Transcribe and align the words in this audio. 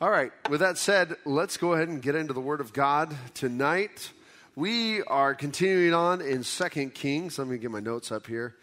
All 0.00 0.10
right, 0.10 0.30
with 0.48 0.60
that 0.60 0.78
said, 0.78 1.16
let's 1.24 1.56
go 1.56 1.72
ahead 1.72 1.88
and 1.88 2.00
get 2.00 2.14
into 2.14 2.32
the 2.32 2.40
Word 2.40 2.60
of 2.60 2.72
God 2.72 3.12
tonight. 3.34 4.12
We 4.54 5.02
are 5.02 5.34
continuing 5.34 5.92
on 5.92 6.20
in 6.20 6.44
Second 6.44 6.94
Kings. 6.94 7.36
Let 7.36 7.48
me 7.48 7.58
get 7.58 7.72
my 7.72 7.80
notes 7.80 8.12
up 8.12 8.28
here. 8.28 8.54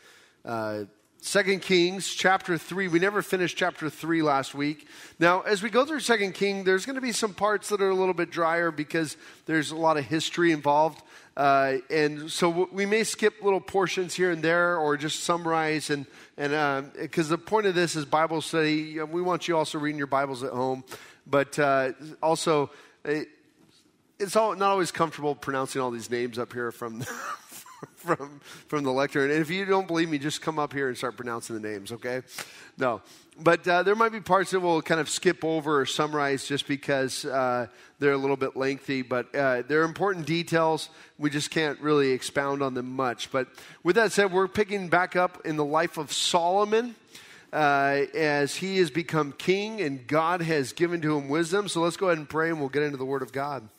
Uh, 0.46 0.86
Second 1.20 1.62
Kings 1.62 2.14
chapter 2.14 2.58
3. 2.58 2.88
We 2.88 3.00
never 3.00 3.22
finished 3.22 3.58
chapter 3.58 3.90
3 3.90 4.22
last 4.22 4.56
week. 4.56 4.88
Now, 5.20 5.42
as 5.42 5.62
we 5.62 5.70
go 5.70 5.84
through 5.84 6.00
Second 6.00 6.36
King, 6.36 6.64
there's 6.64 6.86
going 6.86 6.96
to 6.96 7.02
be 7.02 7.12
some 7.12 7.34
parts 7.34 7.68
that 7.68 7.82
are 7.82 7.90
a 7.90 7.96
little 7.96 8.14
bit 8.14 8.32
drier 8.32 8.72
because 8.72 9.18
there's 9.46 9.72
a 9.72 9.76
lot 9.76 9.98
of 9.98 10.06
history 10.06 10.54
involved. 10.54 11.04
Uh, 11.36 11.80
and 11.90 12.32
so 12.32 12.70
we 12.72 12.86
may 12.86 13.04
skip 13.04 13.44
little 13.44 13.60
portions 13.60 14.14
here 14.14 14.32
and 14.32 14.42
there 14.42 14.78
or 14.78 14.96
just 14.96 15.26
summarize 15.26 15.90
and 15.90 16.06
and 16.38 16.94
because 16.94 17.28
uh, 17.28 17.36
the 17.36 17.38
point 17.38 17.66
of 17.66 17.76
this 17.76 17.98
is 17.98 18.06
bible 18.06 18.40
study 18.40 19.02
we 19.02 19.22
want 19.22 19.46
you 19.46 19.58
also 19.58 19.78
reading 19.78 19.98
your 19.98 20.08
bibles 20.08 20.44
at 20.44 20.54
home 20.54 20.82
but 21.28 21.58
uh, 21.60 21.92
also, 22.22 22.70
it, 23.04 23.28
it's 24.20 24.36
all, 24.36 24.56
not 24.56 24.72
always 24.72 24.92
comfortable 24.92 25.36
pronouncing 25.36 25.82
all 25.82 25.92
these 25.92 26.10
names 26.10 26.40
up 26.40 26.54
here 26.54 26.72
from, 26.72 27.02
from, 27.96 28.40
from 28.68 28.84
the 28.84 28.92
lectern. 28.92 29.32
And 29.32 29.42
if 29.42 29.50
you 29.50 29.66
don't 29.66 29.88
believe 29.88 30.10
me, 30.10 30.18
just 30.18 30.42
come 30.42 30.60
up 30.60 30.74
here 30.74 30.88
and 30.88 30.98
start 30.98 31.18
pronouncing 31.18 31.60
the 31.60 31.68
names, 31.68 31.92
okay? 31.92 32.22
No. 32.78 33.02
But 33.38 33.68
uh, 33.68 33.84
there 33.84 33.96
might 33.96 34.14
be 34.14 34.22
parts 34.22 34.52
that 34.52 34.62
we'll 34.62 34.82
kind 34.82 35.02
of 35.02 35.10
skip 35.10 35.44
over 35.44 35.82
or 35.82 35.86
summarize 35.86 36.46
just 36.46 36.68
because 36.68 37.26
uh, 37.26 37.68
they're 38.00 38.14
a 38.14 38.18
little 38.18 38.38
bit 38.38 38.56
lengthy. 38.56 39.02
But 39.02 39.36
uh, 39.36 39.64
they're 39.68 39.84
important 39.84 40.26
details. 40.26 40.90
We 41.18 41.30
just 41.30 41.52
can't 41.52 41.80
really 41.82 42.12
expound 42.12 42.64
on 42.64 42.76
them 42.76 42.96
much. 42.96 43.32
But 43.32 43.50
with 43.84 43.98
that 43.98 44.14
said, 44.14 44.32
we're 44.32 44.48
picking 44.48 44.88
back 44.88 45.18
up 45.18 45.46
in 45.46 45.58
the 45.58 45.66
life 45.66 45.98
of 45.98 46.14
Solomon 46.14 46.96
uh, 47.56 48.06
as 48.14 48.58
he 48.58 48.80
has 48.80 48.92
become 48.92 49.32
king 49.32 49.80
and 49.80 50.06
God 50.08 50.42
has 50.42 50.74
given 50.74 51.00
to 51.02 51.18
him 51.18 51.30
wisdom. 51.30 51.70
So 51.70 51.80
let's 51.80 51.96
go 51.96 52.08
ahead 52.08 52.18
and 52.18 52.28
pray 52.28 52.50
and 52.50 52.60
we'll 52.60 52.68
get 52.68 52.84
into 52.84 52.98
the 52.98 53.06
Word 53.06 53.22
of 53.22 53.32
God. 53.32 53.70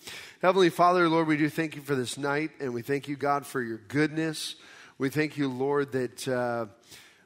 Heavenly 0.41 0.71
Father, 0.71 1.11
Lord, 1.11 1.27
we 1.27 1.37
do 1.37 1.51
thank 1.51 1.77
you 1.77 1.83
for 1.83 1.95
this 1.95 2.17
night 2.17 2.53
and 2.59 2.73
we 2.73 2.81
thank 2.81 3.07
you, 3.07 3.17
God, 3.17 3.45
for 3.45 3.61
your 3.61 3.77
goodness. 3.77 4.55
We 4.97 5.11
thank 5.11 5.37
you, 5.37 5.51
Lord, 5.51 5.93
that 5.93 6.27
uh, 6.27 6.67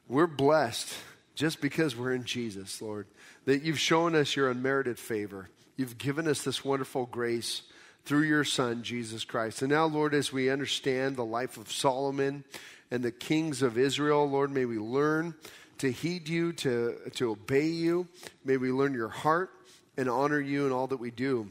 we're 0.09 0.27
blessed 0.27 0.93
just 1.37 1.61
because 1.61 1.95
we're 1.95 2.15
in 2.15 2.25
Jesus, 2.25 2.83
Lord, 2.83 3.07
that 3.45 3.63
you've 3.63 3.79
shown 3.79 4.17
us 4.17 4.35
your 4.35 4.51
unmerited 4.51 4.99
favor. 4.99 5.51
You've 5.77 5.99
given 5.99 6.27
us 6.27 6.43
this 6.43 6.65
wonderful 6.65 7.07
grace 7.07 7.63
through 8.05 8.23
your 8.23 8.43
Son, 8.43 8.83
Jesus 8.83 9.25
Christ. 9.25 9.63
And 9.63 9.71
now, 9.71 9.85
Lord, 9.85 10.15
as 10.15 10.33
we 10.33 10.51
understand 10.51 11.15
the 11.15 11.25
life 11.25 11.57
of 11.59 11.71
Solomon 11.71 12.43
and 12.91 13.05
the 13.05 13.13
kings 13.13 13.63
of 13.63 13.79
Israel, 13.79 14.29
Lord, 14.29 14.51
may 14.51 14.65
we 14.65 14.79
learn 14.79 15.37
to 15.81 15.91
heed 15.91 16.29
you, 16.29 16.53
to, 16.53 16.97
to 17.15 17.31
obey 17.31 17.67
you. 17.67 18.07
May 18.45 18.57
we 18.57 18.71
learn 18.71 18.95
your 18.95 19.09
heart 19.09 19.51
and 19.97 20.09
honor 20.09 20.41
you 20.41 20.67
in 20.67 20.73
all 20.73 20.87
that 20.87 20.99
we 20.99 21.11
do. 21.11 21.51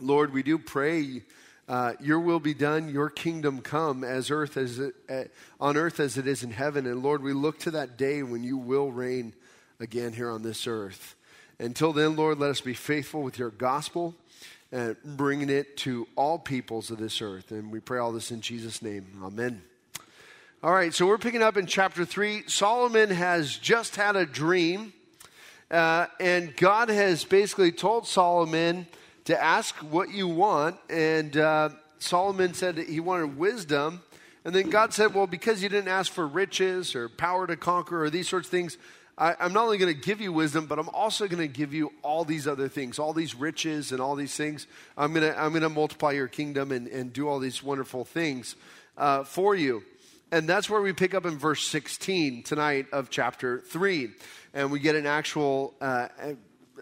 Lord, 0.00 0.32
we 0.32 0.42
do 0.42 0.58
pray 0.58 1.22
uh, 1.70 1.92
your 2.00 2.18
will 2.18 2.40
be 2.40 2.52
done, 2.52 2.88
your 2.88 3.08
kingdom 3.08 3.60
come 3.60 4.02
as 4.02 4.28
earth 4.30 4.56
as 4.56 4.80
it, 4.80 4.94
uh, 5.08 5.22
on 5.60 5.76
earth 5.76 6.00
as 6.00 6.18
it 6.18 6.26
is 6.26 6.42
in 6.42 6.50
heaven. 6.50 6.84
And 6.84 7.00
Lord, 7.00 7.22
we 7.22 7.32
look 7.32 7.60
to 7.60 7.70
that 7.70 7.96
day 7.96 8.24
when 8.24 8.42
you 8.42 8.56
will 8.56 8.90
reign 8.90 9.34
again 9.78 10.12
here 10.12 10.30
on 10.30 10.42
this 10.42 10.66
earth. 10.66 11.14
Until 11.60 11.92
then, 11.92 12.16
Lord, 12.16 12.40
let 12.40 12.50
us 12.50 12.60
be 12.60 12.74
faithful 12.74 13.22
with 13.22 13.38
your 13.38 13.50
gospel 13.50 14.16
and 14.72 14.96
bringing 15.04 15.48
it 15.48 15.76
to 15.78 16.08
all 16.16 16.40
peoples 16.40 16.90
of 16.90 16.98
this 16.98 17.22
earth. 17.22 17.52
And 17.52 17.70
we 17.70 17.78
pray 17.78 18.00
all 18.00 18.10
this 18.10 18.32
in 18.32 18.40
Jesus' 18.40 18.82
name. 18.82 19.06
Amen. 19.22 19.62
All 20.62 20.74
right, 20.74 20.92
so 20.92 21.06
we're 21.06 21.16
picking 21.16 21.42
up 21.42 21.56
in 21.56 21.64
chapter 21.64 22.04
3. 22.04 22.42
Solomon 22.46 23.08
has 23.08 23.56
just 23.56 23.96
had 23.96 24.14
a 24.14 24.26
dream, 24.26 24.92
uh, 25.70 26.04
and 26.20 26.54
God 26.54 26.90
has 26.90 27.24
basically 27.24 27.72
told 27.72 28.06
Solomon 28.06 28.86
to 29.24 29.42
ask 29.42 29.74
what 29.76 30.10
you 30.10 30.28
want. 30.28 30.76
And 30.90 31.34
uh, 31.34 31.70
Solomon 31.98 32.52
said 32.52 32.76
he 32.76 33.00
wanted 33.00 33.38
wisdom. 33.38 34.02
And 34.44 34.54
then 34.54 34.68
God 34.68 34.92
said, 34.92 35.14
Well, 35.14 35.26
because 35.26 35.62
you 35.62 35.70
didn't 35.70 35.88
ask 35.88 36.12
for 36.12 36.26
riches 36.26 36.94
or 36.94 37.08
power 37.08 37.46
to 37.46 37.56
conquer 37.56 38.04
or 38.04 38.10
these 38.10 38.28
sorts 38.28 38.48
of 38.48 38.50
things, 38.50 38.76
I, 39.16 39.36
am 39.40 39.54
not 39.54 39.64
only 39.64 39.78
going 39.78 39.94
to 39.94 39.98
give 39.98 40.20
you 40.20 40.30
wisdom, 40.30 40.66
but 40.66 40.78
I'm 40.78 40.90
also 40.90 41.26
going 41.26 41.40
to 41.40 41.48
give 41.48 41.72
you 41.72 41.90
all 42.02 42.26
these 42.26 42.46
other 42.46 42.68
things, 42.68 42.98
all 42.98 43.14
these 43.14 43.34
riches 43.34 43.92
and 43.92 44.00
all 44.02 44.14
these 44.14 44.36
things. 44.36 44.66
I'm 44.98 45.14
going 45.14 45.32
to, 45.32 45.40
I'm 45.40 45.52
going 45.52 45.62
to 45.62 45.70
multiply 45.70 46.12
your 46.12 46.28
kingdom 46.28 46.70
and, 46.70 46.86
and 46.86 47.14
do 47.14 47.28
all 47.28 47.38
these 47.38 47.62
wonderful 47.62 48.04
things 48.04 48.56
uh, 48.98 49.24
for 49.24 49.54
you. 49.54 49.84
And 50.32 50.48
that's 50.48 50.70
where 50.70 50.80
we 50.80 50.92
pick 50.92 51.12
up 51.12 51.26
in 51.26 51.38
verse 51.38 51.66
16 51.66 52.44
tonight 52.44 52.86
of 52.92 53.10
chapter 53.10 53.60
3. 53.60 54.10
And 54.54 54.70
we 54.70 54.78
get 54.78 54.94
an 54.94 55.06
actual 55.06 55.74
uh, 55.80 56.08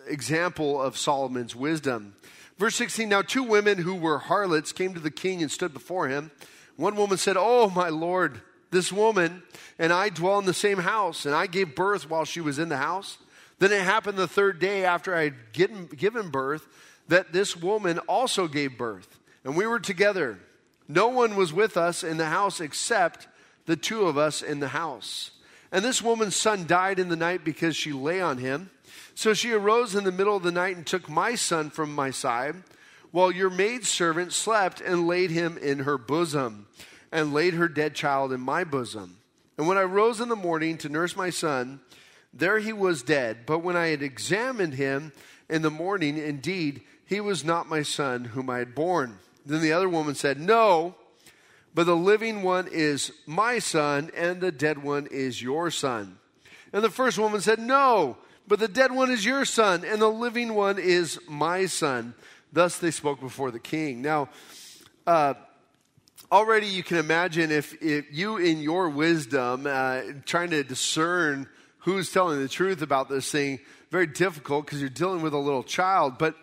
example 0.07 0.81
of 0.81 0.99
Solomon's 0.99 1.57
wisdom. 1.57 2.15
Verse 2.59 2.75
16 2.75 3.09
Now, 3.09 3.23
two 3.23 3.43
women 3.43 3.79
who 3.79 3.95
were 3.95 4.19
harlots 4.19 4.73
came 4.73 4.93
to 4.95 5.01
the 5.01 5.11
king 5.11 5.41
and 5.41 5.51
stood 5.51 5.73
before 5.73 6.09
him. 6.09 6.31
One 6.77 6.95
woman 6.97 7.17
said, 7.17 7.37
Oh, 7.39 7.71
my 7.71 7.89
lord, 7.89 8.43
this 8.71 8.93
woman 8.93 9.43
and 9.79 9.93
I 9.93 10.11
dwell 10.11 10.39
in 10.39 10.45
the 10.45 10.53
same 10.53 10.79
house, 10.79 11.25
and 11.25 11.35
I 11.35 11.47
gave 11.47 11.75
birth 11.75 12.11
while 12.11 12.25
she 12.25 12.41
was 12.41 12.59
in 12.59 12.69
the 12.69 12.77
house. 12.77 13.17
Then 13.61 13.73
it 13.73 13.83
happened 13.83 14.19
the 14.19 14.29
third 14.29 14.59
day 14.59 14.85
after 14.85 15.15
I 15.15 15.25
had 15.25 15.53
given 15.53 16.29
birth 16.29 16.67
that 17.09 17.33
this 17.33 17.57
woman 17.57 17.99
also 18.01 18.47
gave 18.47 18.77
birth, 18.77 19.19
and 19.43 19.57
we 19.57 19.67
were 19.67 19.81
together. 19.81 20.39
No 20.87 21.09
one 21.09 21.35
was 21.35 21.53
with 21.53 21.77
us 21.77 22.05
in 22.05 22.19
the 22.19 22.27
house 22.27 22.61
except 22.61 23.27
the 23.69 23.77
two 23.77 24.07
of 24.07 24.17
us 24.17 24.41
in 24.41 24.61
the 24.61 24.69
house. 24.69 25.31
And 25.71 25.85
this 25.85 26.01
woman's 26.01 26.35
son 26.35 26.67
died 26.67 26.99
in 26.99 27.11
the 27.11 27.17
night 27.17 27.45
because 27.45 27.77
she 27.77 27.93
lay 27.93 28.19
on 28.19 28.39
him. 28.39 28.71
So 29.15 29.35
she 29.35 29.53
arose 29.53 29.95
in 29.95 30.05
the 30.05 30.11
middle 30.11 30.35
of 30.35 30.43
the 30.43 30.51
night 30.51 30.77
and 30.77 30.87
took 30.87 31.07
my 31.07 31.35
son 31.35 31.69
from 31.69 31.95
my 31.95 32.11
side, 32.11 32.57
while 33.11 33.31
your 33.31 33.51
maidservant 33.51 34.33
slept 34.33 34.81
and 34.81 35.07
laid 35.07 35.31
him 35.31 35.59
in 35.59 35.81
her 35.81 35.99
bosom, 35.99 36.67
and 37.13 37.35
laid 37.35 37.53
her 37.55 37.69
dead 37.69 37.95
child 37.95 38.33
in 38.33 38.41
my 38.41 38.65
bosom. 38.65 39.19
And 39.59 39.69
when 39.69 39.77
I 39.77 39.83
rose 39.83 40.19
in 40.19 40.31
the 40.31 40.37
morning 40.37 40.79
to 40.79 40.89
nurse 40.89 41.15
my 41.15 41.29
son, 41.29 41.81
there 42.33 42.61
he 42.61 42.73
was 42.73 43.03
dead. 43.03 43.45
But 43.45 43.59
when 43.59 43.77
I 43.77 43.89
had 43.89 44.03
examined 44.03 44.75
him 44.75 45.13
in 45.51 45.61
the 45.61 45.71
morning, 45.71 46.17
indeed, 46.17 46.81
he 47.05 47.21
was 47.21 47.45
not 47.45 47.69
my 47.69 47.83
son 47.83 48.25
whom 48.25 48.49
I 48.49 48.61
had 48.61 48.75
born. 48.75 49.19
Then 49.45 49.61
the 49.61 49.73
other 49.73 49.91
woman 49.91 50.15
said, 50.15 50.41
No 50.41 50.95
but 51.75 51.85
the 51.85 51.97
living 51.97 52.43
one 52.43 52.69
is 52.71 53.13
my 53.27 53.59
son, 53.59 54.11
and 54.17 54.41
the 54.41 54.53
dead 54.53 54.83
one 54.83 55.07
is 55.11 55.41
your 55.43 55.71
son. 55.71 56.19
And 56.73 56.83
the 56.83 56.91
first 56.91 57.19
woman 57.19 57.41
said, 57.41 57.59
No, 57.59 58.17
but 58.47 58.59
the 58.59 58.69
dead 58.69 58.93
one 58.93 59.11
is 59.11 59.25
your 59.25 59.45
son, 59.45 59.85
and 59.85 60.01
the 60.01 60.11
living 60.11 60.55
one 60.55 60.79
is 60.79 61.19
my 61.29 61.67
son. 61.67 62.15
Thus 62.53 62.79
they 62.79 62.91
spoke 62.91 63.21
before 63.21 63.51
the 63.51 63.59
king. 63.59 64.03
Now, 64.03 64.31
uh, 65.07 65.35
already 66.33 66.67
you 66.67 66.83
can 66.83 66.97
imagine 66.97 67.51
if, 67.51 67.81
if 67.83 68.07
you, 68.11 68.39
in 68.39 68.61
your 68.61 68.89
wisdom, 68.89 69.67
uh, 69.67 70.01
trying 70.25 70.51
to 70.51 70.65
discern 70.65 71.47
who's 71.79 72.11
telling 72.13 72.41
the 72.41 72.49
truth 72.49 72.83
about 72.83 73.09
this 73.09 73.31
thing, 73.31 73.61
very 73.91 74.07
difficult 74.07 74.67
because 74.67 74.81
you're 74.81 74.91
dealing 74.91 75.23
with 75.23 75.33
a 75.33 75.39
little 75.39 75.63
child. 75.63 76.19
But, 76.19 76.35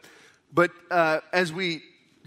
but 0.54 0.72
uh, 0.90 1.20
as 1.34 1.52
we 1.52 1.84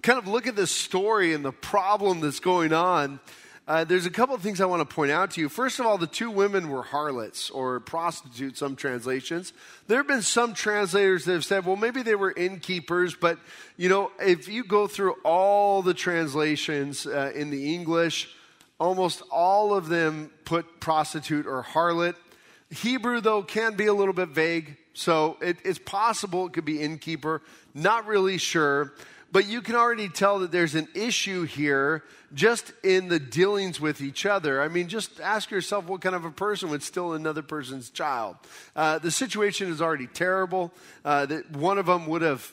kind 0.09 0.19
of 0.19 0.27
look 0.27 0.47
at 0.47 0.57
this 0.57 0.71
story 0.71 1.35
and 1.35 1.45
the 1.45 1.53
problem 1.53 2.21
that's 2.21 2.41
going 2.41 2.73
on, 2.73 3.21
uh, 3.67 3.85
there's 3.85 4.07
a 4.07 4.11
couple 4.11 4.35
of 4.35 4.41
things 4.41 4.59
I 4.59 4.65
want 4.65 4.81
to 4.81 4.95
point 4.95 5.11
out 5.11 5.33
to 5.33 5.41
you. 5.43 5.51
First 5.51 5.81
of 5.81 5.85
all, 5.85 5.99
the 5.99 6.07
two 6.07 6.31
women 6.31 6.71
were 6.71 6.83
harlots 6.83 7.51
or 7.51 7.79
prostitutes, 7.81 8.59
some 8.61 8.75
translations. 8.75 9.53
There 9.87 9.99
have 9.99 10.07
been 10.07 10.23
some 10.23 10.55
translators 10.55 11.27
that 11.27 11.35
have 11.35 11.45
said, 11.45 11.67
well, 11.67 11.77
maybe 11.77 12.01
they 12.01 12.15
were 12.15 12.33
innkeepers, 12.35 13.17
but, 13.17 13.39
you 13.77 13.91
know, 13.91 14.11
if 14.19 14.49
you 14.49 14.65
go 14.65 14.87
through 14.87 15.17
all 15.25 15.83
the 15.83 15.93
translations 15.93 17.07
uh, 17.07 17.33
in 17.35 17.51
the 17.51 17.75
English, 17.75 18.35
almost 18.81 19.21
all 19.31 19.75
of 19.75 19.91
them 19.91 20.31
put 20.47 20.81
prostitute 20.81 21.47
or 21.47 21.63
harlot. 21.63 22.15
Hebrew, 22.71 23.21
though, 23.21 23.43
can 23.43 23.77
be 23.77 23.85
a 23.85 23.95
little 23.95 24.15
bit 24.15 24.31
vague, 24.31 24.79
so 24.95 25.37
it, 25.43 25.59
it's 25.67 25.79
possible 25.79 26.47
it 26.47 26.55
could 26.55 26.65
be 26.65 26.81
innkeeper. 26.81 27.43
Not 27.75 28.07
really 28.07 28.39
sure. 28.39 28.95
But 29.31 29.47
you 29.47 29.61
can 29.61 29.75
already 29.75 30.09
tell 30.09 30.39
that 30.39 30.53
there's 30.53 30.75
an 30.75 30.89
issue 30.95 31.45
here 31.45 32.03
just 32.33 32.73
in 32.83 33.09
the 33.09 33.19
dealings 33.19 33.81
with 33.81 34.01
each 34.01 34.25
other. 34.25 34.63
I 34.63 34.69
mean, 34.69 34.89
just 34.89 35.21
ask 35.21 35.51
yourself 35.51 35.87
what 35.87 36.01
kind 36.01 36.15
of 36.15 36.25
a 36.25 36.31
person 36.31 36.71
would 36.71 36.83
steal 36.83 37.13
another 37.13 37.43
person's 37.43 37.91
child. 37.91 38.37
Uh, 38.75 38.99
the 38.99 39.11
situation 39.11 39.71
is 39.71 39.83
already 39.83 40.07
terrible. 40.07 40.73
Uh, 41.05 41.27
that 41.27 41.51
one 41.51 41.79
of 41.79 41.87
them 41.87 42.07
would 42.07 42.23
have 42.23 42.51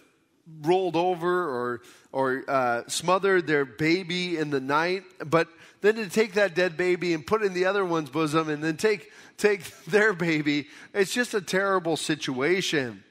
rolled 0.62 0.95
over 0.95 1.48
or 1.50 1.81
or 2.12 2.44
uh, 2.48 2.83
smothered 2.88 3.48
their 3.48 3.66
baby 3.66 4.38
in 4.38 4.50
the 4.50 4.60
night, 4.60 5.04
but 5.25 5.48
then 5.81 5.95
to 5.95 6.10
take 6.10 6.33
that 6.33 6.56
dead 6.56 6.77
baby 6.77 7.13
and 7.13 7.25
put 7.25 7.42
it 7.42 7.45
in 7.45 7.54
the 7.54 7.66
other 7.66 7.83
one's 7.83 8.10
bosom 8.10 8.50
and 8.50 8.63
then 8.63 8.77
take 8.77 9.12
take 9.38 9.63
their 9.86 10.13
baby, 10.13 10.68
it's 10.94 11.13
just 11.13 11.33
a 11.33 11.42
terrible 11.42 11.98
situation. 11.98 13.04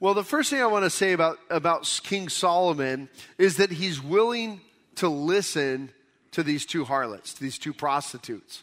Well, 0.00 0.14
the 0.14 0.24
first 0.24 0.48
thing 0.48 0.62
I 0.62 0.66
want 0.66 0.86
to 0.86 0.90
say 0.90 1.12
about, 1.12 1.38
about 1.50 2.00
King 2.02 2.30
Solomon 2.30 3.10
is 3.36 3.58
that 3.58 3.70
he's 3.70 4.02
willing 4.02 4.62
to 4.94 5.10
listen 5.10 5.90
to 6.30 6.42
these 6.42 6.64
two 6.64 6.86
harlots, 6.86 7.34
to 7.34 7.42
these 7.42 7.58
two 7.58 7.74
prostitutes. 7.74 8.62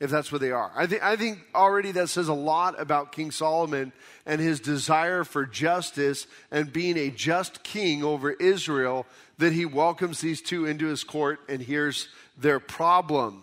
if 0.00 0.10
that's 0.10 0.30
what 0.30 0.40
they 0.40 0.52
are. 0.52 0.70
I 0.76 0.86
think, 0.86 1.02
I 1.02 1.16
think 1.16 1.40
already 1.54 1.92
that 1.92 2.08
says 2.08 2.28
a 2.28 2.34
lot 2.34 2.80
about 2.80 3.12
King 3.12 3.30
Solomon 3.30 3.92
and 4.26 4.40
his 4.40 4.60
desire 4.60 5.24
for 5.24 5.44
justice 5.44 6.26
and 6.50 6.72
being 6.72 6.96
a 6.96 7.10
just 7.10 7.62
king 7.64 8.04
over 8.04 8.30
Israel 8.30 9.06
that 9.38 9.52
he 9.52 9.64
welcomes 9.64 10.20
these 10.20 10.40
two 10.40 10.66
into 10.66 10.86
his 10.86 11.02
court 11.02 11.40
and 11.48 11.60
hears 11.60 12.08
their 12.36 12.60
problem. 12.60 13.42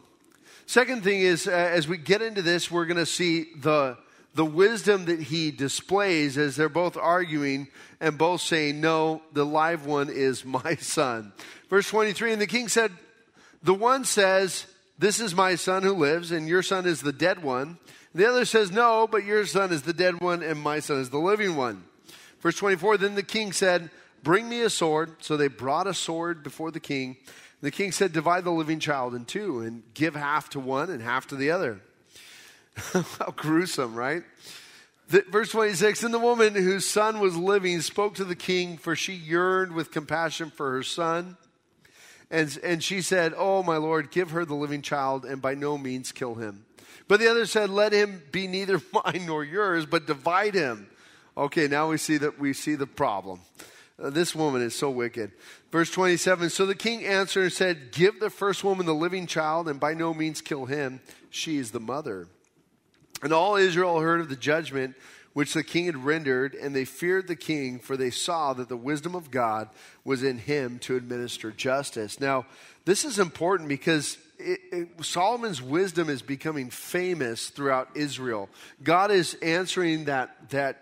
Second 0.65 1.03
thing 1.03 1.19
is, 1.19 1.47
uh, 1.47 1.51
as 1.51 1.87
we 1.87 1.97
get 1.97 2.21
into 2.21 2.41
this, 2.41 2.71
we're 2.71 2.85
going 2.85 2.97
to 2.97 3.05
see 3.05 3.47
the, 3.57 3.97
the 4.35 4.45
wisdom 4.45 5.05
that 5.05 5.21
he 5.21 5.49
displays 5.49 6.37
as 6.37 6.57
they're 6.57 6.69
both 6.69 6.97
arguing 6.97 7.69
and 8.01 8.17
both 8.17 8.41
saying, 8.41 8.81
No, 8.81 9.21
the 9.33 9.45
live 9.45 9.85
one 9.85 10.09
is 10.09 10.45
my 10.45 10.75
son. 10.75 11.33
Verse 11.69 11.89
23 11.89 12.33
And 12.33 12.41
the 12.41 12.47
king 12.47 12.67
said, 12.67 12.91
The 13.63 13.73
one 13.73 14.03
says, 14.03 14.67
This 14.99 15.19
is 15.19 15.33
my 15.33 15.55
son 15.55 15.83
who 15.83 15.93
lives, 15.93 16.31
and 16.31 16.47
your 16.47 16.61
son 16.61 16.85
is 16.85 17.01
the 17.01 17.13
dead 17.13 17.41
one. 17.41 17.79
The 18.13 18.29
other 18.29 18.45
says, 18.45 18.71
No, 18.71 19.07
but 19.09 19.23
your 19.23 19.45
son 19.45 19.71
is 19.71 19.81
the 19.81 19.93
dead 19.93 20.21
one, 20.21 20.43
and 20.43 20.59
my 20.59 20.79
son 20.79 20.99
is 20.99 21.09
the 21.09 21.17
living 21.17 21.55
one. 21.55 21.83
Verse 22.41 22.57
24 22.57 22.97
Then 22.97 23.15
the 23.15 23.23
king 23.23 23.53
said, 23.53 23.89
Bring 24.21 24.49
me 24.49 24.61
a 24.61 24.69
sword. 24.69 25.15
So 25.19 25.37
they 25.37 25.47
brought 25.47 25.87
a 25.87 25.93
sword 25.93 26.43
before 26.43 26.71
the 26.71 26.79
king. 26.79 27.15
The 27.61 27.71
king 27.71 27.93
said, 27.93 28.11
Divide 28.11 28.43
the 28.43 28.51
living 28.51 28.79
child 28.79 29.15
in 29.15 29.23
two 29.23 29.61
and 29.61 29.83
give 29.93 30.15
half 30.15 30.49
to 30.49 30.59
one 30.59 30.89
and 30.89 31.01
half 31.01 31.27
to 31.27 31.35
the 31.35 31.51
other. 31.51 31.79
How 32.93 33.33
gruesome, 33.35 33.95
right? 33.95 34.23
The, 35.07 35.23
verse 35.29 35.51
26 35.51 36.03
And 36.03 36.13
the 36.13 36.19
woman 36.19 36.55
whose 36.55 36.85
son 36.85 37.19
was 37.19 37.37
living 37.37 37.81
spoke 37.81 38.15
to 38.15 38.25
the 38.25 38.35
king, 38.35 38.77
for 38.77 38.95
she 38.95 39.13
yearned 39.13 39.73
with 39.73 39.91
compassion 39.91 40.49
for 40.49 40.71
her 40.71 40.83
son. 40.83 41.37
And, 42.31 42.57
and 42.63 42.83
she 42.83 43.01
said, 43.01 43.33
Oh, 43.37 43.63
my 43.63 43.77
lord, 43.77 44.11
give 44.11 44.31
her 44.31 44.45
the 44.45 44.55
living 44.55 44.81
child 44.81 45.25
and 45.25 45.41
by 45.41 45.53
no 45.53 45.77
means 45.77 46.11
kill 46.11 46.35
him. 46.35 46.65
But 47.07 47.19
the 47.19 47.29
other 47.29 47.45
said, 47.45 47.69
Let 47.69 47.93
him 47.93 48.23
be 48.31 48.47
neither 48.47 48.81
mine 49.05 49.25
nor 49.25 49.43
yours, 49.43 49.85
but 49.85 50.07
divide 50.07 50.55
him. 50.55 50.87
Okay, 51.37 51.67
now 51.67 51.89
we 51.89 51.97
see 51.97 52.17
that 52.17 52.39
we 52.39 52.53
see 52.53 52.75
the 52.75 52.87
problem. 52.87 53.41
Uh, 54.01 54.09
this 54.09 54.35
woman 54.35 54.61
is 54.61 54.75
so 54.75 54.89
wicked. 54.89 55.31
Verse 55.71 55.89
27 55.91 56.49
So 56.49 56.65
the 56.65 56.75
king 56.75 57.05
answered 57.05 57.43
and 57.43 57.53
said, 57.53 57.91
Give 57.91 58.19
the 58.19 58.29
first 58.29 58.63
woman 58.63 58.85
the 58.85 58.95
living 58.95 59.27
child, 59.27 59.69
and 59.69 59.79
by 59.79 59.93
no 59.93 60.13
means 60.13 60.41
kill 60.41 60.65
him. 60.65 61.01
She 61.29 61.57
is 61.57 61.71
the 61.71 61.79
mother. 61.79 62.27
And 63.21 63.33
all 63.33 63.55
Israel 63.55 63.99
heard 63.99 64.21
of 64.21 64.29
the 64.29 64.35
judgment 64.35 64.95
which 65.33 65.53
the 65.53 65.63
king 65.63 65.85
had 65.85 65.97
rendered, 65.97 66.55
and 66.55 66.73
they 66.73 66.85
feared 66.85 67.27
the 67.27 67.35
king, 67.35 67.77
for 67.77 67.97
they 67.97 68.09
saw 68.09 68.53
that 68.53 68.69
the 68.69 68.77
wisdom 68.77 69.15
of 69.15 69.29
God 69.29 69.67
was 70.05 70.23
in 70.23 70.37
him 70.37 70.79
to 70.79 70.95
administer 70.95 71.51
justice. 71.51 72.21
Now, 72.21 72.45
this 72.85 73.03
is 73.03 73.19
important 73.19 73.67
because 73.67 74.17
it, 74.39 74.61
it, 74.71 75.03
Solomon's 75.03 75.61
wisdom 75.61 76.09
is 76.09 76.21
becoming 76.21 76.69
famous 76.69 77.49
throughout 77.49 77.89
Israel. 77.95 78.49
God 78.81 79.11
is 79.11 79.33
answering 79.41 80.05
that, 80.05 80.51
that 80.51 80.81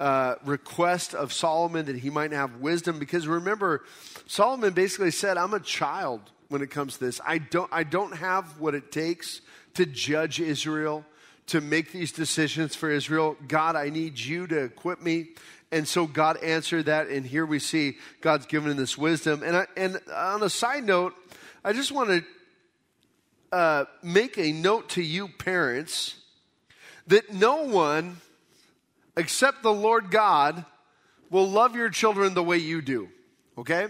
uh, 0.00 0.34
request 0.44 1.14
of 1.14 1.32
Solomon 1.32 1.86
that 1.86 1.96
he 1.96 2.10
might 2.10 2.32
have 2.32 2.56
wisdom. 2.56 2.98
Because 2.98 3.28
remember, 3.28 3.84
Solomon 4.26 4.72
basically 4.72 5.12
said, 5.12 5.36
I'm 5.36 5.54
a 5.54 5.60
child 5.60 6.20
when 6.48 6.60
it 6.60 6.70
comes 6.70 6.94
to 6.94 7.04
this. 7.04 7.20
I 7.24 7.38
don't, 7.38 7.70
I 7.72 7.84
don't 7.84 8.16
have 8.16 8.58
what 8.58 8.74
it 8.74 8.90
takes 8.90 9.42
to 9.74 9.86
judge 9.86 10.40
Israel, 10.40 11.04
to 11.46 11.60
make 11.60 11.92
these 11.92 12.12
decisions 12.12 12.74
for 12.74 12.90
Israel. 12.90 13.36
God, 13.48 13.76
I 13.76 13.90
need 13.90 14.18
you 14.18 14.46
to 14.46 14.64
equip 14.64 15.02
me. 15.02 15.28
And 15.70 15.88
so 15.88 16.06
God 16.06 16.36
answered 16.42 16.86
that, 16.86 17.08
and 17.08 17.24
here 17.24 17.46
we 17.46 17.58
see 17.58 17.96
God's 18.20 18.46
given 18.46 18.70
him 18.70 18.76
this 18.76 18.98
wisdom. 18.98 19.42
And, 19.42 19.56
I, 19.56 19.66
and 19.76 19.98
on 20.14 20.42
a 20.42 20.50
side 20.50 20.84
note, 20.84 21.14
I 21.64 21.72
just 21.72 21.92
want 21.92 22.10
to 22.10 22.24
uh, 23.56 23.84
make 24.02 24.38
a 24.38 24.52
note 24.52 24.90
to 24.90 25.02
you 25.02 25.28
parents 25.28 26.16
that 27.06 27.32
no 27.32 27.64
one 27.64 28.18
except 29.16 29.62
the 29.62 29.72
Lord 29.72 30.10
God 30.10 30.64
will 31.30 31.48
love 31.48 31.74
your 31.74 31.88
children 31.88 32.34
the 32.34 32.42
way 32.42 32.58
you 32.58 32.82
do. 32.82 33.08
Okay? 33.56 33.88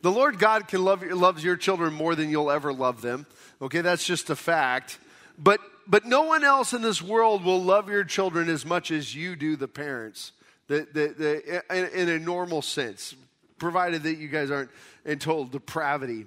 The 0.00 0.10
Lord 0.10 0.38
God 0.38 0.68
can 0.68 0.84
love 0.84 1.02
loves 1.02 1.42
your 1.42 1.56
children 1.56 1.92
more 1.92 2.14
than 2.14 2.30
you'll 2.30 2.50
ever 2.50 2.72
love 2.72 3.02
them. 3.02 3.26
Okay, 3.60 3.80
that's 3.80 4.04
just 4.04 4.30
a 4.30 4.36
fact. 4.36 4.98
But 5.38 5.60
but 5.88 6.04
no 6.04 6.22
one 6.22 6.44
else 6.44 6.74
in 6.74 6.82
this 6.82 7.00
world 7.00 7.44
will 7.44 7.62
love 7.62 7.88
your 7.88 8.04
children 8.04 8.48
as 8.48 8.64
much 8.66 8.90
as 8.90 9.14
you 9.14 9.34
do 9.34 9.56
the 9.56 9.68
parents. 9.68 10.32
The, 10.68 10.86
the, 10.92 11.14
the, 11.16 11.62
in, 11.74 12.08
in 12.08 12.08
a 12.10 12.18
normal 12.18 12.60
sense, 12.60 13.14
provided 13.58 14.02
that 14.02 14.18
you 14.18 14.28
guys 14.28 14.50
aren't 14.50 14.70
in 15.04 15.18
total 15.18 15.46
depravity. 15.46 16.26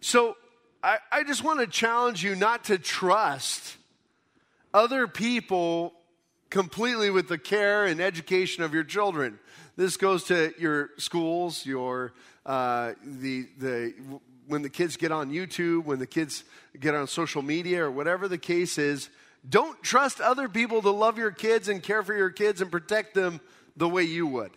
So 0.00 0.36
I, 0.82 0.98
I 1.10 1.24
just 1.24 1.42
want 1.42 1.60
to 1.60 1.66
challenge 1.66 2.22
you 2.22 2.34
not 2.34 2.64
to 2.64 2.78
trust 2.78 3.76
other 4.74 5.06
people 5.06 5.94
completely 6.50 7.08
with 7.08 7.28
the 7.28 7.38
care 7.38 7.86
and 7.86 8.00
education 8.00 8.62
of 8.62 8.74
your 8.74 8.84
children. 8.84 9.38
This 9.76 9.96
goes 9.96 10.24
to 10.24 10.52
your 10.58 10.90
schools, 10.98 11.64
your 11.64 12.12
uh, 12.44 12.92
the 13.02 13.46
the 13.58 13.94
when 14.46 14.62
the 14.62 14.68
kids 14.68 14.96
get 14.96 15.12
on 15.12 15.30
YouTube, 15.30 15.84
when 15.84 15.98
the 15.98 16.06
kids 16.06 16.44
get 16.78 16.94
on 16.94 17.06
social 17.06 17.42
media, 17.42 17.84
or 17.84 17.90
whatever 17.90 18.28
the 18.28 18.38
case 18.38 18.78
is. 18.78 19.08
Don't 19.48 19.82
trust 19.82 20.20
other 20.20 20.48
people 20.48 20.82
to 20.82 20.90
love 20.90 21.18
your 21.18 21.32
kids 21.32 21.68
and 21.68 21.82
care 21.82 22.02
for 22.02 22.14
your 22.14 22.30
kids 22.30 22.60
and 22.60 22.70
protect 22.70 23.14
them 23.14 23.40
the 23.76 23.88
way 23.88 24.04
you 24.04 24.26
would. 24.26 24.52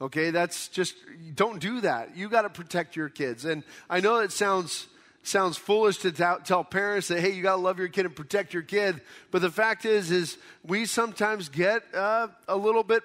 Okay, 0.00 0.30
that's 0.30 0.68
just 0.68 0.94
don't 1.34 1.58
do 1.58 1.80
that. 1.80 2.16
You 2.16 2.28
got 2.28 2.42
to 2.42 2.50
protect 2.50 2.96
your 2.96 3.08
kids. 3.08 3.46
And 3.46 3.62
I 3.88 4.00
know 4.00 4.18
it 4.18 4.32
sounds 4.32 4.88
sounds 5.22 5.56
foolish 5.56 5.98
to 5.98 6.12
t- 6.12 6.24
tell 6.44 6.62
parents 6.62 7.08
that 7.08 7.20
hey 7.20 7.32
you 7.32 7.42
got 7.42 7.56
to 7.56 7.60
love 7.60 7.80
your 7.80 7.88
kid 7.88 8.06
and 8.06 8.14
protect 8.14 8.54
your 8.54 8.62
kid 8.62 9.00
but 9.32 9.42
the 9.42 9.50
fact 9.50 9.84
is 9.84 10.12
is 10.12 10.38
we 10.64 10.86
sometimes 10.86 11.48
get 11.48 11.82
uh, 11.92 12.28
a 12.46 12.56
little 12.56 12.84
bit 12.84 13.02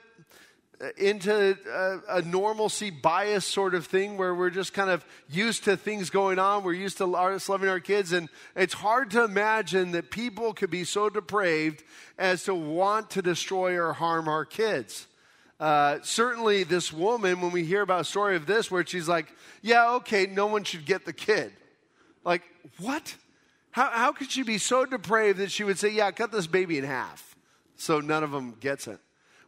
into 0.98 1.57
a, 1.69 2.18
a, 2.18 2.22
normalcy 2.24 2.89
bias 2.89 3.45
sort 3.45 3.75
of 3.75 3.86
thing 3.86 4.18
where 4.18 4.33
we're 4.33 4.50
just 4.50 4.74
kind 4.74 4.89
of 4.89 5.06
used 5.30 5.63
to 5.66 5.78
things 5.78 6.10
going 6.10 6.39
on 6.39 6.63
we're 6.63 6.74
used 6.74 6.98
to 6.98 7.06
us 7.16 7.48
loving 7.48 7.69
our 7.69 7.80
kids 7.80 8.12
and 8.13 8.30
it's 8.56 8.74
hard 8.74 9.12
to 9.12 9.24
imagine 9.24 9.92
that 9.92 10.10
people 10.10 10.54
could 10.54 10.72
be 10.72 10.83
so 10.83 11.07
depraved 11.07 11.83
as 12.18 12.44
to 12.44 12.56
want 12.56 13.12
to 13.12 13.22
destroy 13.22 13.78
or 13.78 13.94
harm 13.94 14.28
our 14.28 14.44
kids 14.44 15.07
uh, 15.60 16.00
certainly 16.01 16.63
this 16.63 16.92
woman 16.92 17.42
when 17.42 17.51
we 17.51 17.63
hear 17.63 17.83
about 17.83 18.01
a 18.01 18.06
story 18.06 18.36
of 18.36 18.48
this 18.48 18.72
where 18.72 18.86
she's 18.86 19.07
like 19.07 19.31
yeah 19.62 19.92
okay 19.92 20.25
no 20.25 20.48
one 20.48 20.63
should 20.63 20.86
get 20.86 21.06
the 21.06 21.13
kid 21.13 21.51
like, 22.24 22.44
what? 22.80 23.16
How, 23.72 23.89
how 23.89 24.12
could 24.12 24.31
she 24.31 24.44
be 24.44 24.57
so 24.57 24.86
depraved 24.86 25.39
that 25.39 25.51
she 25.51 25.63
would 25.63 25.80
say, 25.80 25.89
Yeah, 25.89 26.12
cut 26.12 26.31
this 26.31 26.48
baby 26.48 26.78
in 26.78 26.83
half 26.83 27.36
so 27.75 28.00
none 28.00 28.24
of 28.24 28.31
them 28.31 28.56
gets 28.60 28.88
it? 28.88 29.00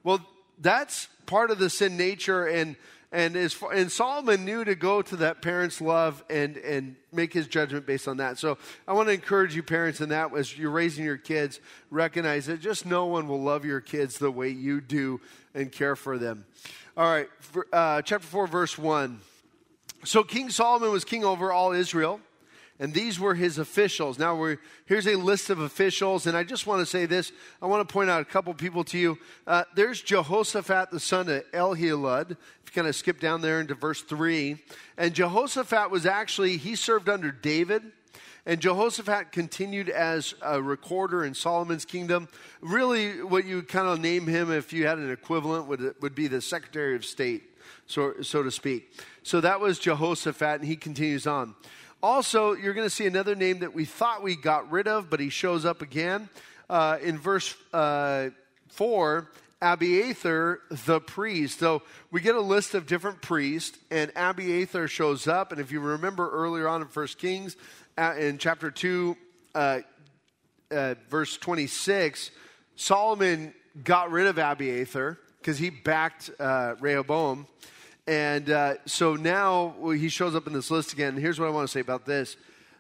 Well, 0.03 0.25
that's 0.59 1.07
part 1.25 1.51
of 1.51 1.59
the 1.59 1.69
sin 1.69 1.97
nature, 1.97 2.45
and 2.45 2.75
and 3.11 3.35
as 3.35 3.55
and 3.73 3.91
Solomon 3.91 4.43
knew 4.43 4.63
to 4.63 4.75
go 4.75 5.01
to 5.01 5.15
that 5.17 5.41
parent's 5.41 5.81
love 5.81 6.23
and 6.29 6.57
and 6.57 6.95
make 7.11 7.33
his 7.33 7.47
judgment 7.47 7.85
based 7.85 8.07
on 8.07 8.17
that. 8.17 8.39
So 8.39 8.57
I 8.87 8.93
want 8.93 9.07
to 9.09 9.13
encourage 9.13 9.55
you, 9.55 9.63
parents, 9.63 10.01
in 10.01 10.09
that 10.09 10.35
as 10.35 10.57
you're 10.57 10.71
raising 10.71 11.05
your 11.05 11.17
kids, 11.17 11.59
recognize 11.91 12.47
that 12.47 12.59
just 12.59 12.85
no 12.85 13.05
one 13.05 13.27
will 13.27 13.41
love 13.41 13.65
your 13.65 13.81
kids 13.81 14.17
the 14.17 14.31
way 14.31 14.49
you 14.49 14.81
do 14.81 15.21
and 15.53 15.71
care 15.71 15.95
for 15.95 16.17
them. 16.17 16.45
All 16.97 17.11
right, 17.11 17.29
uh, 17.71 18.01
chapter 18.01 18.27
four, 18.27 18.47
verse 18.47 18.77
one. 18.77 19.19
So 20.05 20.23
King 20.23 20.49
Solomon 20.49 20.91
was 20.91 21.05
king 21.05 21.23
over 21.23 21.51
all 21.51 21.71
Israel 21.71 22.19
and 22.79 22.93
these 22.93 23.19
were 23.19 23.35
his 23.35 23.59
officials. 23.59 24.17
Now, 24.17 24.55
here's 24.85 25.07
a 25.07 25.15
list 25.15 25.49
of 25.49 25.59
officials, 25.59 26.25
and 26.25 26.35
I 26.35 26.43
just 26.43 26.65
want 26.65 26.79
to 26.81 26.85
say 26.85 27.05
this. 27.05 27.31
I 27.61 27.67
want 27.67 27.87
to 27.87 27.93
point 27.93 28.09
out 28.09 28.21
a 28.21 28.25
couple 28.25 28.53
people 28.55 28.83
to 28.85 28.97
you. 28.97 29.17
Uh, 29.45 29.63
there's 29.75 30.01
Jehoshaphat, 30.01 30.89
the 30.89 30.99
son 30.99 31.29
of 31.29 31.43
Ahilud. 31.51 32.31
If 32.31 32.37
you 32.65 32.71
kind 32.73 32.87
of 32.87 32.95
skip 32.95 33.19
down 33.19 33.41
there 33.41 33.61
into 33.61 33.75
verse 33.75 34.01
3. 34.01 34.57
And 34.97 35.13
Jehoshaphat 35.13 35.91
was 35.91 36.05
actually, 36.05 36.57
he 36.57 36.75
served 36.75 37.09
under 37.09 37.31
David. 37.31 37.83
And 38.45 38.59
Jehoshaphat 38.59 39.31
continued 39.31 39.89
as 39.89 40.33
a 40.41 40.61
recorder 40.61 41.23
in 41.23 41.33
Solomon's 41.33 41.85
kingdom. 41.85 42.27
Really, 42.59 43.23
what 43.23 43.45
you 43.45 43.61
kind 43.61 43.87
of 43.87 44.01
name 44.01 44.27
him, 44.27 44.51
if 44.51 44.73
you 44.73 44.85
had 44.87 44.97
an 44.97 45.11
equivalent, 45.11 45.67
would, 45.67 45.95
would 46.01 46.15
be 46.15 46.27
the 46.27 46.41
Secretary 46.41 46.95
of 46.95 47.05
State, 47.05 47.43
so, 47.85 48.15
so 48.21 48.43
to 48.43 48.51
speak. 48.51 48.91
So 49.21 49.39
that 49.39 49.61
was 49.61 49.79
Jehoshaphat, 49.79 50.59
and 50.59 50.65
he 50.65 50.75
continues 50.75 51.25
on. 51.25 51.55
Also, 52.03 52.51
you're 52.51 52.73
going 52.73 52.85
to 52.85 52.93
see 52.93 53.07
another 53.07 53.33
name 53.33 53.59
that 53.59 53.73
we 53.73 53.85
thought 53.85 54.21
we 54.21 54.35
got 54.35 54.69
rid 54.69 54.89
of, 54.89 55.09
but 55.09 55.21
he 55.21 55.29
shows 55.29 55.63
up 55.63 55.81
again. 55.81 56.27
Uh, 56.69 56.97
in 57.01 57.17
verse 57.17 57.55
uh, 57.71 58.27
4, 58.67 59.31
Abiathar 59.61 60.59
the 60.85 60.99
priest. 60.99 61.59
So 61.59 61.81
we 62.11 62.19
get 62.19 62.35
a 62.35 62.41
list 62.41 62.73
of 62.73 62.87
different 62.87 63.21
priests, 63.21 63.77
and 63.89 64.11
Abiathar 64.17 64.89
shows 64.89 65.29
up. 65.29 65.53
And 65.53 65.61
if 65.61 65.71
you 65.71 65.79
remember 65.79 66.29
earlier 66.29 66.67
on 66.67 66.81
in 66.81 66.87
1 66.87 67.07
Kings, 67.17 67.55
uh, 67.97 68.15
in 68.19 68.37
chapter 68.37 68.69
2, 68.69 69.15
uh, 69.55 69.79
uh, 70.71 70.95
verse 71.09 71.37
26, 71.37 72.31
Solomon 72.75 73.53
got 73.81 74.11
rid 74.11 74.27
of 74.27 74.37
Abiathar 74.37 75.19
because 75.39 75.57
he 75.57 75.69
backed 75.69 76.31
Rehoboam. 76.37 77.47
And 78.05 78.49
uh, 78.49 78.75
so 78.85 79.15
now 79.15 79.75
he 79.91 80.09
shows 80.09 80.35
up 80.35 80.47
in 80.47 80.53
this 80.53 80.69
list 80.69 80.91
again. 80.93 81.15
Here's 81.15 81.39
what 81.39 81.47
I 81.47 81.51
want 81.51 81.67
to 81.67 81.71
say 81.71 81.79
about 81.79 82.05
this 82.05 82.35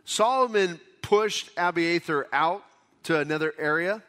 Solomon 0.05 0.79
pushed 1.01 1.49
Abiathar 1.57 2.27
out 2.33 2.63
to 3.03 3.19
another 3.19 3.53
area, 3.57 4.01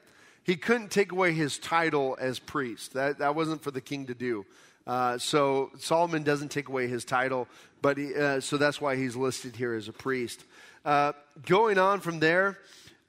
he 0.42 0.56
couldn't 0.56 0.90
take 0.90 1.12
away 1.12 1.33
his 1.33 1.59
title 1.59 2.16
as 2.21 2.38
priest. 2.38 2.94
That, 2.94 3.18
that 3.18 3.35
wasn't 3.35 3.62
for 3.62 3.71
the 3.71 3.80
king 3.80 4.06
to 4.06 4.14
do. 4.14 4.44
Uh, 4.87 5.18
so 5.18 5.71
Solomon 5.78 6.23
doesn't 6.23 6.50
take 6.50 6.68
away 6.68 6.88
his 6.88 7.04
title, 7.04 7.49
but 7.80 7.97
he, 7.97 8.14
uh, 8.14 8.40
so 8.40 8.56
that's 8.56 8.80
why 8.80 8.97
he's 8.97 9.16
listed 9.16 9.56
here 9.56 9.75
as 9.75 9.88
a 9.88 9.92
priest. 9.92 10.44
Uh, 10.85 11.12
going 11.47 11.78
on 11.78 12.00
from 12.00 12.21
there, 12.21 12.59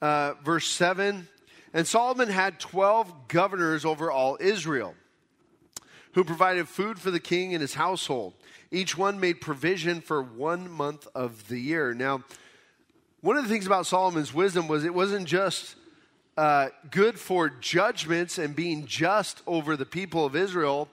uh, 0.01 0.33
verse 0.43 0.67
7 0.67 1.27
And 1.73 1.85
Solomon 1.85 2.29
had 2.29 2.59
12 2.59 3.27
governors 3.27 3.83
over 3.83 4.09
all 4.09 4.37
Israel 4.39 4.95
who 6.15 6.23
provided 6.23 6.67
food 6.67 6.97
for 6.97 7.11
the 7.11 7.19
king 7.19 7.53
and 7.53 7.61
his 7.61 7.73
household. 7.73 8.33
Each 8.71 8.97
one 8.97 9.19
made 9.19 9.41
provision 9.41 9.99
for 9.99 10.23
one 10.23 10.71
month 10.71 11.07
of 11.13 11.49
the 11.49 11.59
year. 11.59 11.93
Now, 11.93 12.23
one 13.19 13.35
of 13.35 13.43
the 13.43 13.49
things 13.49 13.67
about 13.67 13.85
Solomon's 13.85 14.33
wisdom 14.33 14.69
was 14.69 14.85
it 14.85 14.93
wasn't 14.93 15.27
just 15.27 15.75
uh, 16.37 16.69
good 16.89 17.19
for 17.19 17.49
judgments 17.49 18.37
and 18.37 18.55
being 18.55 18.85
just 18.85 19.41
over 19.45 19.75
the 19.75 19.85
people 19.85 20.25
of 20.25 20.37
Israel, 20.37 20.87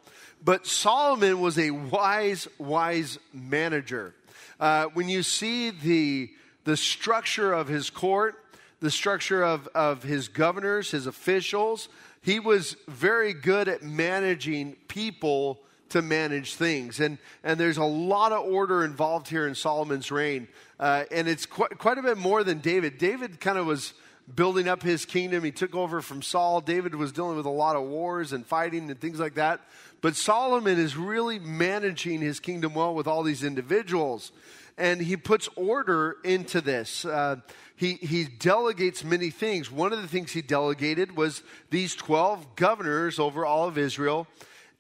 but 0.44 0.66
Solomon 0.66 1.40
was 1.40 1.56
a 1.56 1.70
wise, 1.70 2.48
wise 2.58 3.18
manager. 3.32 4.14
Uh, 4.58 4.86
when 4.86 5.08
you 5.08 5.22
see 5.22 5.70
the, 5.70 6.30
the 6.64 6.76
structure 6.76 7.52
of 7.52 7.68
his 7.68 7.90
court, 7.90 8.42
the 8.80 8.90
structure 8.90 9.44
of, 9.44 9.68
of 9.68 10.02
his 10.02 10.26
governors, 10.26 10.90
his 10.90 11.06
officials, 11.06 11.88
he 12.22 12.40
was 12.40 12.76
very 12.88 13.32
good 13.34 13.68
at 13.68 13.82
managing 13.82 14.76
people 14.88 15.60
to 15.90 16.00
manage 16.00 16.54
things. 16.54 17.00
And, 17.00 17.18
and 17.44 17.60
there's 17.60 17.76
a 17.76 17.84
lot 17.84 18.32
of 18.32 18.44
order 18.44 18.84
involved 18.84 19.28
here 19.28 19.46
in 19.46 19.54
Solomon's 19.54 20.10
reign. 20.10 20.48
Uh, 20.80 21.04
and 21.10 21.28
it's 21.28 21.44
quite, 21.46 21.76
quite 21.78 21.98
a 21.98 22.02
bit 22.02 22.16
more 22.16 22.42
than 22.44 22.58
David. 22.58 22.96
David 22.96 23.40
kind 23.40 23.58
of 23.58 23.66
was 23.66 23.92
building 24.34 24.68
up 24.68 24.82
his 24.82 25.04
kingdom. 25.04 25.44
He 25.44 25.50
took 25.50 25.74
over 25.74 26.00
from 26.00 26.22
Saul. 26.22 26.60
David 26.60 26.94
was 26.94 27.12
dealing 27.12 27.36
with 27.36 27.44
a 27.44 27.50
lot 27.50 27.76
of 27.76 27.82
wars 27.82 28.32
and 28.32 28.46
fighting 28.46 28.88
and 28.88 29.00
things 29.00 29.20
like 29.20 29.34
that. 29.34 29.60
But 30.00 30.16
Solomon 30.16 30.78
is 30.78 30.96
really 30.96 31.38
managing 31.38 32.20
his 32.20 32.40
kingdom 32.40 32.74
well 32.74 32.94
with 32.94 33.06
all 33.06 33.22
these 33.22 33.44
individuals. 33.44 34.32
And 34.78 35.00
he 35.00 35.16
puts 35.16 35.48
order 35.56 36.16
into 36.24 36.60
this. 36.60 37.04
Uh, 37.04 37.36
he, 37.76 37.94
he 37.94 38.24
delegates 38.24 39.04
many 39.04 39.30
things. 39.30 39.70
One 39.70 39.92
of 39.92 40.00
the 40.00 40.08
things 40.08 40.32
he 40.32 40.42
delegated 40.42 41.16
was 41.16 41.42
these 41.70 41.94
12 41.94 42.56
governors 42.56 43.18
over 43.18 43.44
all 43.44 43.68
of 43.68 43.76
Israel 43.76 44.26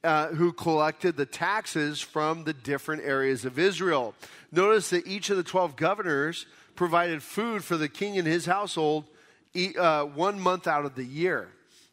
uh, 0.04 0.28
who 0.28 0.52
collected 0.52 1.16
the 1.16 1.26
taxes 1.26 2.00
from 2.00 2.44
the 2.44 2.52
different 2.52 3.02
areas 3.04 3.44
of 3.44 3.58
Israel. 3.58 4.14
Notice 4.50 4.90
that 4.90 5.06
each 5.06 5.30
of 5.30 5.36
the 5.36 5.42
12 5.42 5.76
governors 5.76 6.46
provided 6.74 7.22
food 7.22 7.62
for 7.62 7.76
the 7.76 7.88
king 7.88 8.18
and 8.18 8.26
his 8.26 8.46
household 8.46 9.04
uh, 9.78 10.04
one 10.04 10.40
month 10.40 10.66
out 10.66 10.84
of 10.84 10.94
the 10.94 11.04
year. 11.04 11.48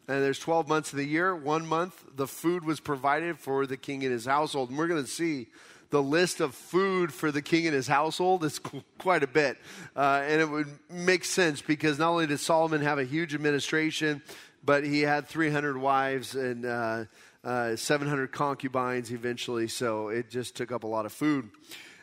And 0.08 0.22
there's 0.24 0.40
12 0.40 0.66
months 0.66 0.92
of 0.92 0.96
the 0.96 1.06
year. 1.06 1.36
One 1.36 1.66
month, 1.66 2.04
the 2.16 2.26
food 2.26 2.64
was 2.64 2.80
provided 2.80 3.38
for 3.38 3.66
the 3.66 3.76
king 3.76 4.02
and 4.02 4.12
his 4.12 4.26
household. 4.26 4.70
And 4.70 4.78
we're 4.78 4.88
going 4.88 5.04
to 5.04 5.10
see 5.10 5.46
the 5.90 6.02
list 6.02 6.40
of 6.40 6.54
food 6.54 7.12
for 7.12 7.30
the 7.30 7.42
king 7.42 7.66
and 7.66 7.74
his 7.74 7.88
household 7.88 8.44
is 8.44 8.60
quite 8.98 9.22
a 9.22 9.26
bit. 9.26 9.58
Uh, 9.94 10.22
and 10.24 10.40
it 10.40 10.48
would 10.48 10.68
make 10.88 11.24
sense 11.24 11.60
because 11.60 11.98
not 11.98 12.10
only 12.10 12.26
did 12.26 12.38
Solomon 12.38 12.80
have 12.80 12.98
a 12.98 13.04
huge 13.04 13.34
administration, 13.34 14.22
but 14.64 14.84
he 14.84 15.00
had 15.00 15.26
300 15.26 15.76
wives 15.76 16.34
and 16.34 16.64
uh, 16.64 17.04
uh, 17.42 17.74
700 17.74 18.30
concubines 18.30 19.10
eventually. 19.10 19.66
So 19.68 20.08
it 20.08 20.30
just 20.30 20.56
took 20.56 20.70
up 20.70 20.84
a 20.84 20.86
lot 20.86 21.06
of 21.06 21.12
food. 21.12 21.50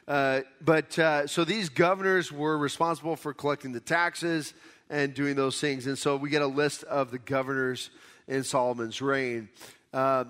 Uh, 0.08 0.42
but 0.62 0.98
uh, 1.00 1.28
so 1.28 1.44
these 1.44 1.70
governors 1.70 2.32
were 2.32 2.58
responsible 2.58 3.16
for 3.16 3.34
collecting 3.34 3.72
the 3.72 3.80
taxes 3.80 4.54
and 4.90 5.14
doing 5.14 5.36
those 5.36 5.60
things. 5.60 5.86
And 5.88 5.98
so 5.98 6.16
we 6.16 6.30
get 6.30 6.42
a 6.42 6.48
list 6.48 6.84
of 6.86 7.12
the 7.12 7.20
governors 7.20 7.90
in 8.28 8.44
Solomon's 8.44 9.02
reign. 9.02 9.50
Uh, 9.94 10.26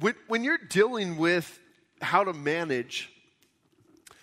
when, 0.00 0.14
when 0.28 0.44
you're 0.44 0.58
dealing 0.58 1.18
with 1.18 1.58
how 2.00 2.24
to 2.24 2.32
manage, 2.32 3.10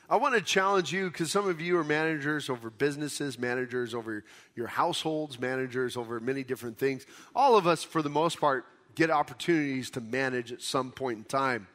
I 0.09 0.17
want 0.17 0.35
to 0.35 0.41
challenge 0.41 0.93
you 0.93 1.09
because 1.09 1.31
some 1.31 1.47
of 1.47 1.59
you 1.59 1.77
are 1.77 1.83
managers 1.83 2.49
over 2.49 2.69
businesses, 2.69 3.39
managers 3.39 3.95
over 3.95 4.23
your 4.55 4.67
households, 4.67 5.39
managers 5.39 5.97
over 5.97 6.19
many 6.19 6.43
different 6.43 6.77
things. 6.77 7.05
All 7.35 7.57
of 7.57 7.65
us, 7.65 7.83
for 7.83 8.01
the 8.01 8.09
most 8.09 8.39
part, 8.39 8.65
get 8.93 9.09
opportunities 9.09 9.89
to 9.91 10.01
manage 10.01 10.51
at 10.51 10.61
some 10.61 10.91
point 10.91 11.17
in 11.17 11.23
time. 11.23 11.67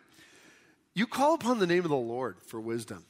You 0.95 1.07
call 1.07 1.35
upon 1.35 1.59
the 1.59 1.67
name 1.67 1.85
of 1.85 1.91
the 1.91 1.97
Lord 1.97 2.37
for 2.47 2.61
wisdom. 2.61 3.05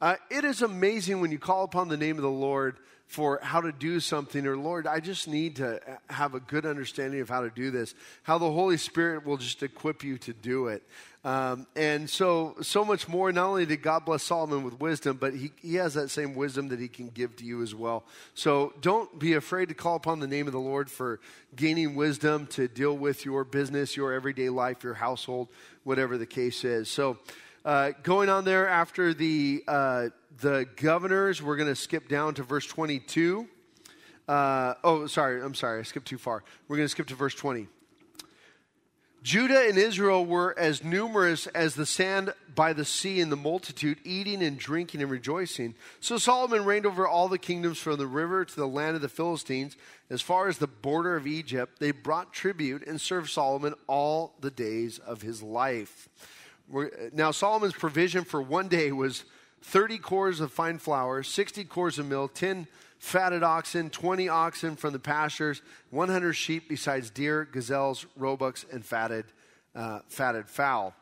Uh, 0.00 0.16
it 0.30 0.44
is 0.44 0.62
amazing 0.62 1.20
when 1.20 1.30
you 1.30 1.38
call 1.38 1.64
upon 1.64 1.88
the 1.88 1.96
name 1.96 2.16
of 2.16 2.22
the 2.22 2.28
Lord 2.28 2.76
for 3.06 3.38
how 3.42 3.60
to 3.60 3.70
do 3.70 4.00
something, 4.00 4.46
or 4.46 4.56
Lord, 4.56 4.86
I 4.86 4.98
just 4.98 5.28
need 5.28 5.56
to 5.56 5.80
have 6.10 6.34
a 6.34 6.40
good 6.40 6.66
understanding 6.66 7.20
of 7.20 7.28
how 7.28 7.42
to 7.42 7.50
do 7.50 7.70
this, 7.70 7.94
how 8.24 8.36
the 8.38 8.50
Holy 8.50 8.76
Spirit 8.76 9.24
will 9.24 9.36
just 9.36 9.62
equip 9.62 10.02
you 10.02 10.18
to 10.18 10.32
do 10.32 10.66
it. 10.66 10.82
Um, 11.26 11.66
and 11.74 12.08
so, 12.08 12.54
so 12.62 12.84
much 12.84 13.08
more. 13.08 13.32
Not 13.32 13.48
only 13.48 13.66
did 13.66 13.82
God 13.82 14.04
bless 14.04 14.22
Solomon 14.22 14.62
with 14.62 14.78
wisdom, 14.78 15.16
but 15.16 15.34
he, 15.34 15.50
he 15.60 15.74
has 15.74 15.94
that 15.94 16.08
same 16.08 16.36
wisdom 16.36 16.68
that 16.68 16.78
he 16.78 16.86
can 16.86 17.08
give 17.08 17.34
to 17.36 17.44
you 17.44 17.62
as 17.64 17.74
well. 17.74 18.04
So 18.34 18.74
don't 18.80 19.18
be 19.18 19.32
afraid 19.32 19.70
to 19.70 19.74
call 19.74 19.96
upon 19.96 20.20
the 20.20 20.28
name 20.28 20.46
of 20.46 20.52
the 20.52 20.60
Lord 20.60 20.88
for 20.88 21.18
gaining 21.56 21.96
wisdom 21.96 22.46
to 22.52 22.68
deal 22.68 22.96
with 22.96 23.24
your 23.24 23.42
business, 23.42 23.96
your 23.96 24.12
everyday 24.12 24.50
life, 24.50 24.84
your 24.84 24.94
household, 24.94 25.48
whatever 25.82 26.16
the 26.16 26.26
case 26.26 26.62
is. 26.62 26.88
So, 26.88 27.18
uh, 27.64 27.90
going 28.04 28.28
on 28.28 28.44
there 28.44 28.68
after 28.68 29.12
the, 29.12 29.64
uh, 29.66 30.10
the 30.40 30.68
governors, 30.76 31.42
we're 31.42 31.56
going 31.56 31.68
to 31.68 31.74
skip 31.74 32.06
down 32.08 32.34
to 32.34 32.44
verse 32.44 32.66
22. 32.66 33.48
Uh, 34.28 34.74
oh, 34.84 35.08
sorry, 35.08 35.42
I'm 35.42 35.54
sorry, 35.54 35.80
I 35.80 35.82
skipped 35.82 36.06
too 36.06 36.18
far. 36.18 36.44
We're 36.68 36.76
going 36.76 36.86
to 36.86 36.90
skip 36.90 37.08
to 37.08 37.16
verse 37.16 37.34
20. 37.34 37.66
Judah 39.26 39.66
and 39.68 39.76
Israel 39.76 40.24
were 40.24 40.56
as 40.56 40.84
numerous 40.84 41.48
as 41.48 41.74
the 41.74 41.84
sand 41.84 42.32
by 42.54 42.72
the 42.72 42.84
sea 42.84 43.18
in 43.18 43.28
the 43.28 43.34
multitude, 43.36 43.98
eating 44.04 44.40
and 44.40 44.56
drinking 44.56 45.02
and 45.02 45.10
rejoicing. 45.10 45.74
So 45.98 46.16
Solomon 46.16 46.64
reigned 46.64 46.86
over 46.86 47.08
all 47.08 47.26
the 47.26 47.36
kingdoms 47.36 47.78
from 47.78 47.98
the 47.98 48.06
river 48.06 48.44
to 48.44 48.54
the 48.54 48.68
land 48.68 48.94
of 48.94 49.02
the 49.02 49.08
Philistines, 49.08 49.76
as 50.10 50.22
far 50.22 50.46
as 50.46 50.58
the 50.58 50.68
border 50.68 51.16
of 51.16 51.26
Egypt. 51.26 51.80
They 51.80 51.90
brought 51.90 52.32
tribute 52.32 52.86
and 52.86 53.00
served 53.00 53.28
Solomon 53.28 53.74
all 53.88 54.36
the 54.42 54.52
days 54.52 55.00
of 55.00 55.22
his 55.22 55.42
life. 55.42 56.08
Now, 57.12 57.32
Solomon's 57.32 57.74
provision 57.74 58.22
for 58.22 58.40
one 58.40 58.68
day 58.68 58.92
was 58.92 59.24
30 59.62 59.98
kors 59.98 60.40
of 60.40 60.52
fine 60.52 60.78
flour, 60.78 61.24
60 61.24 61.64
kors 61.64 61.98
of 61.98 62.06
milk, 62.06 62.34
10 62.34 62.68
fatted 62.98 63.42
oxen, 63.42 63.90
20 63.90 64.28
oxen 64.28 64.76
from 64.76 64.92
the 64.92 64.98
pastures, 64.98 65.62
100 65.90 66.32
sheep, 66.32 66.68
besides 66.68 67.10
deer, 67.10 67.44
gazelles, 67.50 68.06
roebucks, 68.16 68.64
and 68.72 68.84
fatted, 68.84 69.26
uh, 69.74 70.00
fatted 70.08 70.48
fowl. 70.48 70.94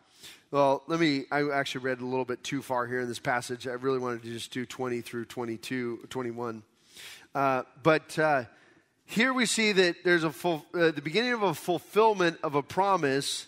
Well, 0.50 0.82
let 0.86 1.00
me, 1.00 1.24
I 1.32 1.50
actually 1.50 1.84
read 1.84 2.00
a 2.00 2.04
little 2.06 2.24
bit 2.24 2.44
too 2.44 2.62
far 2.62 2.86
here 2.86 3.00
in 3.00 3.08
this 3.08 3.18
passage. 3.18 3.66
I 3.66 3.72
really 3.72 3.98
wanted 3.98 4.22
to 4.22 4.28
just 4.28 4.52
do 4.52 4.64
20 4.64 5.00
through 5.00 5.24
22, 5.24 6.06
21. 6.08 6.62
Uh, 7.34 7.62
but 7.82 8.18
uh, 8.18 8.44
here 9.04 9.32
we 9.32 9.46
see 9.46 9.72
that 9.72 9.96
there's 10.04 10.24
a 10.24 10.30
full, 10.30 10.64
uh, 10.74 10.92
the 10.92 11.02
beginning 11.02 11.32
of 11.32 11.42
a 11.42 11.54
fulfillment 11.54 12.38
of 12.42 12.54
a 12.54 12.62
promise 12.62 13.46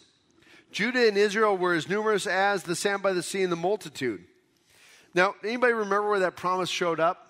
Judah 0.73 1.09
and 1.09 1.17
Israel 1.17 1.57
were 1.57 1.75
as 1.75 1.89
numerous 1.89 2.27
as 2.27 2.65
the 2.65 2.77
sand 2.77 3.03
by 3.03 3.13
the 3.13 3.23
sea 3.23 3.43
and 3.43 3.51
the 3.51 3.57
multitude. 3.57 4.25
Now, 5.15 5.35
anybody 5.43 5.73
remember 5.73 6.11
where 6.11 6.21
that 6.21 6.37
promise 6.37 6.69
showed 6.69 7.01
up? 7.01 7.26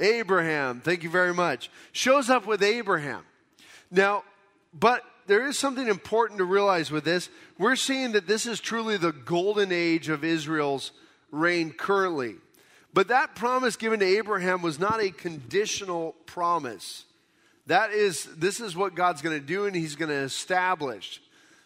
Abraham, 0.00 0.80
thank 0.80 1.02
you 1.02 1.10
very 1.10 1.34
much. 1.34 1.70
Shows 1.92 2.30
up 2.30 2.46
with 2.46 2.62
Abraham. 2.62 3.22
Now, 3.90 4.24
but 4.72 5.02
there 5.26 5.46
is 5.46 5.58
something 5.58 5.88
important 5.88 6.38
to 6.38 6.44
realize 6.44 6.90
with 6.90 7.04
this. 7.04 7.28
We're 7.58 7.76
seeing 7.76 8.12
that 8.12 8.26
this 8.26 8.46
is 8.46 8.60
truly 8.60 8.96
the 8.96 9.12
golden 9.12 9.72
age 9.72 10.08
of 10.08 10.24
Israel's 10.24 10.92
reign 11.30 11.72
currently. 11.72 12.36
But 12.94 13.08
that 13.08 13.34
promise 13.34 13.76
given 13.76 14.00
to 14.00 14.06
Abraham 14.06 14.62
was 14.62 14.78
not 14.78 15.02
a 15.02 15.10
conditional 15.10 16.14
promise. 16.26 17.04
That 17.66 17.92
is, 17.92 18.24
this 18.36 18.60
is 18.60 18.74
what 18.74 18.94
God's 18.94 19.20
going 19.20 19.38
to 19.38 19.46
do 19.46 19.66
and 19.66 19.76
he's 19.76 19.94
going 19.94 20.08
to 20.08 20.14
establish. 20.14 21.20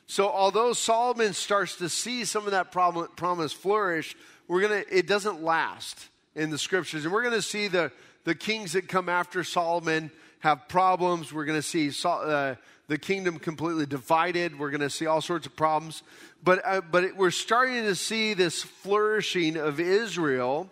So 0.07 0.29
although 0.29 0.73
Solomon 0.73 1.33
starts 1.33 1.77
to 1.77 1.89
see 1.89 2.25
some 2.25 2.45
of 2.45 2.51
that 2.51 2.73
promise 2.73 3.53
flourish, 3.53 4.17
we're 4.49 4.61
gonna 4.61 4.83
it 4.91 5.07
doesn't 5.07 5.43
last 5.43 6.09
in 6.35 6.51
the 6.51 6.59
scriptures, 6.59 7.05
and 7.05 7.13
we're 7.13 7.23
going 7.23 7.35
to 7.35 7.41
see 7.41 7.69
the 7.69 7.93
the 8.25 8.35
kings 8.35 8.73
that 8.73 8.89
come 8.89 9.09
after 9.09 9.45
Solomon 9.45 10.11
have 10.41 10.69
problems. 10.69 11.33
We're 11.33 11.45
going 11.45 11.59
to 11.59 11.63
see 11.63 11.91
uh, 12.05 12.55
the 12.89 12.99
kingdom 12.99 13.39
completely 13.39 13.87
divided. 13.87 14.59
We're 14.59 14.71
going 14.71 14.81
to 14.81 14.91
see 14.91 15.07
all 15.07 15.21
sorts 15.21 15.47
of 15.47 15.57
problems, 15.57 16.03
but 16.43 16.61
uh, 16.65 16.81
but 16.81 17.05
it, 17.05 17.17
we're 17.17 17.31
starting 17.31 17.85
to 17.85 17.95
see 17.95 18.35
this 18.35 18.63
flourishing 18.63 19.57
of 19.57 19.81
Israel, 19.81 20.71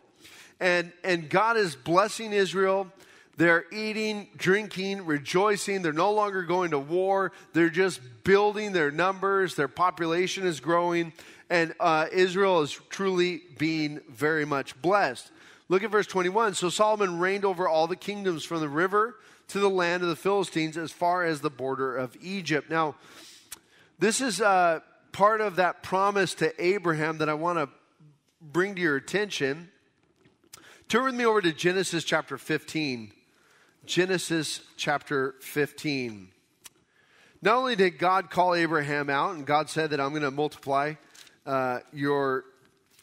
and 0.59 0.93
and 1.05 1.29
God 1.29 1.57
is 1.57 1.77
blessing 1.77 2.33
Israel. 2.33 2.91
They're 3.37 3.65
eating, 3.73 4.29
drinking, 4.37 5.07
rejoicing. 5.07 5.81
They're 5.81 5.95
no 5.95 6.13
longer 6.13 6.43
going 6.43 6.73
to 6.73 6.79
war. 6.79 7.33
They're 7.55 7.71
just 7.71 8.01
building 8.23 8.73
their 8.73 8.91
numbers. 8.91 9.55
Their 9.55 9.67
population 9.67 10.47
is 10.47 10.61
growing. 10.61 11.15
And 11.49 11.73
uh, 11.81 12.09
Israel 12.13 12.61
is 12.61 12.79
truly 12.91 13.41
being 13.57 14.01
very 14.11 14.45
much 14.45 14.81
blessed. 14.83 15.31
Look 15.71 15.85
at 15.85 15.91
verse 15.93 16.09
21. 16.09 16.55
So 16.55 16.69
Solomon 16.69 17.21
reigned 17.21 17.45
over 17.45 17.69
all 17.69 17.87
the 17.87 17.95
kingdoms 17.95 18.45
from 18.45 18.59
the 18.59 18.69
river 18.69 19.15
to 19.49 19.61
the 19.61 19.71
land 19.71 20.03
of 20.03 20.09
the 20.09 20.17
Philistines 20.17 20.77
as 20.77 20.91
far 20.91 21.25
as 21.25 21.43
the 21.43 21.49
border 21.49 21.97
of 21.97 22.17
Egypt. 22.21 22.69
Now, 22.69 22.97
this 23.97 24.21
is 24.21 24.41
uh, 24.41 24.81
part 25.13 25.41
of 25.41 25.57
that 25.57 25.85
promise 25.85 26.35
to 26.35 26.53
Abraham 26.61 27.19
that 27.19 27.29
I 27.29 27.35
want 27.35 27.59
to 27.59 27.69
bring 28.43 28.75
to 28.75 28.81
your 28.81 28.97
attention. 28.97 29.71
Turn 30.89 31.05
with 31.05 31.15
me 31.15 31.25
over 31.25 31.41
to 31.41 31.53
Genesis 31.53 32.03
chapter 32.03 32.37
15. 32.37 33.13
Genesis 33.87 34.63
chapter 34.77 35.37
15. 35.39 36.31
Not 37.43 37.55
only 37.55 37.77
did 37.77 37.97
God 37.97 38.29
call 38.29 38.57
Abraham 38.57 39.09
out, 39.09 39.37
and 39.37 39.47
God 39.47 39.71
said 39.71 39.91
that 39.91 40.01
I'm 40.01 40.11
going 40.11 40.23
to 40.23 40.33
multiply 40.33 40.95
uh, 41.47 41.79
your 41.93 42.45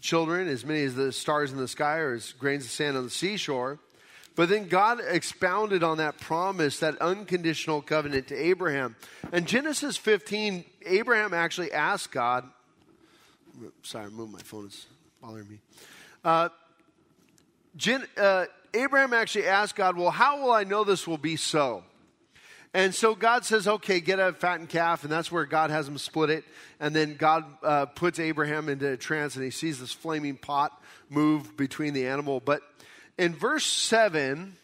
children 0.08 0.48
as 0.48 0.66
many 0.66 0.84
as 0.84 0.96
the 0.96 1.12
stars 1.12 1.52
in 1.52 1.58
the 1.58 1.68
sky 1.68 1.98
or 1.98 2.14
as 2.14 2.32
grains 2.32 2.64
of 2.64 2.72
sand 2.72 2.96
on 2.96 3.04
the 3.04 3.10
seashore, 3.10 3.78
but 4.36 4.48
then 4.48 4.70
God 4.70 5.00
expounded 5.06 5.84
on 5.84 5.98
that 5.98 6.18
promise, 6.18 6.80
that 6.80 6.98
unconditional 7.02 7.82
covenant 7.82 8.28
to 8.30 8.36
Abraham. 8.36 8.96
And 9.34 9.46
Genesis 9.46 9.98
15, 9.98 10.64
Abraham 10.86 11.34
actually 11.34 11.74
asked 11.74 12.12
God, 12.12 12.46
sorry, 13.84 14.10
move 14.10 14.32
my 14.32 14.40
phone, 14.40 14.68
it's 14.68 14.86
bothering 15.22 15.50
me. 15.50 15.60
Uh, 16.24 16.50
Gen, 17.76 18.08
uh, 18.16 18.46
Abraham 18.74 19.14
actually 19.14 19.48
asked 19.48 19.76
God, 19.76 19.98
Well, 19.98 20.12
how 20.12 20.42
will 20.42 20.52
I 20.52 20.64
know 20.64 20.84
this 20.84 21.06
will 21.06 21.18
be 21.18 21.36
so? 21.36 21.84
And 22.74 22.94
so 22.94 23.16
God 23.16 23.46
says, 23.46 23.68
Okay, 23.68 24.00
get 24.00 24.20
a 24.20 24.34
fattened 24.34 24.70
calf, 24.70 25.04
and 25.04 25.12
that's 25.12 25.32
where 25.32 25.46
God 25.46 25.70
has 25.70 25.88
him 25.88 25.98
split 25.98 26.30
it. 26.30 26.44
And 26.80 26.96
then 26.96 27.16
God 27.16 27.46
uh, 27.64 27.86
puts 27.88 28.20
Abraham 28.20 28.70
into 28.70 28.92
a 28.92 28.98
trance, 28.98 29.36
and 29.36 29.44
he 29.44 29.52
sees 29.52 29.80
this 29.80 29.94
flaming 29.94 30.38
pot 30.38 30.80
move 31.10 31.56
between 31.58 31.94
the 31.94 32.08
animal. 32.08 32.40
But 32.40 32.62
in 33.18 33.34
verse 33.34 33.66
7, 33.66 34.56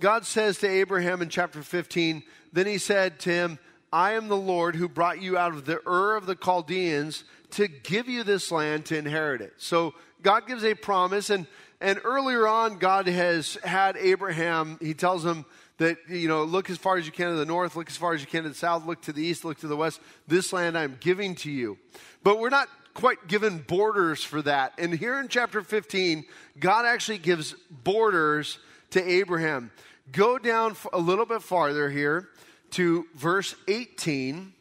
God 0.00 0.24
says 0.24 0.58
to 0.58 0.68
Abraham 0.68 1.22
in 1.22 1.28
chapter 1.28 1.62
15, 1.62 2.22
Then 2.52 2.66
he 2.66 2.78
said 2.78 3.20
to 3.20 3.30
him, 3.30 3.58
I 3.92 4.12
am 4.12 4.28
the 4.28 4.36
Lord 4.36 4.74
who 4.74 4.88
brought 4.88 5.22
you 5.22 5.38
out 5.38 5.52
of 5.52 5.66
the 5.66 5.80
Ur 5.86 6.16
of 6.16 6.26
the 6.26 6.34
Chaldeans 6.34 7.24
to 7.52 7.68
give 7.68 8.08
you 8.08 8.24
this 8.24 8.50
land 8.50 8.86
to 8.86 8.98
inherit 8.98 9.40
it. 9.40 9.54
So 9.58 9.94
God 10.22 10.46
gives 10.46 10.64
a 10.64 10.74
promise, 10.74 11.30
and 11.30 11.46
and 11.80 12.00
earlier 12.02 12.48
on, 12.48 12.78
God 12.78 13.06
has 13.08 13.58
had 13.62 13.96
Abraham, 13.98 14.78
he 14.80 14.94
tells 14.94 15.24
him 15.24 15.44
that, 15.78 15.98
you 16.08 16.28
know, 16.28 16.44
look 16.44 16.70
as 16.70 16.78
far 16.78 16.96
as 16.96 17.06
you 17.06 17.12
can 17.12 17.30
to 17.30 17.36
the 17.36 17.44
north, 17.44 17.76
look 17.76 17.88
as 17.88 17.96
far 17.96 18.14
as 18.14 18.20
you 18.20 18.26
can 18.26 18.44
to 18.44 18.48
the 18.50 18.54
south, 18.54 18.86
look 18.86 19.02
to 19.02 19.12
the 19.12 19.22
east, 19.22 19.44
look 19.44 19.58
to 19.58 19.66
the 19.66 19.76
west. 19.76 20.00
This 20.28 20.52
land 20.52 20.78
I'm 20.78 20.96
giving 21.00 21.34
to 21.36 21.50
you. 21.50 21.78
But 22.22 22.38
we're 22.38 22.50
not 22.50 22.68
quite 22.94 23.26
given 23.26 23.58
borders 23.58 24.22
for 24.22 24.40
that. 24.42 24.72
And 24.78 24.94
here 24.94 25.18
in 25.18 25.28
chapter 25.28 25.62
15, 25.62 26.24
God 26.58 26.86
actually 26.86 27.18
gives 27.18 27.54
borders 27.70 28.58
to 28.90 29.02
Abraham. 29.02 29.72
Go 30.12 30.38
down 30.38 30.76
a 30.92 30.98
little 30.98 31.26
bit 31.26 31.42
farther 31.42 31.90
here 31.90 32.28
to 32.72 33.06
verse 33.14 33.54
18. 33.66 34.52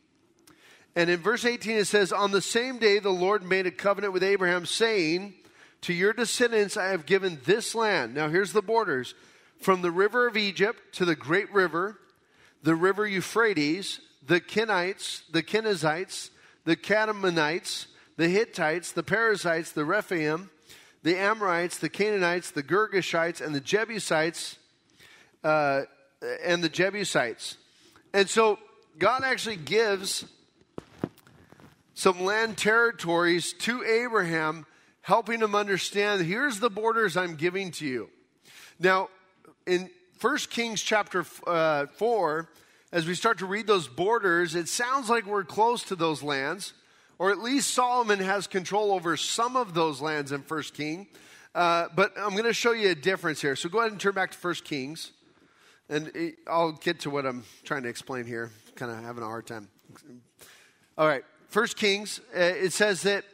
And 0.96 1.10
in 1.10 1.20
verse 1.20 1.46
18, 1.46 1.78
it 1.78 1.86
says, 1.86 2.12
On 2.12 2.32
the 2.32 2.42
same 2.42 2.80
day, 2.80 3.00
the 3.00 3.10
Lord 3.10 3.44
made 3.44 3.68
a 3.68 3.72
covenant 3.72 4.14
with 4.14 4.24
Abraham, 4.24 4.66
saying, 4.66 5.36
to 5.84 5.94
your 5.94 6.14
descendants 6.14 6.78
I 6.78 6.88
have 6.88 7.06
given 7.06 7.40
this 7.46 7.76
land. 7.76 8.16
Now 8.16 8.30
here's 8.30 8.54
the 8.54 8.62
borders 8.62 9.14
from 9.64 9.82
the 9.82 9.92
river 9.92 10.28
of 10.28 10.36
Egypt 10.36 10.94
to 10.94 11.06
the 11.06 11.16
great 11.16 11.52
river, 11.54 11.98
the 12.62 12.76
river 12.76 13.08
Euphrates, 13.08 14.02
the 14.26 14.42
Kenites, 14.42 15.24
the 15.32 15.42
Kenizzites, 15.42 16.30
the 16.66 16.76
Kadmonites, 16.76 17.88
the 18.18 18.28
Hittites, 18.28 18.92
the 18.92 19.04
Perizzites, 19.04 19.72
the 19.72 19.86
Rephaim, 19.86 20.50
the 21.02 21.18
Amorites, 21.18 21.78
the 21.78 21.90
Canaanites, 21.90 22.52
the 22.52 22.64
Girgashites, 22.64 23.42
and 23.42 23.56
the 23.56 23.60
Jebusites, 23.60 24.58
uh, 25.44 25.82
and 26.44 26.64
the 26.64 26.70
Jebusites. 26.70 27.58
And 28.14 28.30
so 28.30 28.60
God 28.98 29.24
actually 29.24 29.58
gives 29.58 30.26
some 31.94 32.24
land 32.24 32.58
territories 32.58 33.54
to 33.54 33.84
Abraham 33.84 34.66
helping 35.02 35.42
him 35.42 35.56
understand 35.56 36.22
here's 36.22 36.60
the 36.60 36.70
borders 36.70 37.18
I'm 37.18 37.36
giving 37.36 37.72
to 37.72 37.86
you. 37.86 38.10
Now, 38.80 39.10
in 39.66 39.90
1 40.22 40.38
Kings 40.50 40.82
chapter 40.82 41.26
uh, 41.48 41.88
4, 41.88 42.50
as 42.92 43.06
we 43.06 43.16
start 43.16 43.40
to 43.40 43.46
read 43.46 43.68
those 43.68 43.88
borders, 43.88 44.56
it 44.56 44.68
sounds 44.68 45.10
like 45.10 45.26
we're 45.26 45.44
close 45.44 45.84
to 45.84 45.96
those 45.96 46.22
lands, 46.24 46.74
or 47.20 47.32
at 47.32 47.40
least 47.40 47.72
Solomon 47.72 48.20
has 48.20 48.48
control 48.48 48.92
over 48.92 49.18
some 49.18 49.56
of 49.56 49.74
those 49.74 50.02
lands 50.02 50.32
in 50.32 50.42
1 50.42 50.64
King. 50.74 51.08
Uh, 51.56 51.88
but 51.96 52.14
I'm 52.18 52.32
going 52.32 52.44
to 52.44 52.54
show 52.54 52.72
you 52.72 52.90
a 52.90 52.96
difference 52.96 53.42
here. 53.42 53.56
So 53.56 53.70
go 53.70 53.80
ahead 53.80 53.92
and 53.92 54.00
turn 54.00 54.14
back 54.14 54.32
to 54.32 54.38
1 54.38 54.56
Kings, 54.64 55.12
and 55.90 56.34
I'll 56.48 56.72
get 56.72 57.02
to 57.02 57.10
what 57.10 57.26
I'm 57.26 57.44
trying 57.64 57.84
to 57.84 57.90
explain 57.90 58.26
here. 58.26 58.52
Kind 58.76 58.92
of 58.92 59.04
having 59.04 59.24
a 59.24 59.28
hard 59.28 59.46
time. 59.46 59.70
All 60.98 61.08
right, 61.08 61.24
1 61.52 61.68
Kings, 61.76 62.20
uh, 62.36 62.40
it 62.40 62.74
says 62.74 63.04
that 63.04 63.26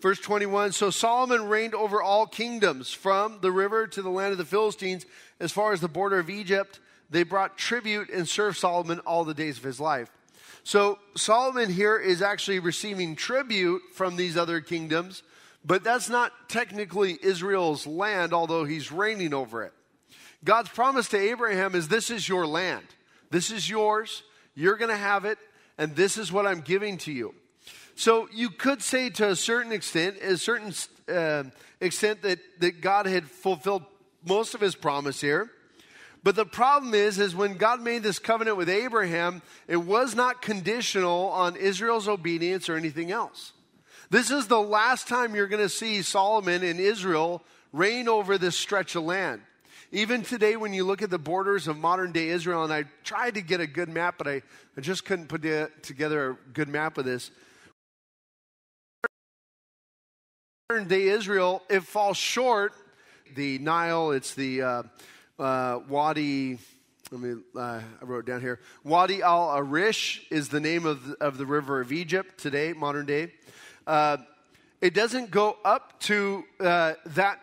Verse 0.00 0.20
21 0.20 0.72
So 0.72 0.90
Solomon 0.90 1.48
reigned 1.48 1.74
over 1.74 2.02
all 2.02 2.26
kingdoms, 2.26 2.92
from 2.92 3.38
the 3.40 3.52
river 3.52 3.86
to 3.86 4.02
the 4.02 4.10
land 4.10 4.32
of 4.32 4.38
the 4.38 4.44
Philistines, 4.44 5.06
as 5.40 5.52
far 5.52 5.72
as 5.72 5.80
the 5.80 5.88
border 5.88 6.18
of 6.18 6.30
Egypt. 6.30 6.80
They 7.10 7.22
brought 7.22 7.56
tribute 7.56 8.10
and 8.10 8.28
served 8.28 8.58
Solomon 8.58 9.00
all 9.00 9.24
the 9.24 9.34
days 9.34 9.56
of 9.56 9.64
his 9.64 9.80
life. 9.80 10.10
So 10.62 10.98
Solomon 11.16 11.72
here 11.72 11.98
is 11.98 12.20
actually 12.20 12.58
receiving 12.58 13.16
tribute 13.16 13.80
from 13.94 14.16
these 14.16 14.36
other 14.36 14.60
kingdoms, 14.60 15.22
but 15.64 15.82
that's 15.82 16.10
not 16.10 16.32
technically 16.48 17.18
Israel's 17.22 17.86
land, 17.86 18.34
although 18.34 18.64
he's 18.64 18.92
reigning 18.92 19.32
over 19.32 19.64
it. 19.64 19.72
God's 20.44 20.68
promise 20.68 21.08
to 21.08 21.18
Abraham 21.18 21.74
is 21.74 21.88
this 21.88 22.10
is 22.10 22.28
your 22.28 22.46
land. 22.46 22.86
This 23.30 23.50
is 23.50 23.68
yours. 23.68 24.22
You're 24.54 24.76
going 24.76 24.90
to 24.90 24.96
have 24.96 25.24
it, 25.24 25.38
and 25.78 25.96
this 25.96 26.18
is 26.18 26.30
what 26.30 26.46
I'm 26.46 26.60
giving 26.60 26.98
to 26.98 27.12
you. 27.12 27.34
So 27.98 28.28
you 28.32 28.50
could 28.50 28.80
say 28.80 29.10
to 29.10 29.30
a 29.30 29.34
certain 29.34 29.72
extent, 29.72 30.18
a 30.22 30.36
certain 30.36 30.72
uh, 31.12 31.42
extent 31.80 32.22
that, 32.22 32.38
that 32.60 32.80
God 32.80 33.06
had 33.06 33.24
fulfilled 33.24 33.82
most 34.24 34.54
of 34.54 34.60
his 34.60 34.76
promise 34.76 35.20
here. 35.20 35.50
But 36.22 36.36
the 36.36 36.46
problem 36.46 36.94
is, 36.94 37.18
is 37.18 37.34
when 37.34 37.56
God 37.56 37.80
made 37.80 38.04
this 38.04 38.20
covenant 38.20 38.56
with 38.56 38.68
Abraham, 38.68 39.42
it 39.66 39.78
was 39.78 40.14
not 40.14 40.42
conditional 40.42 41.26
on 41.30 41.56
Israel's 41.56 42.06
obedience 42.06 42.68
or 42.68 42.76
anything 42.76 43.10
else. 43.10 43.52
This 44.10 44.30
is 44.30 44.46
the 44.46 44.60
last 44.60 45.08
time 45.08 45.34
you're 45.34 45.48
going 45.48 45.60
to 45.60 45.68
see 45.68 46.02
Solomon 46.02 46.62
and 46.62 46.78
Israel 46.78 47.42
reign 47.72 48.06
over 48.06 48.38
this 48.38 48.56
stretch 48.56 48.94
of 48.94 49.02
land. 49.02 49.42
Even 49.90 50.22
today, 50.22 50.54
when 50.54 50.72
you 50.72 50.84
look 50.84 51.02
at 51.02 51.10
the 51.10 51.18
borders 51.18 51.66
of 51.66 51.76
modern 51.76 52.12
day 52.12 52.28
Israel, 52.28 52.62
and 52.62 52.72
I 52.72 52.84
tried 53.02 53.34
to 53.34 53.40
get 53.40 53.60
a 53.60 53.66
good 53.66 53.88
map, 53.88 54.14
but 54.18 54.28
I, 54.28 54.42
I 54.76 54.82
just 54.82 55.04
couldn't 55.04 55.26
put 55.26 55.42
together 55.82 56.30
a 56.30 56.36
good 56.52 56.68
map 56.68 56.96
of 56.96 57.04
this 57.04 57.32
modern 60.70 60.86
day 60.86 61.04
Israel, 61.04 61.62
it 61.70 61.82
falls 61.82 62.18
short. 62.18 62.74
The 63.34 63.58
Nile, 63.58 64.10
it's 64.10 64.34
the 64.34 64.60
uh, 64.60 64.82
uh, 65.38 65.80
Wadi. 65.88 66.58
Let 67.10 67.20
me. 67.22 67.40
Uh, 67.56 67.80
I 68.02 68.04
wrote 68.04 68.26
down 68.26 68.42
here. 68.42 68.60
Wadi 68.84 69.22
al 69.22 69.48
Arish 69.48 70.26
is 70.30 70.50
the 70.50 70.60
name 70.60 70.84
of 70.84 71.06
the, 71.06 71.16
of 71.24 71.38
the 71.38 71.46
river 71.46 71.80
of 71.80 71.90
Egypt 71.90 72.36
today, 72.36 72.74
modern 72.74 73.06
day. 73.06 73.32
Uh, 73.86 74.18
it 74.82 74.92
doesn't 74.92 75.30
go 75.30 75.56
up 75.64 75.98
to 76.00 76.44
uh, 76.60 76.92
that 77.06 77.40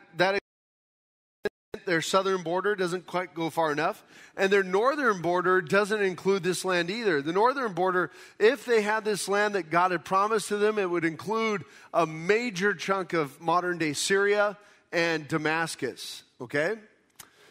their 1.86 2.02
southern 2.02 2.44
border 2.44 2.76
doesn't 2.76 3.08
quite 3.08 3.34
go 3.34 3.50
far 3.50 3.72
enough. 3.72 4.04
And 4.38 4.52
their 4.52 4.64
northern 4.64 5.22
border 5.22 5.62
doesn't 5.62 6.02
include 6.02 6.44
this 6.44 6.66
land 6.66 6.90
either. 6.90 7.22
The 7.22 7.34
northern 7.34 7.74
border, 7.74 8.12
if 8.40 8.66
they 8.66 8.82
had 8.82 9.06
this 9.06 9.28
land 9.30 9.56
that 9.56 9.70
God 9.70 9.92
had 9.92 10.04
promised 10.04 10.50
to 10.50 10.58
them, 10.58 10.78
it 10.78 10.90
would 10.90 11.06
include 11.06 11.64
a 11.94 12.06
major 12.06 12.74
chunk 12.74 13.14
of 13.14 13.40
modern 13.40 13.78
day 13.78 13.94
Syria 13.94 14.58
and 14.92 15.28
Damascus. 15.28 16.24
Okay? 16.42 16.76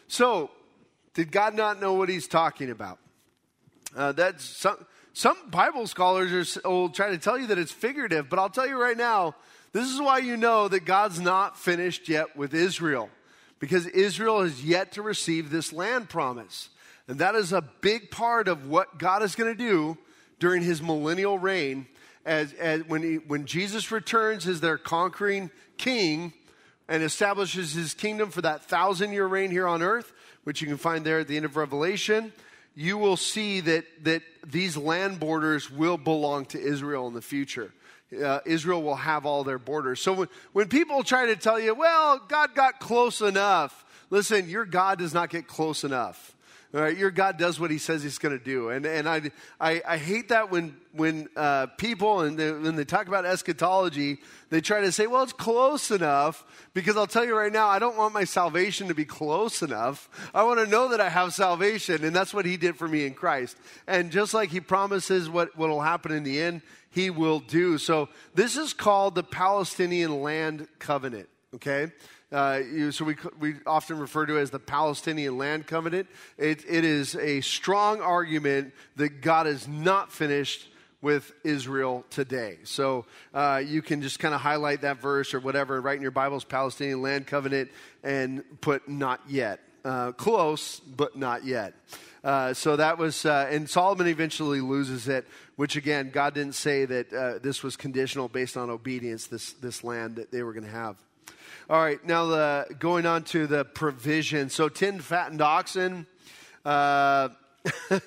So, 0.07 0.51
did 1.13 1.31
God 1.31 1.55
not 1.55 1.81
know 1.81 1.93
what 1.93 2.09
he's 2.09 2.27
talking 2.27 2.69
about? 2.69 2.99
Uh, 3.95 4.11
that's 4.11 4.43
some, 4.43 4.85
some 5.13 5.37
Bible 5.49 5.87
scholars 5.87 6.57
are, 6.57 6.69
will 6.69 6.89
try 6.89 7.09
to 7.09 7.17
tell 7.17 7.37
you 7.37 7.47
that 7.47 7.57
it's 7.57 7.71
figurative, 7.71 8.29
but 8.29 8.37
I'll 8.37 8.49
tell 8.49 8.67
you 8.67 8.79
right 8.79 8.97
now, 8.97 9.35
this 9.71 9.89
is 9.89 9.99
why 9.99 10.19
you 10.19 10.37
know 10.37 10.67
that 10.67 10.85
God's 10.85 11.19
not 11.19 11.57
finished 11.57 12.07
yet 12.07 12.37
with 12.37 12.53
Israel 12.53 13.09
because 13.65 13.87
Israel 13.87 14.43
has 14.43 14.63
yet 14.63 14.91
to 14.91 15.01
receive 15.01 15.49
this 15.49 15.73
land 15.73 16.07
promise. 16.07 16.69
And 17.07 17.17
that 17.17 17.33
is 17.33 17.51
a 17.51 17.63
big 17.81 18.11
part 18.11 18.47
of 18.47 18.67
what 18.67 18.99
God 18.99 19.23
is 19.23 19.33
going 19.33 19.51
to 19.51 19.57
do 19.57 19.97
during 20.37 20.61
his 20.61 20.83
millennial 20.83 21.39
reign. 21.39 21.87
As, 22.27 22.53
as 22.53 22.83
when, 22.83 23.01
he, 23.01 23.15
when 23.15 23.47
Jesus 23.47 23.89
returns 23.89 24.45
as 24.45 24.61
their 24.61 24.77
conquering 24.77 25.49
king 25.77 26.31
and 26.87 27.01
establishes 27.01 27.73
his 27.73 27.95
kingdom 27.95 28.29
for 28.29 28.43
that 28.43 28.65
thousand 28.65 29.13
year 29.13 29.25
reign 29.25 29.49
here 29.49 29.67
on 29.67 29.81
earth, 29.81 30.13
which 30.43 30.61
you 30.61 30.67
can 30.67 30.77
find 30.77 31.03
there 31.03 31.21
at 31.21 31.27
the 31.27 31.35
end 31.35 31.45
of 31.45 31.55
Revelation, 31.55 32.33
you 32.75 32.99
will 32.99 33.17
see 33.17 33.61
that, 33.61 33.85
that 34.03 34.21
these 34.45 34.77
land 34.77 35.19
borders 35.19 35.71
will 35.71 35.97
belong 35.97 36.45
to 36.45 36.61
Israel 36.61 37.07
in 37.07 37.15
the 37.15 37.21
future 37.23 37.73
uh, 38.23 38.39
Israel 38.45 38.83
will 38.83 38.95
have 38.95 39.25
all 39.25 39.43
their 39.43 39.59
borders. 39.59 40.01
So 40.01 40.13
when, 40.13 40.27
when 40.53 40.67
people 40.67 41.03
try 41.03 41.27
to 41.27 41.35
tell 41.35 41.59
you, 41.59 41.73
well, 41.73 42.19
God 42.27 42.55
got 42.55 42.79
close 42.79 43.21
enough, 43.21 43.85
listen, 44.09 44.49
your 44.49 44.65
God 44.65 44.99
does 44.99 45.13
not 45.13 45.29
get 45.29 45.47
close 45.47 45.83
enough. 45.83 46.35
All 46.75 46.81
right, 46.81 46.97
your 46.97 47.11
God 47.11 47.37
does 47.37 47.57
what 47.57 47.71
He 47.71 47.77
says 47.77 48.03
He's 48.03 48.17
going 48.17 48.37
to 48.37 48.43
do, 48.43 48.67
and 48.67 48.85
and 48.85 49.07
I, 49.07 49.31
I, 49.61 49.81
I 49.87 49.97
hate 49.97 50.27
that 50.27 50.51
when 50.51 50.75
when 50.91 51.29
uh, 51.37 51.67
people 51.77 52.19
and 52.19 52.37
they, 52.37 52.51
when 52.51 52.75
they 52.75 52.83
talk 52.83 53.07
about 53.07 53.25
eschatology, 53.25 54.17
they 54.49 54.59
try 54.59 54.81
to 54.81 54.91
say, 54.91 55.07
well, 55.07 55.23
it's 55.23 55.31
close 55.31 55.89
enough. 55.89 56.43
Because 56.73 56.97
I'll 56.97 57.07
tell 57.07 57.23
you 57.23 57.37
right 57.37 57.53
now, 57.53 57.69
I 57.69 57.79
don't 57.79 57.95
want 57.95 58.13
my 58.13 58.25
salvation 58.25 58.89
to 58.89 58.93
be 58.93 59.05
close 59.05 59.61
enough. 59.61 60.09
I 60.33 60.43
want 60.43 60.59
to 60.59 60.65
know 60.65 60.89
that 60.89 60.99
I 60.99 61.07
have 61.07 61.33
salvation, 61.33 62.03
and 62.03 62.13
that's 62.13 62.33
what 62.33 62.45
He 62.45 62.57
did 62.57 62.75
for 62.75 62.89
me 62.89 63.05
in 63.05 63.13
Christ. 63.13 63.55
And 63.87 64.11
just 64.11 64.33
like 64.33 64.49
He 64.49 64.59
promises 64.59 65.29
what 65.29 65.55
what 65.57 65.69
will 65.69 65.79
happen 65.79 66.11
in 66.11 66.23
the 66.25 66.41
end, 66.41 66.61
He 66.95 67.09
will 67.09 67.41
do. 67.41 67.77
So 67.77 68.07
this 68.33 68.55
is 68.55 68.71
called 68.71 69.15
the 69.15 69.23
Palestinian 69.23 70.21
Land 70.21 70.69
Covenant. 70.79 71.27
Okay. 71.55 71.91
Uh, 72.31 72.61
you, 72.73 72.91
so 72.91 73.03
we, 73.03 73.15
we 73.37 73.55
often 73.67 73.99
refer 73.99 74.25
to 74.25 74.37
it 74.37 74.41
as 74.41 74.49
the 74.49 74.59
Palestinian 74.59 75.37
Land 75.37 75.67
Covenant. 75.67 76.07
It, 76.37 76.63
it 76.67 76.85
is 76.85 77.15
a 77.17 77.41
strong 77.41 77.99
argument 77.99 78.73
that 78.95 79.21
God 79.21 79.45
is 79.45 79.67
not 79.67 80.11
finished 80.13 80.69
with 81.01 81.33
Israel 81.43 82.05
today. 82.09 82.59
So 82.63 83.05
uh, 83.33 83.61
you 83.63 83.81
can 83.81 84.01
just 84.01 84.19
kind 84.19 84.33
of 84.33 84.39
highlight 84.39 84.81
that 84.81 85.01
verse 85.01 85.33
or 85.33 85.41
whatever, 85.41 85.81
write 85.81 85.97
in 85.97 86.01
your 86.01 86.11
Bibles 86.11 86.45
Palestinian 86.45 87.01
Land 87.01 87.27
Covenant 87.27 87.71
and 88.03 88.41
put 88.61 88.87
not 88.87 89.19
yet. 89.27 89.59
Uh, 89.83 90.13
close, 90.13 90.79
but 90.79 91.15
not 91.15 91.45
yet. 91.45 91.73
Uh, 92.25 92.55
so 92.55 92.75
that 92.75 92.97
was, 92.97 93.23
uh, 93.25 93.47
and 93.51 93.69
Solomon 93.69 94.07
eventually 94.07 94.59
loses 94.59 95.07
it, 95.07 95.27
which 95.55 95.75
again, 95.75 96.09
God 96.09 96.33
didn't 96.33 96.55
say 96.55 96.83
that 96.85 97.13
uh, 97.13 97.37
this 97.37 97.61
was 97.61 97.77
conditional 97.77 98.27
based 98.27 98.57
on 98.57 98.71
obedience, 98.71 99.27
this, 99.27 99.53
this 99.53 99.83
land 99.83 100.15
that 100.15 100.31
they 100.31 100.41
were 100.41 100.51
going 100.51 100.65
to 100.65 100.71
have. 100.71 100.97
All 101.69 101.79
right, 101.79 102.03
now 102.03 102.25
the, 102.25 102.67
going 102.79 103.05
on 103.05 103.23
to 103.25 103.45
the 103.45 103.63
provision. 103.63 104.49
So 104.49 104.69
10 104.69 105.01
fattened 105.01 105.41
oxen. 105.41 106.07
Uh, 106.65 107.29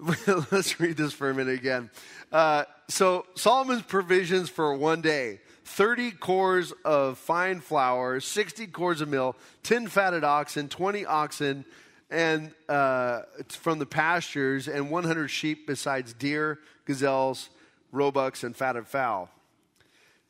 let's 0.52 0.78
read 0.78 0.96
this 0.96 1.12
for 1.12 1.30
a 1.30 1.34
minute 1.34 1.54
again. 1.54 1.90
Uh, 2.30 2.64
so 2.88 3.26
Solomon's 3.34 3.82
provisions 3.82 4.48
for 4.48 4.72
one 4.74 5.00
day 5.00 5.40
30 5.64 6.12
kors 6.12 6.72
of 6.84 7.18
fine 7.18 7.60
flour, 7.60 8.20
60 8.20 8.68
kors 8.68 9.00
of 9.00 9.08
meal, 9.08 9.36
10 9.64 9.88
fatted 9.88 10.22
oxen, 10.22 10.68
20 10.68 11.04
oxen, 11.04 11.64
and 12.10 12.52
uh, 12.68 13.22
from 13.48 13.78
the 13.78 13.86
pastures, 13.86 14.68
and 14.68 14.90
100 14.90 15.28
sheep 15.28 15.66
besides 15.66 16.12
deer, 16.12 16.58
gazelles, 16.86 17.50
roebucks, 17.92 18.44
and 18.44 18.56
fatted 18.56 18.86
fowl. 18.86 19.30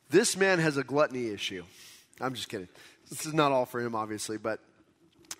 This 0.09 0.35
man 0.35 0.59
has 0.59 0.77
a 0.77 0.83
gluttony 0.83 1.29
issue. 1.29 1.63
I'm 2.19 2.33
just 2.33 2.49
kidding. 2.49 2.67
This 3.09 3.25
is 3.25 3.33
not 3.33 3.51
all 3.51 3.65
for 3.65 3.79
him, 3.79 3.95
obviously, 3.95 4.37
but 4.37 4.59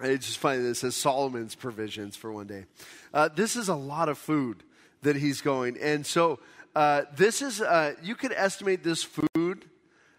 it's 0.02 0.28
just 0.28 0.40
funny 0.40 0.62
that 0.62 0.70
it 0.70 0.76
says 0.76 0.96
Solomon's 0.96 1.56
provisions 1.56 2.16
for 2.16 2.32
one 2.32 2.48
day. 2.48 2.66
Uh, 3.14 3.30
this 3.30 3.56
is 3.56 3.68
a 3.68 3.76
lot 3.76 4.10
of 4.10 4.18
food 4.18 4.64
that 5.02 5.16
he's 5.16 5.42
going. 5.42 5.78
And 5.78 6.06
so 6.06 6.40
uh, 6.76 7.04
this 7.16 7.42
is, 7.42 7.62
uh, 7.62 7.96
you 8.02 8.16
could 8.16 8.32
estimate 8.32 8.84
this 8.84 9.04
food 9.04 9.66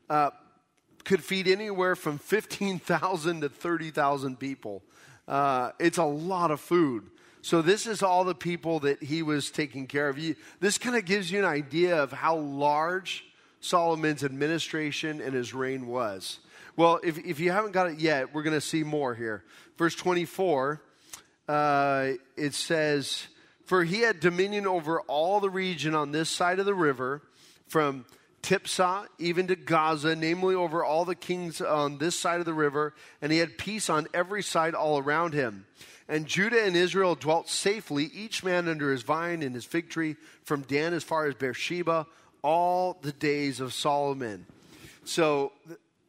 uh, 0.08 0.30
could 1.04 1.22
feed 1.22 1.48
anywhere 1.48 1.96
from 1.96 2.18
15,000 2.18 3.40
to 3.40 3.48
30,000 3.48 4.38
people. 4.38 4.82
Uh, 5.26 5.70
it's 5.78 5.98
a 5.98 6.04
lot 6.04 6.50
of 6.50 6.60
food. 6.60 7.04
So 7.42 7.62
this 7.62 7.86
is 7.86 8.02
all 8.02 8.24
the 8.24 8.34
people 8.34 8.80
that 8.80 9.02
he 9.02 9.22
was 9.22 9.50
taking 9.50 9.86
care 9.86 10.08
of. 10.08 10.18
You, 10.18 10.36
this 10.60 10.76
kind 10.76 10.96
of 10.96 11.04
gives 11.04 11.30
you 11.30 11.38
an 11.38 11.44
idea 11.44 12.02
of 12.02 12.12
how 12.12 12.36
large 12.36 13.24
Solomon's 13.60 14.24
administration 14.24 15.20
and 15.20 15.34
his 15.34 15.54
reign 15.54 15.86
was. 15.86 16.40
Well, 16.76 17.00
if, 17.02 17.18
if 17.18 17.40
you 17.40 17.50
haven't 17.50 17.72
got 17.72 17.90
it 17.90 17.98
yet, 17.98 18.34
we're 18.34 18.42
going 18.42 18.56
to 18.56 18.60
see 18.60 18.82
more 18.82 19.14
here. 19.14 19.44
Verse 19.78 19.94
24, 19.94 20.82
uh, 21.48 22.08
it 22.36 22.54
says, 22.54 23.26
For 23.66 23.84
he 23.84 24.00
had 24.00 24.20
dominion 24.20 24.66
over 24.66 25.00
all 25.02 25.40
the 25.40 25.50
region 25.50 25.94
on 25.94 26.12
this 26.12 26.28
side 26.28 26.58
of 26.58 26.66
the 26.66 26.74
river, 26.74 27.22
from 27.68 28.04
Tiphsah 28.42 29.06
even 29.18 29.46
to 29.48 29.56
Gaza, 29.56 30.16
namely 30.16 30.54
over 30.54 30.84
all 30.84 31.04
the 31.04 31.14
kings 31.14 31.60
on 31.60 31.98
this 31.98 32.18
side 32.18 32.40
of 32.40 32.46
the 32.46 32.54
river, 32.54 32.94
and 33.20 33.30
he 33.30 33.38
had 33.38 33.58
peace 33.58 33.90
on 33.90 34.08
every 34.14 34.42
side 34.42 34.74
all 34.74 34.98
around 34.98 35.34
him. 35.34 35.66
And 36.08 36.26
Judah 36.26 36.64
and 36.64 36.76
Israel 36.76 37.14
dwelt 37.14 37.48
safely, 37.48 38.10
each 38.12 38.42
man 38.42 38.68
under 38.68 38.90
his 38.90 39.02
vine 39.02 39.42
and 39.42 39.54
his 39.54 39.64
fig 39.64 39.90
tree, 39.90 40.16
from 40.42 40.62
Dan 40.62 40.92
as 40.92 41.04
far 41.04 41.26
as 41.26 41.34
Beersheba, 41.34 42.06
all 42.42 42.98
the 43.02 43.12
days 43.12 43.60
of 43.60 43.72
Solomon. 43.72 44.46
So 45.04 45.52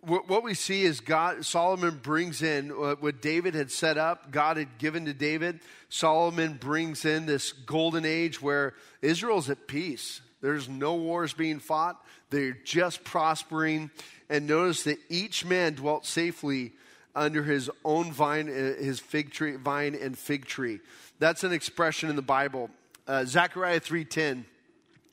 what 0.02 0.44
we 0.44 0.56
see 0.56 0.84
is 0.84 1.00
God, 1.00 1.46
Solomon 1.46 2.00
brings 2.02 2.42
in 2.42 2.72
uh, 2.72 2.96
what 3.00 3.22
David 3.22 3.54
had 3.54 3.72
set 3.72 3.98
up, 3.98 4.32
God 4.32 4.58
had 4.58 4.80
given 4.80 5.06
to 5.06 5.14
David. 5.14 5.60
Solomon 5.90 6.54
brings 6.54 7.06
in 7.06 7.28
this 7.28 7.52
golden 7.52 8.06
age 8.06 8.42
where 8.42 8.74
Israel's 9.02 9.50
at 9.50 9.68
peace. 9.68 10.22
There's 10.42 10.68
no 10.68 10.96
wars 10.96 11.34
being 11.34 11.60
fought, 11.60 12.04
they're 12.32 12.58
just 12.64 13.04
prospering. 13.04 13.92
And 14.30 14.48
notice 14.48 14.84
that 14.84 14.98
each 15.10 15.46
man 15.46 15.76
dwelt 15.76 16.06
safely 16.06 16.72
under 17.14 17.44
his 17.44 17.70
own 17.84 18.12
vine, 18.12 18.50
uh, 18.50 18.82
his 18.82 19.00
fig 19.00 19.32
tree, 19.32 19.58
vine 19.58 19.96
and 19.96 20.18
fig 20.18 20.46
tree. 20.46 20.80
That's 21.20 21.44
an 21.44 21.52
expression 21.52 22.10
in 22.10 22.16
the 22.16 22.22
Bible. 22.22 22.70
Uh, 23.08 23.26
Zechariah 23.26 23.82
3:10 23.82 24.46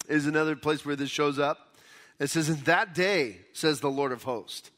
is 0.09 0.27
another 0.27 0.57
place 0.57 0.87
where 0.87 0.97
this 0.97 1.11
shows 1.11 1.39
up. 1.39 1.77
It 2.19 2.31
says, 2.31 2.49
"In 2.49 2.61
that 2.63 2.95
day," 2.95 3.41
says 3.53 3.81
the 3.81 3.91
Lord 3.91 4.13
of 4.13 4.23
hosts, 4.23 4.71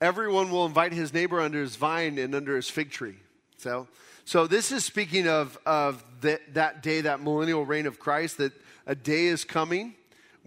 everyone 0.00 0.50
will 0.50 0.66
invite 0.66 0.92
his 0.92 1.12
neighbor 1.12 1.40
under 1.40 1.60
his 1.60 1.76
vine 1.76 2.18
and 2.18 2.34
under 2.34 2.56
his 2.56 2.68
fig 2.68 2.90
tree. 2.90 3.16
So, 3.56 3.88
so 4.24 4.46
this 4.46 4.70
is 4.72 4.84
speaking 4.84 5.26
of, 5.26 5.58
of 5.64 6.04
the, 6.20 6.40
that 6.52 6.82
day, 6.82 7.00
that 7.02 7.20
millennial 7.20 7.64
reign 7.64 7.86
of 7.86 7.98
Christ, 7.98 8.38
that 8.38 8.52
a 8.86 8.94
day 8.94 9.26
is 9.26 9.44
coming 9.44 9.94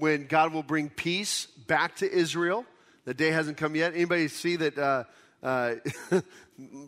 when 0.01 0.25
God 0.25 0.51
will 0.51 0.63
bring 0.63 0.89
peace 0.89 1.45
back 1.67 1.97
to 1.97 2.11
Israel. 2.11 2.65
The 3.05 3.13
day 3.13 3.29
hasn't 3.29 3.57
come 3.57 3.75
yet. 3.75 3.93
Anybody 3.93 4.29
see 4.29 4.55
that 4.55 4.75
uh, 4.75 5.03
uh, 5.43 5.75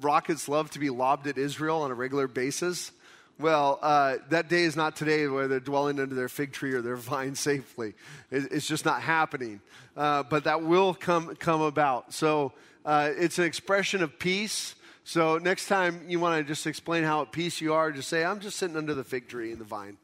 rockets 0.01 0.49
love 0.49 0.71
to 0.71 0.79
be 0.79 0.89
lobbed 0.89 1.27
at 1.27 1.37
Israel 1.37 1.83
on 1.83 1.91
a 1.91 1.93
regular 1.93 2.27
basis? 2.27 2.91
Well, 3.37 3.77
uh, 3.83 4.15
that 4.29 4.49
day 4.49 4.63
is 4.63 4.75
not 4.75 4.95
today 4.95 5.27
where 5.27 5.47
they're 5.47 5.59
dwelling 5.59 5.99
under 5.99 6.15
their 6.15 6.27
fig 6.27 6.53
tree 6.53 6.73
or 6.73 6.81
their 6.81 6.95
vine 7.11 7.35
safely. 7.35 7.93
It's 8.31 8.67
just 8.67 8.83
not 8.83 9.03
happening. 9.03 9.61
Uh, 9.95 10.23
but 10.23 10.45
that 10.45 10.63
will 10.63 10.95
come, 10.95 11.35
come 11.35 11.61
about. 11.61 12.15
So 12.15 12.53
uh, 12.83 13.11
it's 13.15 13.37
an 13.37 13.45
expression 13.45 14.01
of 14.01 14.17
peace. 14.17 14.73
So 15.03 15.37
next 15.37 15.67
time 15.67 16.01
you 16.07 16.19
want 16.19 16.39
to 16.39 16.51
just 16.51 16.65
explain 16.65 17.03
how 17.03 17.21
at 17.21 17.31
peace 17.31 17.61
you 17.61 17.75
are, 17.75 17.91
just 17.91 18.09
say, 18.09 18.25
I'm 18.25 18.39
just 18.39 18.57
sitting 18.57 18.75
under 18.75 18.95
the 18.95 19.03
fig 19.03 19.27
tree 19.27 19.51
and 19.51 19.61
the 19.61 19.65
vine. 19.65 19.97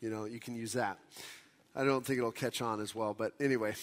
You 0.00 0.08
know, 0.08 0.24
you 0.24 0.40
can 0.40 0.56
use 0.56 0.72
that. 0.72 0.96
I 1.76 1.84
don't 1.84 2.06
think 2.06 2.18
it'll 2.18 2.32
catch 2.32 2.62
on 2.62 2.80
as 2.80 2.94
well, 2.94 3.14
but 3.14 3.32
anyway. 3.40 3.74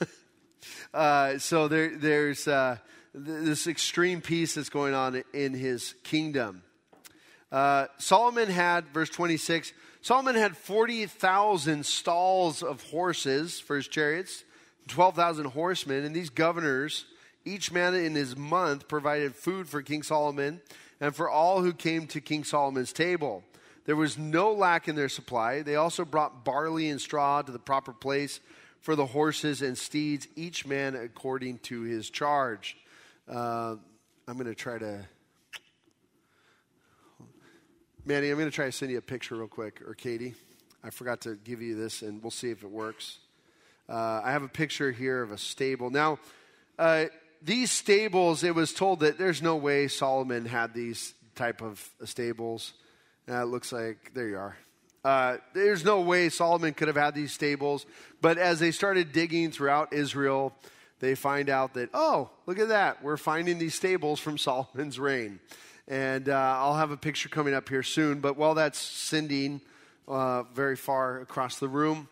uh, 0.94 1.38
so 1.38 1.68
there, 1.68 1.96
there's 1.96 2.48
uh, 2.48 2.78
this 3.14 3.66
extreme 3.66 4.22
peace 4.22 4.54
that's 4.54 4.70
going 4.70 4.94
on 4.94 5.22
in 5.34 5.52
his 5.52 5.94
kingdom. 6.02 6.62
Uh, 7.52 7.86
Solomon 7.98 8.48
had, 8.48 8.88
verse 8.88 9.10
26, 9.10 9.72
Solomon 10.00 10.34
had 10.34 10.56
40,000 10.56 11.84
stalls 11.84 12.62
of 12.62 12.82
horses 12.84 13.60
for 13.60 13.76
his 13.76 13.88
chariots, 13.88 14.44
12,000 14.88 15.46
horsemen, 15.46 16.04
and 16.04 16.14
these 16.14 16.30
governors, 16.30 17.04
each 17.44 17.70
man 17.70 17.94
in 17.94 18.14
his 18.14 18.36
month, 18.36 18.88
provided 18.88 19.34
food 19.34 19.68
for 19.68 19.82
King 19.82 20.02
Solomon 20.02 20.60
and 21.00 21.14
for 21.14 21.28
all 21.28 21.60
who 21.60 21.72
came 21.72 22.06
to 22.06 22.20
King 22.20 22.44
Solomon's 22.44 22.92
table. 22.92 23.44
There 23.86 23.96
was 23.96 24.18
no 24.18 24.52
lack 24.52 24.88
in 24.88 24.96
their 24.96 25.08
supply. 25.08 25.62
They 25.62 25.76
also 25.76 26.04
brought 26.04 26.44
barley 26.44 26.88
and 26.90 27.00
straw 27.00 27.42
to 27.42 27.52
the 27.52 27.58
proper 27.58 27.92
place 27.92 28.40
for 28.80 28.94
the 28.94 29.06
horses 29.06 29.62
and 29.62 29.78
steeds, 29.78 30.28
each 30.36 30.66
man 30.66 30.94
according 30.94 31.58
to 31.58 31.82
his 31.82 32.10
charge. 32.10 32.76
Uh, 33.28 33.76
I'm 34.28 34.34
going 34.34 34.46
to 34.46 34.54
try 34.54 34.78
to 34.78 35.06
Manny, 38.04 38.30
I'm 38.30 38.38
going 38.38 38.48
to 38.48 38.54
try 38.54 38.66
to 38.66 38.72
send 38.72 38.92
you 38.92 38.98
a 38.98 39.02
picture 39.02 39.34
real 39.34 39.48
quick, 39.48 39.82
or 39.84 39.92
Katie. 39.92 40.36
I 40.84 40.90
forgot 40.90 41.22
to 41.22 41.34
give 41.34 41.60
you 41.60 41.74
this, 41.74 42.02
and 42.02 42.22
we'll 42.22 42.30
see 42.30 42.50
if 42.50 42.62
it 42.62 42.70
works. 42.70 43.18
Uh, 43.88 44.20
I 44.22 44.30
have 44.30 44.44
a 44.44 44.48
picture 44.48 44.92
here 44.92 45.22
of 45.22 45.32
a 45.32 45.38
stable. 45.38 45.90
Now, 45.90 46.20
uh, 46.78 47.06
these 47.42 47.72
stables, 47.72 48.44
it 48.44 48.54
was 48.54 48.72
told 48.72 49.00
that 49.00 49.18
there's 49.18 49.42
no 49.42 49.56
way 49.56 49.88
Solomon 49.88 50.44
had 50.44 50.72
these 50.72 51.14
type 51.34 51.60
of 51.62 51.84
stables. 52.04 52.74
It 53.28 53.46
looks 53.46 53.72
like, 53.72 54.12
there 54.14 54.28
you 54.28 54.38
are. 54.38 54.56
Uh, 55.04 55.36
there's 55.52 55.84
no 55.84 56.00
way 56.00 56.28
Solomon 56.28 56.74
could 56.74 56.88
have 56.88 56.96
had 56.96 57.14
these 57.14 57.32
stables. 57.32 57.86
But 58.20 58.38
as 58.38 58.58
they 58.60 58.70
started 58.70 59.12
digging 59.12 59.50
throughout 59.50 59.92
Israel, 59.92 60.52
they 61.00 61.14
find 61.14 61.48
out 61.48 61.74
that, 61.74 61.90
oh, 61.92 62.30
look 62.46 62.58
at 62.58 62.68
that. 62.68 63.02
We're 63.02 63.16
finding 63.16 63.58
these 63.58 63.74
stables 63.74 64.20
from 64.20 64.38
Solomon's 64.46 64.98
reign. 64.98 65.40
And 65.88 66.28
uh, 66.28 66.56
I'll 66.58 66.76
have 66.76 66.90
a 66.90 66.96
picture 66.96 67.28
coming 67.28 67.54
up 67.54 67.68
here 67.68 67.82
soon. 67.82 68.20
But 68.20 68.36
while 68.36 68.54
that's 68.54 68.78
sending 68.78 69.60
uh, 70.08 70.44
very 70.54 70.76
far 70.76 71.20
across 71.20 71.58
the 71.58 71.68
room, 71.68 72.08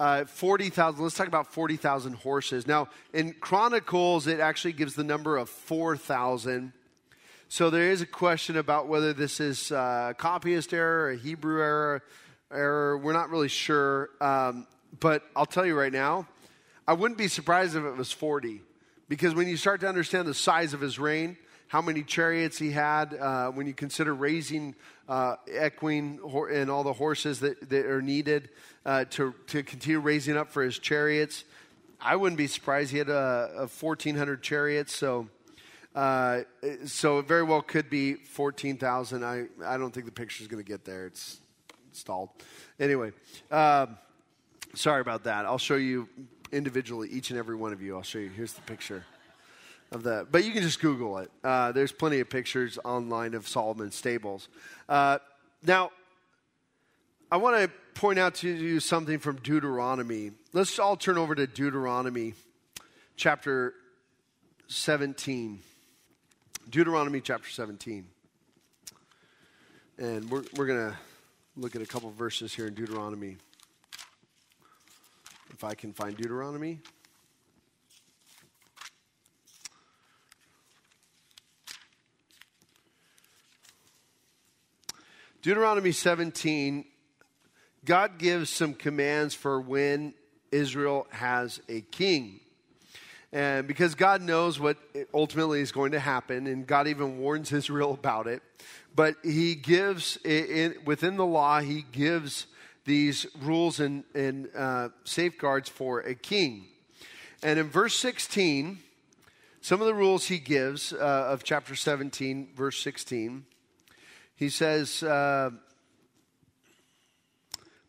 uh, 0.00 0.24
40,000, 0.24 1.02
let's 1.02 1.14
talk 1.14 1.28
about 1.28 1.52
40,000 1.52 2.14
horses. 2.14 2.66
Now, 2.66 2.88
in 3.12 3.34
Chronicles, 3.34 4.26
it 4.26 4.40
actually 4.40 4.72
gives 4.72 4.94
the 4.94 5.04
number 5.04 5.36
of 5.36 5.48
4,000. 5.48 6.72
So 7.52 7.68
there 7.68 7.90
is 7.90 8.00
a 8.00 8.06
question 8.06 8.56
about 8.56 8.88
whether 8.88 9.12
this 9.12 9.38
is 9.38 9.72
a 9.72 10.14
copyist 10.16 10.72
error, 10.72 11.10
a 11.10 11.16
Hebrew 11.18 11.60
error, 11.60 12.02
error. 12.50 12.96
We're 12.96 13.12
not 13.12 13.28
really 13.28 13.48
sure. 13.48 14.08
Um, 14.22 14.66
but 15.00 15.22
I'll 15.36 15.44
tell 15.44 15.66
you 15.66 15.78
right 15.78 15.92
now, 15.92 16.26
I 16.88 16.94
wouldn't 16.94 17.18
be 17.18 17.28
surprised 17.28 17.76
if 17.76 17.84
it 17.84 17.94
was 17.94 18.10
40. 18.10 18.62
Because 19.06 19.34
when 19.34 19.48
you 19.48 19.58
start 19.58 19.82
to 19.82 19.86
understand 19.86 20.26
the 20.26 20.32
size 20.32 20.72
of 20.72 20.80
his 20.80 20.98
reign, 20.98 21.36
how 21.68 21.82
many 21.82 22.02
chariots 22.02 22.56
he 22.56 22.70
had, 22.70 23.12
uh, 23.12 23.50
when 23.50 23.66
you 23.66 23.74
consider 23.74 24.14
raising 24.14 24.74
uh, 25.06 25.36
equine 25.46 26.20
and 26.50 26.70
all 26.70 26.84
the 26.84 26.94
horses 26.94 27.40
that, 27.40 27.68
that 27.68 27.84
are 27.84 28.00
needed 28.00 28.48
uh, 28.86 29.04
to, 29.10 29.34
to 29.48 29.62
continue 29.62 30.00
raising 30.00 30.38
up 30.38 30.48
for 30.48 30.62
his 30.62 30.78
chariots, 30.78 31.44
I 32.00 32.16
wouldn't 32.16 32.38
be 32.38 32.46
surprised 32.46 32.92
he 32.92 32.96
had 32.96 33.10
a, 33.10 33.50
a 33.56 33.66
1,400 33.66 34.42
chariots. 34.42 34.96
So, 34.96 35.28
uh, 35.94 36.40
so 36.86 37.18
it 37.18 37.26
very 37.26 37.42
well 37.42 37.62
could 37.62 37.90
be 37.90 38.14
14,000. 38.14 39.24
I, 39.24 39.44
I 39.64 39.76
don't 39.76 39.92
think 39.92 40.06
the 40.06 40.12
picture 40.12 40.42
is 40.42 40.48
going 40.48 40.62
to 40.62 40.68
get 40.68 40.84
there. 40.84 41.06
It's 41.06 41.40
stalled. 41.92 42.30
Anyway, 42.80 43.12
um, 43.50 43.98
sorry 44.74 45.00
about 45.00 45.24
that. 45.24 45.44
I'll 45.44 45.58
show 45.58 45.76
you 45.76 46.08
individually, 46.50 47.08
each 47.10 47.30
and 47.30 47.38
every 47.38 47.56
one 47.56 47.72
of 47.72 47.82
you. 47.82 47.96
I'll 47.96 48.02
show 48.02 48.18
you. 48.18 48.28
Here's 48.30 48.54
the 48.54 48.62
picture 48.62 49.04
of 49.90 50.04
that. 50.04 50.32
But 50.32 50.44
you 50.44 50.52
can 50.52 50.62
just 50.62 50.80
Google 50.80 51.18
it. 51.18 51.30
Uh, 51.44 51.72
there's 51.72 51.92
plenty 51.92 52.20
of 52.20 52.30
pictures 52.30 52.78
online 52.84 53.34
of 53.34 53.46
Solomon's 53.46 53.94
stables. 53.94 54.48
Uh, 54.88 55.18
now, 55.64 55.90
I 57.30 57.36
want 57.36 57.56
to 57.56 57.70
point 57.94 58.18
out 58.18 58.36
to 58.36 58.48
you 58.48 58.80
something 58.80 59.18
from 59.18 59.36
Deuteronomy. 59.36 60.32
Let's 60.52 60.78
all 60.78 60.96
turn 60.96 61.18
over 61.18 61.34
to 61.34 61.46
Deuteronomy 61.46 62.34
chapter 63.16 63.74
17. 64.68 65.60
Deuteronomy 66.70 67.20
chapter 67.20 67.48
17. 67.48 68.06
And 69.98 70.30
we're, 70.30 70.42
we're 70.56 70.66
going 70.66 70.90
to 70.90 70.96
look 71.56 71.76
at 71.76 71.82
a 71.82 71.86
couple 71.86 72.10
verses 72.10 72.54
here 72.54 72.66
in 72.66 72.74
Deuteronomy. 72.74 73.36
If 75.50 75.64
I 75.64 75.74
can 75.74 75.92
find 75.92 76.16
Deuteronomy. 76.16 76.80
Deuteronomy 85.42 85.92
17 85.92 86.84
God 87.84 88.18
gives 88.18 88.48
some 88.48 88.74
commands 88.74 89.34
for 89.34 89.60
when 89.60 90.14
Israel 90.52 91.08
has 91.10 91.60
a 91.68 91.80
king. 91.80 92.38
And 93.32 93.66
because 93.66 93.94
God 93.94 94.20
knows 94.20 94.60
what 94.60 94.76
ultimately 95.14 95.60
is 95.60 95.72
going 95.72 95.92
to 95.92 96.00
happen, 96.00 96.46
and 96.46 96.66
God 96.66 96.86
even 96.86 97.18
warns 97.18 97.50
Israel 97.52 97.92
about 97.94 98.26
it, 98.26 98.42
but 98.94 99.16
He 99.22 99.54
gives, 99.54 100.18
in, 100.24 100.76
within 100.84 101.16
the 101.16 101.26
law, 101.26 101.60
He 101.60 101.84
gives 101.92 102.46
these 102.84 103.26
rules 103.40 103.80
and, 103.80 104.04
and 104.14 104.48
uh, 104.56 104.88
safeguards 105.04 105.68
for 105.68 106.00
a 106.00 106.14
king. 106.14 106.66
And 107.42 107.58
in 107.58 107.70
verse 107.70 107.96
16, 107.96 108.78
some 109.60 109.80
of 109.80 109.86
the 109.86 109.94
rules 109.94 110.26
He 110.26 110.38
gives 110.38 110.92
uh, 110.92 110.96
of 110.96 111.42
chapter 111.42 111.74
17, 111.74 112.50
verse 112.54 112.82
16, 112.82 113.46
He 114.36 114.50
says, 114.50 115.02
uh, 115.02 115.50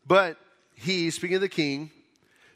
but 0.06 0.38
he, 0.74 1.10
speaking 1.10 1.36
of 1.36 1.40
the 1.40 1.48
king, 1.48 1.90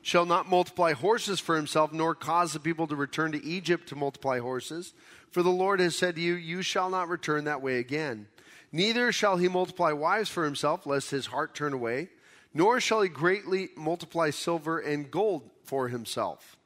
shall 0.09 0.25
not 0.25 0.49
multiply 0.49 0.95
horses 0.95 1.39
for 1.39 1.55
himself, 1.55 1.93
nor 1.93 2.15
cause 2.15 2.55
the 2.55 2.59
people 2.59 2.87
to 2.87 2.97
return 2.97 3.31
to 3.31 3.45
Egypt 3.45 3.91
to 3.91 3.95
multiply 3.95 4.39
horses. 4.39 4.95
For 5.31 5.43
the 5.43 5.51
Lord 5.51 5.81
has 5.81 5.97
said 5.97 6.15
to 6.15 6.21
you, 6.23 6.33
You 6.33 6.63
shall 6.63 6.89
not 6.89 7.11
return 7.11 7.45
that 7.45 7.61
way 7.61 7.77
again. 7.77 8.27
Neither 8.73 9.13
shall 9.13 9.37
he 9.37 9.49
multiply 9.49 9.93
wives 9.93 10.31
for 10.31 10.47
himself, 10.47 10.87
lest 10.87 11.11
his 11.11 11.27
heart 11.27 11.55
turn 11.55 11.75
away, 11.75 12.09
nor 12.55 12.81
shall 12.81 13.03
he 13.03 13.11
greatly 13.11 13.69
multiply 13.77 14.31
silver 14.31 14.79
and 14.79 15.11
gold 15.11 15.51
for 15.65 15.89
himself. 15.89 16.57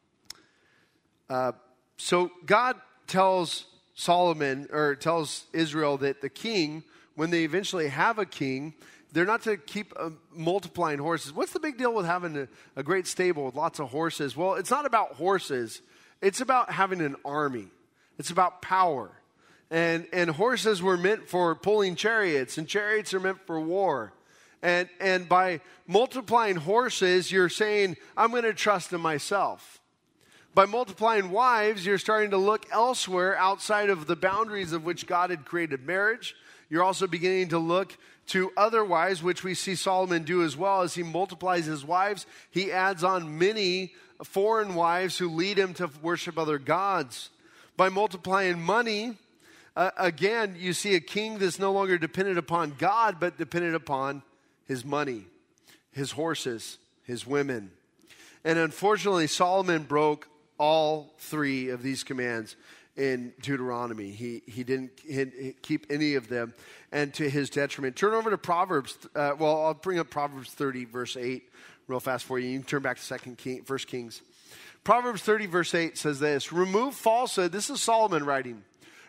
Uh, 1.28 1.50
so 1.96 2.30
God 2.46 2.76
tells 3.08 3.64
Solomon, 3.94 4.68
or 4.70 4.94
tells 4.94 5.46
Israel, 5.52 5.96
that 5.98 6.20
the 6.20 6.28
king, 6.28 6.84
when 7.16 7.30
they 7.30 7.42
eventually 7.42 7.88
have 7.88 8.20
a 8.20 8.24
king, 8.24 8.74
they're 9.12 9.26
not 9.26 9.42
to 9.42 9.56
keep 9.56 9.92
uh, 9.96 10.10
multiplying 10.34 10.98
horses. 10.98 11.32
What's 11.32 11.52
the 11.52 11.60
big 11.60 11.76
deal 11.76 11.94
with 11.94 12.06
having 12.06 12.36
a, 12.36 12.48
a 12.76 12.82
great 12.82 13.06
stable 13.06 13.44
with 13.44 13.54
lots 13.54 13.78
of 13.78 13.90
horses? 13.90 14.36
Well, 14.36 14.54
it's 14.54 14.70
not 14.70 14.86
about 14.86 15.12
horses, 15.12 15.82
it's 16.20 16.40
about 16.40 16.72
having 16.72 17.00
an 17.00 17.16
army, 17.24 17.68
it's 18.18 18.30
about 18.30 18.62
power. 18.62 19.10
And, 19.70 20.06
and 20.12 20.28
horses 20.28 20.82
were 20.82 20.98
meant 20.98 21.28
for 21.28 21.54
pulling 21.54 21.96
chariots, 21.96 22.58
and 22.58 22.68
chariots 22.68 23.14
are 23.14 23.20
meant 23.20 23.46
for 23.46 23.58
war. 23.58 24.12
And, 24.62 24.88
and 25.00 25.26
by 25.28 25.60
multiplying 25.86 26.56
horses, 26.56 27.32
you're 27.32 27.48
saying, 27.48 27.96
I'm 28.14 28.30
going 28.30 28.42
to 28.42 28.52
trust 28.52 28.92
in 28.92 29.00
myself. 29.00 29.80
By 30.54 30.66
multiplying 30.66 31.30
wives, 31.30 31.86
you're 31.86 31.96
starting 31.96 32.30
to 32.32 32.36
look 32.36 32.66
elsewhere 32.70 33.34
outside 33.36 33.88
of 33.88 34.06
the 34.06 34.14
boundaries 34.14 34.72
of 34.72 34.84
which 34.84 35.06
God 35.06 35.30
had 35.30 35.46
created 35.46 35.86
marriage. 35.86 36.36
You're 36.68 36.84
also 36.84 37.06
beginning 37.06 37.48
to 37.48 37.58
look 37.58 37.96
to 38.28 38.52
other 38.56 38.84
wives, 38.84 39.22
which 39.22 39.44
we 39.44 39.54
see 39.54 39.74
Solomon 39.74 40.22
do 40.22 40.42
as 40.42 40.56
well. 40.56 40.82
As 40.82 40.94
he 40.94 41.02
multiplies 41.02 41.66
his 41.66 41.84
wives, 41.84 42.26
he 42.50 42.72
adds 42.72 43.04
on 43.04 43.38
many 43.38 43.92
foreign 44.24 44.74
wives 44.74 45.18
who 45.18 45.28
lead 45.28 45.58
him 45.58 45.74
to 45.74 45.90
worship 46.00 46.38
other 46.38 46.58
gods. 46.58 47.30
By 47.76 47.88
multiplying 47.88 48.60
money, 48.60 49.16
uh, 49.74 49.90
again, 49.96 50.56
you 50.58 50.72
see 50.72 50.94
a 50.94 51.00
king 51.00 51.38
that's 51.38 51.58
no 51.58 51.72
longer 51.72 51.98
dependent 51.98 52.38
upon 52.38 52.74
God, 52.78 53.16
but 53.18 53.38
dependent 53.38 53.74
upon 53.74 54.22
his 54.66 54.84
money, 54.84 55.24
his 55.92 56.12
horses, 56.12 56.78
his 57.04 57.26
women. 57.26 57.70
And 58.44 58.58
unfortunately, 58.58 59.26
Solomon 59.26 59.84
broke 59.84 60.28
all 60.58 61.14
three 61.18 61.70
of 61.70 61.82
these 61.82 62.04
commands 62.04 62.56
in 62.96 63.32
Deuteronomy. 63.40 64.10
He, 64.10 64.42
he 64.46 64.64
didn't 64.64 64.92
keep 65.62 65.86
any 65.90 66.14
of 66.14 66.28
them, 66.28 66.54
and 66.90 67.12
to 67.14 67.28
his 67.28 67.50
detriment. 67.50 67.96
Turn 67.96 68.14
over 68.14 68.30
to 68.30 68.38
Proverbs. 68.38 68.98
Uh, 69.14 69.32
well, 69.38 69.64
I'll 69.64 69.74
bring 69.74 69.98
up 69.98 70.10
Proverbs 70.10 70.50
30, 70.50 70.84
verse 70.86 71.16
8, 71.16 71.48
real 71.88 72.00
fast 72.00 72.24
for 72.24 72.38
you. 72.38 72.48
You 72.50 72.58
can 72.58 72.66
turn 72.66 72.82
back 72.82 72.98
to 72.98 73.02
Second 73.02 73.38
King, 73.38 73.62
First 73.64 73.86
Kings. 73.86 74.22
Proverbs 74.84 75.22
30, 75.22 75.46
verse 75.46 75.74
8 75.74 75.96
says 75.96 76.20
this 76.20 76.52
Remove 76.52 76.94
falsehood. 76.94 77.52
This 77.52 77.70
is 77.70 77.80
Solomon 77.80 78.24
writing. 78.24 78.62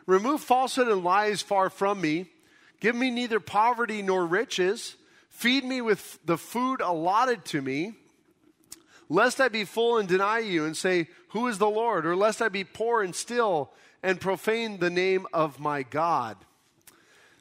Remove 0.05 0.41
falsehood 0.41 0.87
and 0.87 1.03
lies 1.03 1.41
far 1.41 1.69
from 1.69 1.99
me. 1.99 2.27
Give 2.79 2.95
me 2.95 3.09
neither 3.09 3.39
poverty 3.39 4.01
nor 4.01 4.25
riches. 4.25 4.95
Feed 5.29 5.63
me 5.63 5.81
with 5.81 6.19
the 6.25 6.37
food 6.37 6.81
allotted 6.81 7.43
to 7.45 7.61
me 7.61 7.95
lest 9.13 9.39
I 9.39 9.47
be 9.47 9.63
full 9.63 9.99
and 9.99 10.09
deny 10.09 10.39
you 10.39 10.65
and 10.65 10.75
say, 10.75 11.07
Who 11.29 11.47
is 11.47 11.59
the 11.59 11.69
Lord? 11.69 12.05
Or 12.05 12.15
lest 12.15 12.41
I 12.41 12.49
be 12.49 12.63
poor 12.63 13.03
and 13.03 13.13
still 13.15 13.71
and 14.01 14.19
profane 14.19 14.79
the 14.79 14.89
name 14.89 15.27
of 15.31 15.59
my 15.59 15.83
God. 15.83 16.35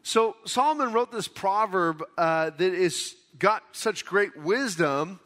So 0.03 0.37
Solomon 0.45 0.93
wrote 0.93 1.11
this 1.11 1.29
proverb 1.29 2.05
uh, 2.19 2.51
that 2.51 2.61
is 2.75 3.17
got 3.39 3.63
such 3.73 4.05
great 4.05 4.37
wisdom 4.37 5.19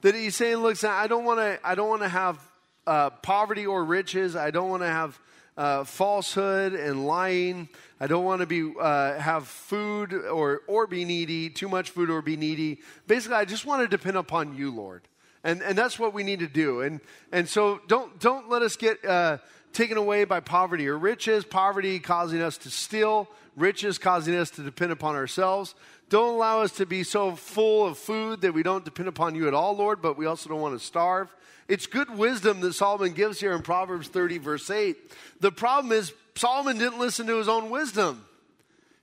that 0.00 0.14
he's 0.14 0.34
saying, 0.34 0.56
"Look, 0.56 0.82
I 0.82 1.06
don't 1.06 1.24
want 1.24 1.40
to. 1.40 1.60
I 1.62 1.74
don't 1.74 1.88
want 1.88 2.02
to 2.02 2.08
have 2.08 2.38
uh, 2.86 3.10
poverty 3.10 3.66
or 3.66 3.84
riches. 3.84 4.34
I 4.34 4.50
don't 4.50 4.70
want 4.70 4.82
to 4.82 4.88
have 4.88 5.20
uh, 5.58 5.84
falsehood 5.84 6.72
and 6.72 7.06
lying. 7.06 7.68
I 8.00 8.06
don't 8.06 8.24
want 8.24 8.40
to 8.40 8.46
be 8.46 8.72
uh, 8.80 9.18
have 9.18 9.46
food 9.46 10.14
or 10.14 10.62
or 10.66 10.86
be 10.86 11.04
needy, 11.04 11.50
too 11.50 11.68
much 11.68 11.90
food 11.90 12.08
or 12.08 12.22
be 12.22 12.36
needy. 12.36 12.80
Basically, 13.06 13.36
I 13.36 13.44
just 13.44 13.66
want 13.66 13.82
to 13.82 13.88
depend 13.88 14.16
upon 14.16 14.56
you, 14.56 14.70
Lord." 14.70 15.02
And, 15.44 15.62
and 15.62 15.76
that's 15.76 15.98
what 15.98 16.14
we 16.14 16.22
need 16.22 16.38
to 16.40 16.46
do. 16.46 16.82
And, 16.82 17.00
and 17.32 17.48
so 17.48 17.80
don't, 17.88 18.18
don't 18.20 18.48
let 18.48 18.62
us 18.62 18.76
get 18.76 19.04
uh, 19.04 19.38
taken 19.72 19.96
away 19.96 20.24
by 20.24 20.40
poverty 20.40 20.88
or 20.88 20.96
riches, 20.96 21.44
poverty 21.44 21.98
causing 21.98 22.40
us 22.40 22.58
to 22.58 22.70
steal, 22.70 23.28
riches 23.56 23.98
causing 23.98 24.34
us 24.34 24.50
to 24.50 24.62
depend 24.62 24.92
upon 24.92 25.16
ourselves. 25.16 25.74
Don't 26.08 26.34
allow 26.34 26.60
us 26.60 26.72
to 26.72 26.86
be 26.86 27.02
so 27.02 27.34
full 27.34 27.86
of 27.86 27.98
food 27.98 28.42
that 28.42 28.52
we 28.52 28.62
don't 28.62 28.84
depend 28.84 29.08
upon 29.08 29.34
you 29.34 29.48
at 29.48 29.54
all, 29.54 29.76
Lord, 29.76 30.02
but 30.02 30.16
we 30.16 30.26
also 30.26 30.48
don't 30.48 30.60
want 30.60 30.78
to 30.78 30.84
starve. 30.84 31.34
It's 31.68 31.86
good 31.86 32.10
wisdom 32.16 32.60
that 32.60 32.74
Solomon 32.74 33.12
gives 33.12 33.40
here 33.40 33.52
in 33.52 33.62
Proverbs 33.62 34.08
30, 34.08 34.38
verse 34.38 34.68
8. 34.68 34.96
The 35.40 35.52
problem 35.52 35.92
is, 35.92 36.12
Solomon 36.34 36.78
didn't 36.78 36.98
listen 36.98 37.26
to 37.26 37.38
his 37.38 37.48
own 37.48 37.70
wisdom. 37.70 38.24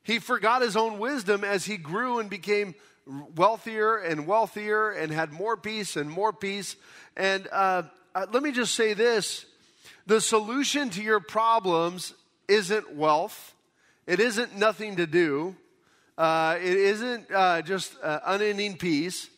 He 0.04 0.20
forgot 0.20 0.62
his 0.62 0.76
own 0.76 1.00
wisdom 1.00 1.44
as 1.44 1.66
he 1.66 1.78
grew 1.78 2.20
and 2.20 2.30
became 2.30 2.76
wealthier 3.36 3.98
and 3.98 4.28
wealthier 4.28 4.92
and 4.92 5.12
had 5.12 5.32
more 5.32 5.58
peace 5.58 5.96
and 5.96 6.10
more 6.10 6.32
peace. 6.34 6.76
And 7.18 7.48
uh, 7.52 7.84
uh, 8.14 8.26
let 8.32 8.44
me 8.44 8.52
just 8.52 8.76
say 8.76 8.94
this 8.94 9.46
the 10.06 10.22
solution 10.22 10.90
to 10.92 11.04
your 11.04 11.20
problems 11.20 12.14
isn't 12.48 12.96
wealth, 12.96 13.54
it 14.08 14.20
isn't 14.20 14.58
nothing 14.58 14.96
to 14.98 15.08
do, 15.08 15.56
uh, 16.18 16.58
it 16.60 16.76
isn't 16.76 17.32
uh, 17.32 17.62
just 17.62 17.96
uh, 18.02 18.20
unending 18.26 18.78
peace. 18.78 19.30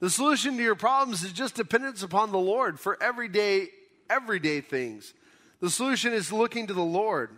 The 0.00 0.10
solution 0.10 0.56
to 0.56 0.62
your 0.62 0.76
problems 0.76 1.24
is 1.24 1.32
just 1.32 1.56
dependence 1.56 2.04
upon 2.04 2.30
the 2.30 2.38
Lord 2.38 2.78
for 2.78 3.02
everyday, 3.02 3.66
everyday 4.08 4.60
things. 4.60 5.12
The 5.60 5.70
solution 5.70 6.12
is 6.12 6.32
looking 6.32 6.68
to 6.68 6.74
the 6.74 6.80
Lord. 6.80 7.30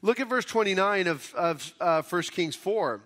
Look 0.00 0.18
at 0.18 0.28
verse 0.28 0.46
29 0.46 1.06
of, 1.06 1.34
of 1.34 1.74
uh, 1.78 2.02
1 2.02 2.22
Kings 2.22 2.56
4. 2.56 3.02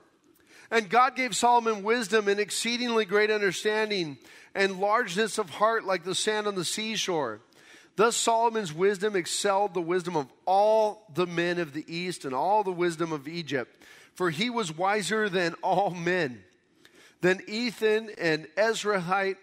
And 0.70 0.88
God 0.88 1.16
gave 1.16 1.34
Solomon 1.34 1.82
wisdom 1.82 2.28
and 2.28 2.38
exceedingly 2.38 3.04
great 3.04 3.30
understanding 3.30 4.18
and 4.54 4.80
largeness 4.80 5.38
of 5.38 5.50
heart 5.50 5.84
like 5.84 6.04
the 6.04 6.14
sand 6.14 6.46
on 6.46 6.54
the 6.54 6.64
seashore. 6.64 7.40
Thus 7.96 8.16
Solomon's 8.16 8.72
wisdom 8.72 9.16
excelled 9.16 9.74
the 9.74 9.80
wisdom 9.82 10.16
of 10.16 10.28
all 10.46 11.06
the 11.12 11.26
men 11.26 11.58
of 11.58 11.72
the 11.72 11.84
east 11.92 12.24
and 12.24 12.34
all 12.34 12.62
the 12.62 12.72
wisdom 12.72 13.12
of 13.12 13.28
Egypt, 13.28 13.76
for 14.14 14.30
he 14.30 14.48
was 14.48 14.76
wiser 14.76 15.28
than 15.28 15.54
all 15.62 15.90
men. 15.90 16.42
Then 17.20 17.40
Ethan 17.46 18.10
and 18.16 18.46
Ezrahite 18.56 19.36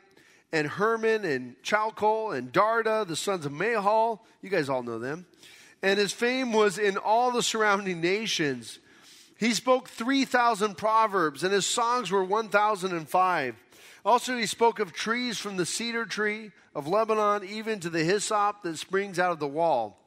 and 0.52 0.72
Heman 0.72 1.26
and 1.26 1.56
Chalcol 1.62 2.36
and 2.36 2.52
Darda, 2.52 3.06
the 3.06 3.16
sons 3.16 3.46
of 3.46 3.52
Mahol, 3.52 4.22
you 4.42 4.50
guys 4.50 4.70
all 4.70 4.82
know 4.82 4.98
them. 4.98 5.26
And 5.84 6.00
his 6.00 6.14
fame 6.14 6.54
was 6.54 6.80
in 6.80 6.98
all 6.98 7.32
the 7.32 7.44
surrounding 7.44 8.02
nations. 8.02 8.80
He 9.38 9.54
spoke 9.54 9.88
3,000 9.90 10.78
proverbs, 10.78 11.44
and 11.44 11.54
his 11.54 11.66
songs 11.66 12.12
were 12.12 12.24
1,005. 12.24 13.56
Also, 14.04 14.38
he 14.38 14.46
spoke 14.46 14.80
of 14.80 14.94
trees 14.94 15.38
from 15.38 15.58
the 15.58 15.66
cedar 15.66 16.06
tree 16.06 16.52
of 16.74 16.88
Lebanon, 16.88 17.44
even 17.44 17.80
to 17.82 17.90
the 17.90 18.04
hyssop 18.04 18.64
that 18.64 18.78
springs 18.78 19.20
out 19.20 19.32
of 19.32 19.40
the 19.40 19.48
wall. 19.48 20.00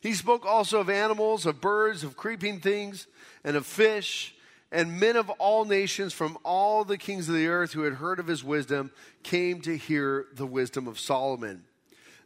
He 0.00 0.14
spoke 0.14 0.46
also 0.46 0.80
of 0.80 0.90
animals, 0.90 1.44
of 1.46 1.60
birds, 1.60 2.04
of 2.04 2.16
creeping 2.16 2.60
things, 2.60 3.06
and 3.44 3.56
of 3.56 3.66
fish. 3.66 4.34
And 4.72 5.00
men 5.00 5.16
of 5.16 5.28
all 5.30 5.64
nations 5.64 6.12
from 6.12 6.38
all 6.44 6.84
the 6.84 6.98
kings 6.98 7.28
of 7.28 7.34
the 7.34 7.48
earth 7.48 7.72
who 7.72 7.82
had 7.82 7.94
heard 7.94 8.20
of 8.20 8.28
his 8.28 8.44
wisdom 8.44 8.92
came 9.24 9.60
to 9.62 9.76
hear 9.76 10.26
the 10.32 10.46
wisdom 10.46 10.86
of 10.86 11.00
Solomon. 11.00 11.64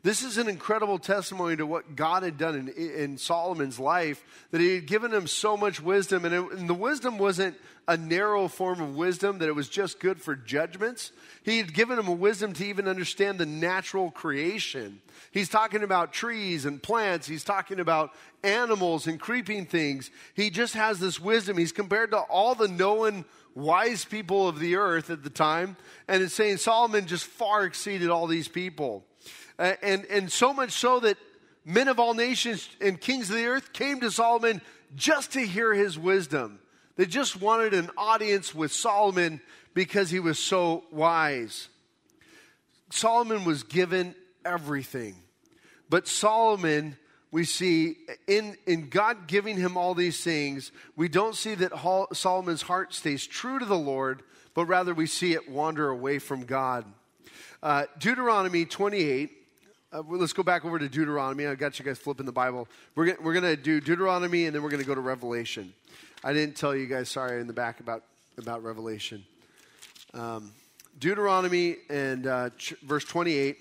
This 0.04 0.22
is 0.22 0.36
an 0.36 0.50
incredible 0.50 0.98
testimony 0.98 1.56
to 1.56 1.64
what 1.64 1.96
God 1.96 2.24
had 2.24 2.36
done 2.36 2.70
in, 2.76 2.90
in 2.90 3.16
Solomon's 3.16 3.80
life, 3.80 4.22
that 4.50 4.60
he 4.60 4.74
had 4.74 4.84
given 4.84 5.10
him 5.10 5.26
so 5.26 5.56
much 5.56 5.80
wisdom. 5.80 6.26
And, 6.26 6.34
it, 6.34 6.52
and, 6.52 6.68
the 6.68 6.74
wisdom 6.74 7.16
wasn't 7.16 7.56
a 7.88 7.96
narrow 7.96 8.46
form 8.46 8.82
of 8.82 8.96
wisdom, 8.96 9.38
that 9.38 9.48
it 9.48 9.54
was 9.54 9.70
just 9.70 10.00
good 10.00 10.20
for 10.20 10.36
judgments. 10.36 11.10
He 11.42 11.56
had 11.56 11.72
given 11.72 11.98
him 11.98 12.06
a 12.06 12.12
wisdom 12.12 12.52
to 12.52 12.66
even 12.66 12.86
understand 12.86 13.38
the 13.38 13.46
natural 13.46 14.10
creation. 14.10 15.00
He's 15.30 15.48
talking 15.48 15.82
about 15.82 16.12
trees 16.12 16.66
and 16.66 16.82
plants, 16.82 17.26
he's 17.26 17.42
talking 17.42 17.80
about 17.80 18.12
animals 18.42 19.06
and 19.06 19.18
creeping 19.18 19.64
things. 19.64 20.10
He 20.34 20.50
just 20.50 20.74
has 20.74 21.00
this 21.00 21.18
wisdom. 21.18 21.56
He's 21.56 21.72
compared 21.72 22.10
to 22.10 22.18
all 22.18 22.54
the 22.54 22.68
known 22.68 23.24
wise 23.54 24.04
people 24.04 24.48
of 24.48 24.58
the 24.58 24.76
earth 24.76 25.08
at 25.08 25.24
the 25.24 25.30
time, 25.30 25.78
and 26.08 26.22
it's 26.22 26.34
saying 26.34 26.58
Solomon 26.58 27.06
just 27.06 27.24
far 27.24 27.64
exceeded 27.64 28.10
all 28.10 28.26
these 28.26 28.48
people. 28.48 29.06
Uh, 29.58 29.74
and, 29.82 30.04
and 30.06 30.30
so 30.30 30.52
much 30.52 30.72
so 30.72 31.00
that 31.00 31.16
men 31.64 31.88
of 31.88 32.00
all 32.00 32.14
nations 32.14 32.68
and 32.80 33.00
kings 33.00 33.30
of 33.30 33.36
the 33.36 33.46
earth 33.46 33.72
came 33.72 34.00
to 34.00 34.10
Solomon 34.10 34.60
just 34.94 35.32
to 35.32 35.40
hear 35.40 35.72
his 35.72 35.98
wisdom. 35.98 36.58
They 36.96 37.06
just 37.06 37.40
wanted 37.40 37.74
an 37.74 37.90
audience 37.96 38.54
with 38.54 38.72
Solomon 38.72 39.40
because 39.72 40.10
he 40.10 40.20
was 40.20 40.38
so 40.38 40.84
wise. 40.90 41.68
Solomon 42.90 43.44
was 43.44 43.64
given 43.64 44.14
everything. 44.44 45.16
But 45.90 46.06
Solomon, 46.06 46.96
we 47.30 47.44
see 47.44 47.96
in, 48.26 48.56
in 48.66 48.88
God 48.88 49.26
giving 49.26 49.56
him 49.56 49.76
all 49.76 49.94
these 49.94 50.22
things, 50.22 50.70
we 50.96 51.08
don't 51.08 51.34
see 51.34 51.54
that 51.56 51.72
Solomon's 52.12 52.62
heart 52.62 52.94
stays 52.94 53.26
true 53.26 53.58
to 53.58 53.64
the 53.64 53.78
Lord, 53.78 54.22
but 54.54 54.66
rather 54.66 54.94
we 54.94 55.06
see 55.06 55.32
it 55.32 55.50
wander 55.50 55.88
away 55.88 56.20
from 56.20 56.44
God. 56.44 56.84
Uh, 57.62 57.86
Deuteronomy 57.98 58.64
28 58.64 59.32
uh, 59.94 60.02
let's 60.08 60.32
go 60.32 60.42
back 60.42 60.64
over 60.64 60.76
to 60.76 60.88
Deuteronomy. 60.88 61.46
I 61.46 61.54
got 61.54 61.78
you 61.78 61.84
guys 61.84 61.98
flipping 61.98 62.26
the 62.26 62.32
Bible. 62.32 62.66
We're 62.96 63.06
gonna, 63.06 63.18
we're 63.22 63.32
going 63.32 63.44
to 63.44 63.56
do 63.56 63.80
Deuteronomy 63.80 64.46
and 64.46 64.54
then 64.54 64.62
we're 64.64 64.70
going 64.70 64.82
to 64.82 64.86
go 64.86 64.94
to 64.94 65.00
Revelation. 65.00 65.72
I 66.24 66.32
didn't 66.32 66.56
tell 66.56 66.74
you 66.74 66.86
guys, 66.86 67.08
sorry, 67.08 67.40
in 67.40 67.46
the 67.46 67.52
back 67.52 67.78
about, 67.78 68.02
about 68.36 68.64
Revelation. 68.64 69.24
Um, 70.12 70.50
Deuteronomy 70.98 71.76
and 71.88 72.26
uh, 72.26 72.50
ch- 72.58 72.74
verse 72.82 73.04
28. 73.04 73.56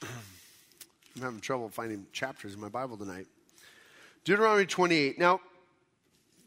I'm 1.16 1.22
having 1.22 1.40
trouble 1.40 1.68
finding 1.68 2.06
chapters 2.14 2.54
in 2.54 2.60
my 2.60 2.70
Bible 2.70 2.96
tonight. 2.96 3.26
Deuteronomy 4.24 4.64
28. 4.64 5.18
Now, 5.18 5.40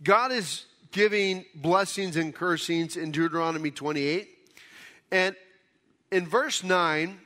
God 0.03 0.31
is 0.31 0.65
giving 0.91 1.45
blessings 1.53 2.15
and 2.15 2.33
cursings 2.33 2.97
in 2.97 3.11
Deuteronomy 3.11 3.69
28. 3.69 4.29
And 5.11 5.35
in 6.11 6.27
verse 6.27 6.63
9 6.63 7.19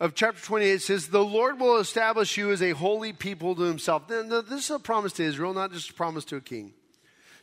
of 0.00 0.14
chapter 0.14 0.40
28, 0.40 0.72
it 0.72 0.82
says, 0.82 1.08
The 1.08 1.24
Lord 1.24 1.60
will 1.60 1.78
establish 1.78 2.36
you 2.36 2.50
as 2.50 2.62
a 2.62 2.70
holy 2.70 3.12
people 3.12 3.54
to 3.54 3.62
himself. 3.62 4.08
This 4.08 4.64
is 4.64 4.70
a 4.70 4.78
promise 4.78 5.12
to 5.14 5.24
Israel, 5.24 5.52
not 5.52 5.72
just 5.72 5.90
a 5.90 5.94
promise 5.94 6.24
to 6.26 6.36
a 6.36 6.40
king. 6.40 6.72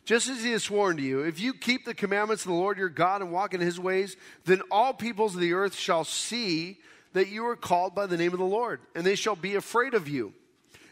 Just 0.04 0.28
as 0.28 0.42
he 0.42 0.52
has 0.52 0.64
sworn 0.64 0.96
to 0.96 1.02
you, 1.02 1.20
if 1.20 1.38
you 1.38 1.52
keep 1.52 1.84
the 1.84 1.94
commandments 1.94 2.44
of 2.44 2.48
the 2.48 2.56
Lord 2.56 2.78
your 2.78 2.88
God 2.88 3.20
and 3.20 3.30
walk 3.30 3.52
in 3.52 3.60
his 3.60 3.78
ways, 3.78 4.16
then 4.46 4.62
all 4.70 4.94
peoples 4.94 5.34
of 5.34 5.40
the 5.40 5.52
earth 5.52 5.76
shall 5.76 6.04
see 6.04 6.78
that 7.12 7.28
you 7.28 7.46
are 7.46 7.56
called 7.56 7.94
by 7.94 8.06
the 8.06 8.16
name 8.16 8.32
of 8.32 8.38
the 8.38 8.44
Lord, 8.44 8.80
and 8.94 9.04
they 9.04 9.14
shall 9.14 9.36
be 9.36 9.54
afraid 9.54 9.94
of 9.94 10.08
you. 10.08 10.32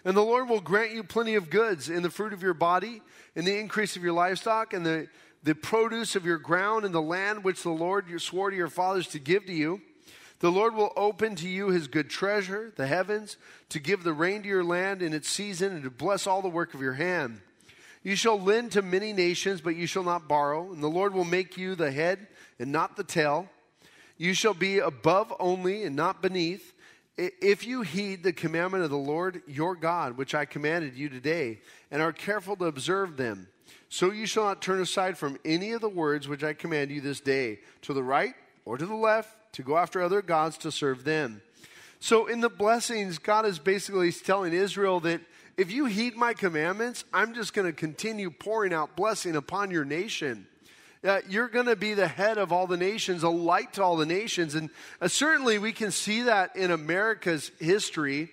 And 0.05 0.17
the 0.17 0.23
Lord 0.23 0.49
will 0.49 0.61
grant 0.61 0.93
you 0.93 1.03
plenty 1.03 1.35
of 1.35 1.51
goods 1.51 1.89
in 1.89 2.03
the 2.03 2.11
fruit 2.11 2.33
of 2.33 2.43
your 2.43 2.55
body, 2.55 3.03
in 3.35 3.45
the 3.45 3.59
increase 3.59 3.97
of 3.97 4.05
your 4.05 4.13
livestock, 4.13 4.73
and 4.73 4.85
the 4.85 5.09
the 5.47 5.55
produce 5.55 6.17
of 6.17 6.27
your 6.27 6.39
ground 6.39 6.85
and 6.85 6.93
the 6.93 7.01
land 7.01 7.45
which 7.45 7.63
the 7.63 7.71
Lord 7.71 8.07
swore 8.21 8.51
to 8.51 8.57
your 8.57 8.67
fathers 8.67 9.07
to 9.09 9.21
give 9.21 9.47
to 9.47 9.53
you. 9.53 9.81
The 10.41 10.51
Lord 10.51 10.75
will 10.75 10.93
open 10.97 11.37
to 11.37 11.49
you 11.49 11.69
his 11.69 11.87
good 11.87 12.11
treasure, 12.11 12.73
the 12.75 12.89
heavens, 12.89 13.37
to 13.69 13.79
give 13.79 14.03
the 14.03 14.13
rain 14.13 14.43
to 14.43 14.49
your 14.49 14.65
land 14.65 15.03
in 15.03 15.13
its 15.15 15.29
season 15.29 15.73
and 15.73 15.85
to 15.85 15.91
bless 15.91 16.27
all 16.27 16.43
the 16.43 16.49
work 16.49 16.75
of 16.75 16.83
your 16.83 16.95
hand. 16.95 17.41
You 18.03 18.17
shall 18.17 18.41
lend 18.41 18.73
to 18.73 18.83
many 18.83 19.13
nations, 19.13 19.61
but 19.61 19.77
you 19.77 19.87
shall 19.87 20.03
not 20.03 20.27
borrow, 20.27 20.73
and 20.73 20.83
the 20.83 20.89
Lord 20.89 21.15
will 21.15 21.25
make 21.25 21.57
you 21.57 21.77
the 21.77 21.93
head 21.93 22.27
and 22.59 22.73
not 22.73 22.97
the 22.97 23.05
tail. 23.05 23.49
You 24.19 24.35
shall 24.35 24.53
be 24.53 24.81
above 24.81 25.33
only 25.39 25.85
and 25.85 25.95
not 25.95 26.23
beneath. 26.23 26.75
If 27.17 27.65
you 27.65 27.83
heed 27.83 28.25
the 28.25 28.33
commandment 28.33 28.83
of 28.83 28.91
the 28.91 28.97
Lord 28.97 29.43
your 29.47 29.77
God, 29.77 30.17
which 30.17 30.35
I 30.35 30.45
commanded 30.45 30.97
you 30.97 31.09
today, 31.09 31.61
and 31.93 32.03
are 32.03 32.13
careful 32.13 32.57
to 32.57 32.65
observe 32.65 33.17
them, 33.17 33.47
so 33.97 34.13
you 34.13 34.27
shall 34.27 34.45
not 34.45 34.61
turn 34.61 34.83
aside 34.83 35.17
from 35.17 35.39
any 35.43 35.73
of 35.73 35.81
the 35.81 35.89
words 35.89 36.29
which 36.29 36.45
I 36.45 36.53
command 36.53 36.91
you 36.91 37.01
this 37.01 37.19
day, 37.19 37.61
to 37.81 37.95
the 37.95 38.03
right 38.03 38.35
or 38.67 38.77
to 38.77 38.85
the 38.85 38.95
left, 38.95 39.35
to 39.55 39.63
go 39.63 39.79
after 39.79 40.03
other 40.03 40.21
gods 40.21 40.59
to 40.59 40.71
serve 40.71 41.03
them. 41.03 41.41
So 41.99 42.27
in 42.27 42.43
the 42.43 42.51
blessings, 42.51 43.17
God 43.17 43.47
is 43.47 43.59
basically 43.59 44.13
telling 44.13 44.53
Israel 44.53 45.01
that 45.01 45.23
if 45.57 45.73
you 45.73 45.87
heed 45.87 46.15
my 46.15 46.35
commandments, 46.35 47.07
I'm 47.11 47.33
just 47.33 47.55
going 47.55 47.67
to 47.67 47.73
continue 47.73 48.31
pouring 48.31 48.75
out 48.75 48.97
blessing 48.97 49.35
upon 49.35 49.71
your 49.71 49.87
nation. 49.87 50.47
Uh, 51.03 51.21
you're 51.27 51.49
going 51.49 51.65
to 51.65 51.75
be 51.75 51.95
the 51.95 52.07
head 52.07 52.37
of 52.37 52.53
all 52.53 52.67
the 52.67 52.77
nations, 52.77 53.23
a 53.23 53.31
light 53.31 53.73
to 53.75 53.83
all 53.83 53.97
the 53.97 54.05
nations. 54.05 54.55
And 54.55 54.69
uh, 55.01 55.09
certainly 55.09 55.59
we 55.59 55.73
can 55.73 55.91
see 55.91 56.25
that 56.25 56.55
in 56.55 56.71
America's 56.71 57.51
history. 57.59 58.29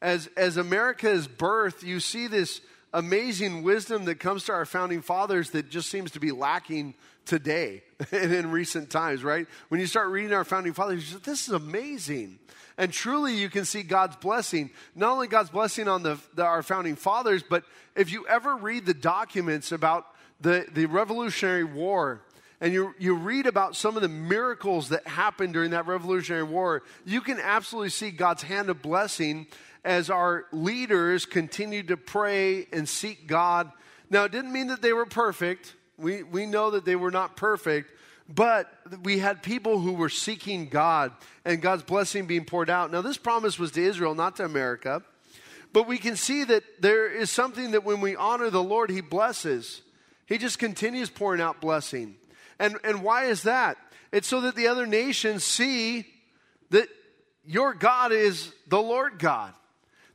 As, 0.00 0.28
as 0.36 0.56
America's 0.56 1.26
birth, 1.26 1.82
you 1.82 1.98
see 1.98 2.28
this 2.28 2.60
amazing 2.92 3.62
wisdom 3.62 4.04
that 4.06 4.16
comes 4.16 4.44
to 4.44 4.52
our 4.52 4.64
founding 4.64 5.02
fathers 5.02 5.50
that 5.50 5.70
just 5.70 5.90
seems 5.90 6.10
to 6.12 6.20
be 6.20 6.32
lacking 6.32 6.94
today 7.24 7.82
and 8.12 8.32
in 8.32 8.50
recent 8.50 8.90
times, 8.90 9.22
right? 9.22 9.46
When 9.68 9.80
you 9.80 9.86
start 9.86 10.08
reading 10.08 10.32
our 10.32 10.44
founding 10.44 10.72
fathers, 10.72 11.18
this 11.20 11.48
is 11.48 11.54
amazing. 11.54 12.38
And 12.76 12.92
truly, 12.92 13.34
you 13.34 13.50
can 13.50 13.64
see 13.64 13.82
God's 13.82 14.16
blessing, 14.16 14.70
not 14.94 15.12
only 15.12 15.28
God's 15.28 15.50
blessing 15.50 15.86
on 15.86 16.02
the, 16.02 16.18
the, 16.34 16.44
our 16.44 16.62
founding 16.62 16.96
fathers, 16.96 17.42
but 17.48 17.64
if 17.94 18.10
you 18.10 18.26
ever 18.26 18.56
read 18.56 18.86
the 18.86 18.94
documents 18.94 19.70
about 19.70 20.06
the, 20.40 20.66
the 20.72 20.86
Revolutionary 20.86 21.64
War, 21.64 22.22
and 22.60 22.72
you, 22.72 22.94
you 22.98 23.14
read 23.14 23.46
about 23.46 23.76
some 23.76 23.96
of 23.96 24.02
the 24.02 24.08
miracles 24.08 24.90
that 24.90 25.06
happened 25.06 25.52
during 25.52 25.70
that 25.70 25.86
Revolutionary 25.86 26.42
War, 26.42 26.82
you 27.04 27.20
can 27.20 27.38
absolutely 27.38 27.90
see 27.90 28.10
God's 28.10 28.42
hand 28.42 28.68
of 28.68 28.82
blessing 28.82 29.46
as 29.84 30.10
our 30.10 30.46
leaders 30.52 31.26
continued 31.26 31.88
to 31.88 31.96
pray 31.96 32.66
and 32.72 32.88
seek 32.88 33.26
God. 33.26 33.70
Now, 34.10 34.24
it 34.24 34.32
didn't 34.32 34.52
mean 34.52 34.68
that 34.68 34.82
they 34.82 34.92
were 34.92 35.06
perfect. 35.06 35.74
We, 35.96 36.22
we 36.22 36.46
know 36.46 36.72
that 36.72 36.84
they 36.84 36.96
were 36.96 37.10
not 37.10 37.36
perfect, 37.36 37.90
but 38.28 38.72
we 39.02 39.18
had 39.18 39.42
people 39.42 39.78
who 39.80 39.92
were 39.92 40.08
seeking 40.08 40.68
God 40.68 41.12
and 41.44 41.62
God's 41.62 41.82
blessing 41.82 42.26
being 42.26 42.44
poured 42.44 42.70
out. 42.70 42.90
Now, 42.90 43.02
this 43.02 43.16
promise 43.16 43.58
was 43.58 43.72
to 43.72 43.82
Israel, 43.82 44.14
not 44.14 44.36
to 44.36 44.44
America. 44.44 45.02
But 45.72 45.86
we 45.86 45.98
can 45.98 46.16
see 46.16 46.44
that 46.44 46.64
there 46.80 47.08
is 47.08 47.30
something 47.30 47.72
that 47.72 47.84
when 47.84 48.00
we 48.00 48.16
honor 48.16 48.50
the 48.50 48.62
Lord, 48.62 48.90
He 48.90 49.00
blesses. 49.00 49.82
He 50.26 50.36
just 50.36 50.58
continues 50.58 51.10
pouring 51.10 51.40
out 51.40 51.60
blessing. 51.60 52.16
And, 52.58 52.76
and 52.84 53.02
why 53.02 53.26
is 53.26 53.44
that? 53.44 53.78
It's 54.12 54.26
so 54.26 54.40
that 54.42 54.56
the 54.56 54.66
other 54.66 54.86
nations 54.86 55.44
see 55.44 56.06
that 56.70 56.88
your 57.46 57.72
God 57.72 58.12
is 58.12 58.52
the 58.66 58.82
Lord 58.82 59.18
God 59.18 59.54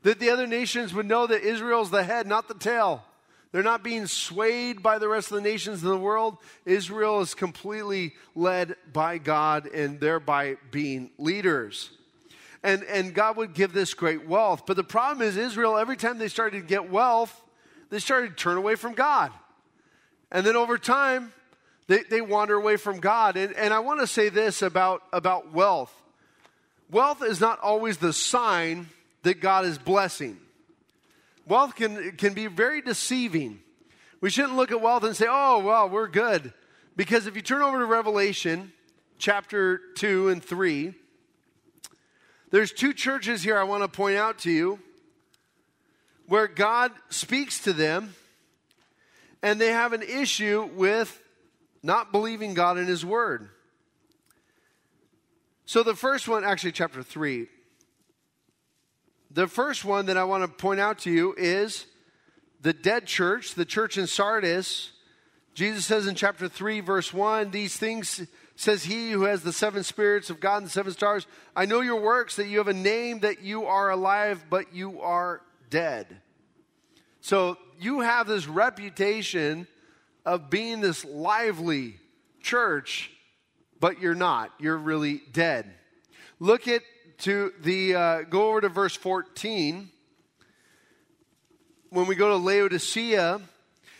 that 0.05 0.19
the 0.19 0.29
other 0.29 0.45
nations 0.45 0.93
would 0.93 1.07
know 1.07 1.25
that 1.25 1.41
Israel's 1.41 1.89
the 1.89 2.03
head, 2.03 2.27
not 2.27 2.47
the 2.47 2.53
tail. 2.53 3.03
They're 3.51 3.63
not 3.63 3.83
being 3.83 4.05
swayed 4.05 4.83
by 4.83 4.99
the 4.99 5.09
rest 5.09 5.31
of 5.31 5.35
the 5.35 5.49
nations 5.49 5.81
in 5.81 5.89
the 5.89 5.97
world. 5.97 6.37
Israel 6.63 7.21
is 7.21 7.33
completely 7.33 8.13
led 8.35 8.75
by 8.93 9.17
God 9.17 9.65
and 9.65 9.99
thereby 9.99 10.57
being 10.69 11.09
leaders. 11.17 11.89
And, 12.61 12.83
and 12.83 13.15
God 13.15 13.35
would 13.37 13.55
give 13.55 13.73
this 13.73 13.95
great 13.95 14.27
wealth. 14.27 14.67
But 14.67 14.75
the 14.75 14.83
problem 14.83 15.27
is, 15.27 15.37
Israel, 15.37 15.75
every 15.75 15.97
time 15.97 16.19
they 16.19 16.27
started 16.27 16.61
to 16.61 16.67
get 16.67 16.91
wealth, 16.91 17.43
they 17.89 17.97
started 17.97 18.29
to 18.29 18.35
turn 18.35 18.57
away 18.57 18.75
from 18.75 18.93
God. 18.93 19.31
And 20.31 20.45
then 20.45 20.55
over 20.55 20.77
time, 20.77 21.33
they, 21.87 22.03
they 22.03 22.21
wander 22.21 22.53
away 22.53 22.77
from 22.77 22.99
God. 22.99 23.37
And, 23.37 23.55
and 23.55 23.73
I 23.73 23.79
want 23.79 24.01
to 24.01 24.07
say 24.07 24.29
this 24.29 24.61
about, 24.61 25.01
about 25.11 25.51
wealth 25.51 25.91
wealth 26.91 27.23
is 27.23 27.41
not 27.41 27.59
always 27.59 27.97
the 27.97 28.13
sign 28.13 28.87
that 29.25 29.41
God 29.41 29.65
is 29.65 29.77
blessing. 29.77 30.37
Wealth 31.47 31.75
can, 31.75 32.13
can 32.13 32.33
be 32.33 32.45
very 32.45 32.81
deceiving. 32.81 33.59
We 34.21 34.29
shouldn't 34.29 34.55
look 34.55 34.71
at 34.71 34.81
wealth 34.81 35.03
and 35.03 35.15
say, 35.15 35.25
oh, 35.27 35.59
well, 35.59 35.89
we're 35.89 36.07
good. 36.07 36.53
Because 36.95 37.27
if 37.27 37.35
you 37.35 37.41
turn 37.41 37.63
over 37.63 37.79
to 37.79 37.85
Revelation 37.85 38.71
chapter 39.17 39.81
2 39.97 40.29
and 40.29 40.43
3, 40.43 40.93
there's 42.51 42.71
two 42.71 42.93
churches 42.93 43.41
here 43.41 43.57
I 43.57 43.63
want 43.63 43.81
to 43.81 43.87
point 43.87 44.15
out 44.15 44.39
to 44.39 44.51
you 44.51 44.79
where 46.27 46.47
God 46.47 46.91
speaks 47.09 47.63
to 47.63 47.73
them 47.73 48.13
and 49.41 49.59
they 49.59 49.71
have 49.71 49.93
an 49.93 50.03
issue 50.03 50.69
with 50.75 51.19
not 51.81 52.11
believing 52.11 52.53
God 52.53 52.77
in 52.77 52.85
His 52.85 53.03
Word. 53.03 53.49
So 55.65 55.81
the 55.81 55.95
first 55.95 56.27
one, 56.27 56.43
actually, 56.43 56.73
chapter 56.73 57.01
3. 57.01 57.47
The 59.35 59.47
first 59.47 59.83
one 59.83 60.05
that 60.05 60.15
I 60.15 60.23
want 60.23 60.43
to 60.43 60.47
point 60.47 60.79
out 60.79 60.99
to 60.99 61.11
you 61.11 61.35
is 61.37 61.85
the 62.61 62.71
dead 62.71 63.05
church, 63.05 63.53
the 63.53 63.65
church 63.65 63.97
in 63.97 64.07
Sardis. 64.07 64.93
Jesus 65.53 65.85
says 65.85 66.07
in 66.07 66.15
chapter 66.15 66.47
3, 66.47 66.79
verse 66.79 67.13
1, 67.13 67.51
these 67.51 67.75
things 67.75 68.25
says 68.55 68.85
he 68.85 69.11
who 69.11 69.23
has 69.23 69.43
the 69.43 69.51
seven 69.51 69.83
spirits 69.83 70.29
of 70.29 70.39
God 70.39 70.57
and 70.59 70.67
the 70.67 70.69
seven 70.69 70.93
stars. 70.93 71.27
I 71.53 71.65
know 71.65 71.81
your 71.81 71.99
works, 71.99 72.37
that 72.37 72.47
you 72.47 72.59
have 72.59 72.69
a 72.69 72.73
name, 72.73 73.19
that 73.19 73.41
you 73.41 73.65
are 73.65 73.89
alive, 73.89 74.45
but 74.49 74.73
you 74.73 75.01
are 75.01 75.41
dead. 75.69 76.07
So 77.19 77.57
you 77.77 77.99
have 77.99 78.27
this 78.27 78.47
reputation 78.47 79.67
of 80.25 80.49
being 80.49 80.79
this 80.79 81.03
lively 81.03 81.97
church, 82.41 83.11
but 83.81 83.99
you're 83.99 84.15
not. 84.15 84.53
You're 84.61 84.77
really 84.77 85.21
dead. 85.33 85.69
Look 86.39 86.69
at 86.69 86.83
to 87.19 87.53
the 87.61 87.95
uh, 87.95 88.21
go 88.23 88.49
over 88.49 88.61
to 88.61 88.69
verse 88.69 88.95
14 88.95 89.89
when 91.95 92.07
we 92.07 92.15
go 92.15 92.29
to 92.29 92.35
Laodicea, 92.35 93.39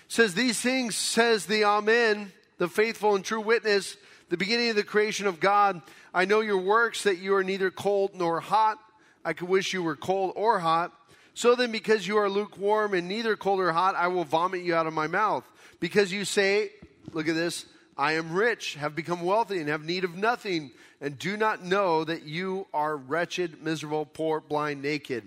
says, 0.10 0.34
These 0.34 0.60
things 0.60 0.96
says 0.96 1.46
the 1.46 1.64
Amen, 1.64 2.32
the 2.58 2.68
faithful 2.68 3.16
and 3.16 3.24
true 3.24 3.40
witness, 3.40 3.96
the 4.30 4.36
beginning 4.36 4.70
of 4.70 4.76
the 4.76 4.84
creation 4.84 5.28
of 5.28 5.40
God. 5.40 5.82
I 6.14 6.26
know 6.26 6.42
your 6.42 6.58
works, 6.58 7.04
that 7.04 7.20
you 7.20 7.36
are 7.36 7.44
neither 7.44 7.72
cold 7.72 8.12
nor 8.14 8.42
hot. 8.42 8.78
I 9.24 9.34
could 9.34 9.48
wish 9.48 9.74
you 9.74 9.82
were 9.82 9.96
cold 9.96 10.34
or 10.36 10.60
hot. 10.60 10.92
So 11.34 11.56
then, 11.56 11.72
because 11.72 12.06
you 12.08 12.18
are 12.18 12.30
lukewarm 12.30 12.94
and 12.94 13.08
neither 13.08 13.36
cold 13.36 13.60
or 13.60 13.72
hot, 13.72 13.96
I 13.96 14.08
will 14.08 14.24
vomit 14.26 14.62
you 14.62 14.76
out 14.76 14.88
of 14.88 14.94
my 14.94 15.08
mouth. 15.08 15.44
Because 15.80 16.12
you 16.12 16.26
say, 16.26 16.72
look 17.14 17.28
at 17.28 17.36
this, 17.36 17.66
I 17.98 18.14
am 18.14 18.34
rich, 18.34 18.76
have 18.76 18.96
become 18.96 19.22
wealthy, 19.22 19.60
and 19.60 19.70
have 19.70 19.84
need 19.84 20.04
of 20.04 20.16
nothing, 20.16 20.72
and 21.00 21.18
do 21.18 21.38
not 21.38 21.64
know 21.64 22.04
that 22.04 22.24
you 22.24 22.68
are 22.74 22.96
wretched, 22.96 23.64
miserable, 23.64 24.06
poor, 24.06 24.42
blind, 24.42 24.82
naked 24.82 25.24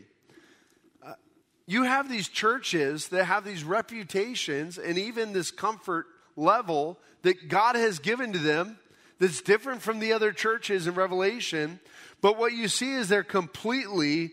you 1.69 1.83
have 1.83 2.09
these 2.09 2.29
churches 2.29 3.09
that 3.09 3.27
have 3.27 3.45
these 3.45 3.63
reputations 3.63 4.79
and 4.79 4.97
even 4.97 5.35
this 5.35 5.51
comfort 5.51 6.07
level 6.35 6.99
that 7.21 7.49
God 7.49 7.77
has 7.77 7.99
given 7.99 8.33
to 8.33 8.39
them 8.39 8.79
that's 9.19 9.43
different 9.43 9.83
from 9.83 9.99
the 9.99 10.15
other 10.15 10.33
churches 10.33 10.87
in 10.87 10.95
Revelation. 10.95 11.79
But 12.23 12.39
what 12.39 12.55
you 12.55 12.69
see 12.69 12.95
is 12.95 13.11
they're 13.11 13.23
completely 13.23 14.31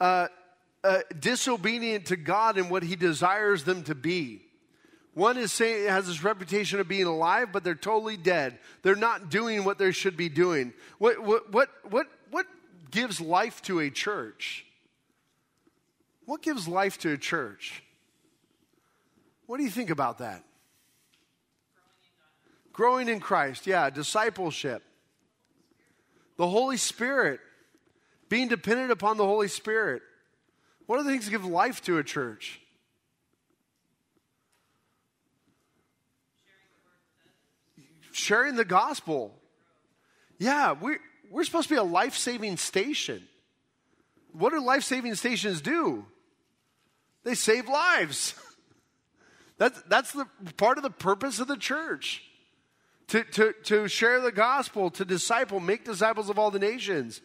uh, 0.00 0.28
uh, 0.84 1.00
disobedient 1.18 2.06
to 2.06 2.16
God 2.16 2.56
and 2.56 2.70
what 2.70 2.84
He 2.84 2.94
desires 2.94 3.64
them 3.64 3.82
to 3.82 3.96
be. 3.96 4.42
One 5.18 5.36
is 5.36 5.50
saying 5.50 5.88
has 5.88 6.06
this 6.06 6.22
reputation 6.22 6.78
of 6.78 6.86
being 6.86 7.06
alive, 7.06 7.48
but 7.52 7.64
they're 7.64 7.74
totally 7.74 8.16
dead. 8.16 8.56
They're 8.82 8.94
not 8.94 9.30
doing 9.30 9.64
what 9.64 9.76
they 9.76 9.90
should 9.90 10.16
be 10.16 10.28
doing. 10.28 10.72
What 10.98 11.20
what 11.20 11.52
what 11.52 11.70
what 11.90 12.06
what 12.30 12.46
gives 12.92 13.20
life 13.20 13.60
to 13.62 13.80
a 13.80 13.90
church? 13.90 14.64
What 16.24 16.40
gives 16.40 16.68
life 16.68 16.98
to 16.98 17.10
a 17.10 17.18
church? 17.18 17.82
What 19.46 19.56
do 19.56 19.64
you 19.64 19.70
think 19.70 19.90
about 19.90 20.18
that? 20.18 20.44
Growing 22.72 23.08
in 23.08 23.18
Christ, 23.18 23.66
yeah, 23.66 23.90
discipleship. 23.90 24.84
The 26.36 26.46
Holy 26.46 26.76
Spirit, 26.76 27.40
being 28.28 28.46
dependent 28.46 28.92
upon 28.92 29.16
the 29.16 29.26
Holy 29.26 29.48
Spirit. 29.48 30.00
What 30.86 31.00
are 31.00 31.02
the 31.02 31.10
things 31.10 31.24
that 31.24 31.32
give 31.32 31.44
life 31.44 31.82
to 31.86 31.98
a 31.98 32.04
church? 32.04 32.60
Sharing 38.18 38.56
the 38.56 38.64
gospel. 38.64 39.32
Yeah, 40.38 40.72
we're, 40.72 40.98
we're 41.30 41.44
supposed 41.44 41.68
to 41.68 41.74
be 41.74 41.78
a 41.78 41.84
life 41.84 42.16
saving 42.16 42.56
station. 42.56 43.22
What 44.32 44.50
do 44.50 44.60
life 44.60 44.82
saving 44.82 45.14
stations 45.14 45.60
do? 45.60 46.04
They 47.22 47.36
save 47.36 47.68
lives. 47.68 48.34
That's, 49.58 49.82
that's 49.88 50.12
the 50.12 50.24
part 50.56 50.78
of 50.78 50.84
the 50.84 50.90
purpose 50.90 51.40
of 51.40 51.48
the 51.48 51.56
church. 51.56 52.22
To, 53.08 53.24
to, 53.24 53.54
to 53.64 53.88
share 53.88 54.20
the 54.20 54.30
gospel, 54.30 54.88
to 54.90 55.04
disciple, 55.04 55.58
make 55.58 55.84
disciples 55.84 56.30
of 56.30 56.38
all 56.38 56.52
the 56.52 56.60
nations. 56.60 57.20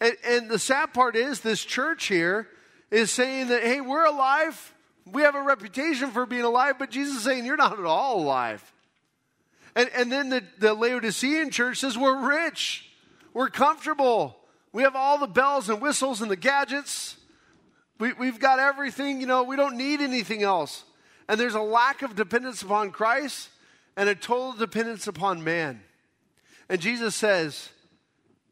And, 0.00 0.16
and 0.24 0.48
the 0.48 0.58
sad 0.58 0.94
part 0.94 1.14
is, 1.14 1.42
this 1.42 1.62
church 1.62 2.06
here 2.06 2.48
is 2.90 3.10
saying 3.10 3.48
that, 3.48 3.62
hey, 3.62 3.82
we're 3.82 4.06
alive. 4.06 4.72
We 5.04 5.20
have 5.20 5.34
a 5.34 5.42
reputation 5.42 6.10
for 6.10 6.24
being 6.24 6.44
alive, 6.44 6.76
but 6.78 6.90
Jesus 6.90 7.18
is 7.18 7.24
saying, 7.24 7.44
you're 7.44 7.58
not 7.58 7.78
at 7.78 7.84
all 7.84 8.22
alive. 8.22 8.72
And, 9.78 9.90
and 9.94 10.10
then 10.10 10.28
the, 10.28 10.42
the 10.58 10.74
Laodicean 10.74 11.52
church 11.52 11.78
says, 11.78 11.96
we're 11.96 12.26
rich, 12.26 12.90
we're 13.32 13.48
comfortable, 13.48 14.36
we 14.72 14.82
have 14.82 14.96
all 14.96 15.18
the 15.18 15.28
bells 15.28 15.68
and 15.68 15.80
whistles 15.80 16.20
and 16.20 16.28
the 16.28 16.36
gadgets. 16.36 17.16
We, 18.00 18.12
we've 18.12 18.40
got 18.40 18.58
everything, 18.58 19.20
you 19.20 19.28
know, 19.28 19.44
we 19.44 19.54
don't 19.54 19.76
need 19.76 20.00
anything 20.00 20.42
else. 20.42 20.82
And 21.28 21.38
there's 21.38 21.54
a 21.54 21.60
lack 21.60 22.02
of 22.02 22.16
dependence 22.16 22.60
upon 22.60 22.90
Christ 22.90 23.50
and 23.96 24.08
a 24.08 24.16
total 24.16 24.52
dependence 24.52 25.06
upon 25.06 25.44
man. 25.44 25.80
And 26.68 26.80
Jesus 26.80 27.14
says, 27.14 27.68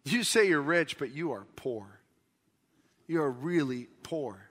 You 0.05 0.23
say 0.23 0.47
you're 0.47 0.63
rich, 0.63 0.97
but 0.97 1.11
you 1.11 1.33
are 1.33 1.45
poor. 1.57 1.87
You 3.09 3.21
are 3.23 3.31
really 3.33 3.89
poor. 4.05 4.49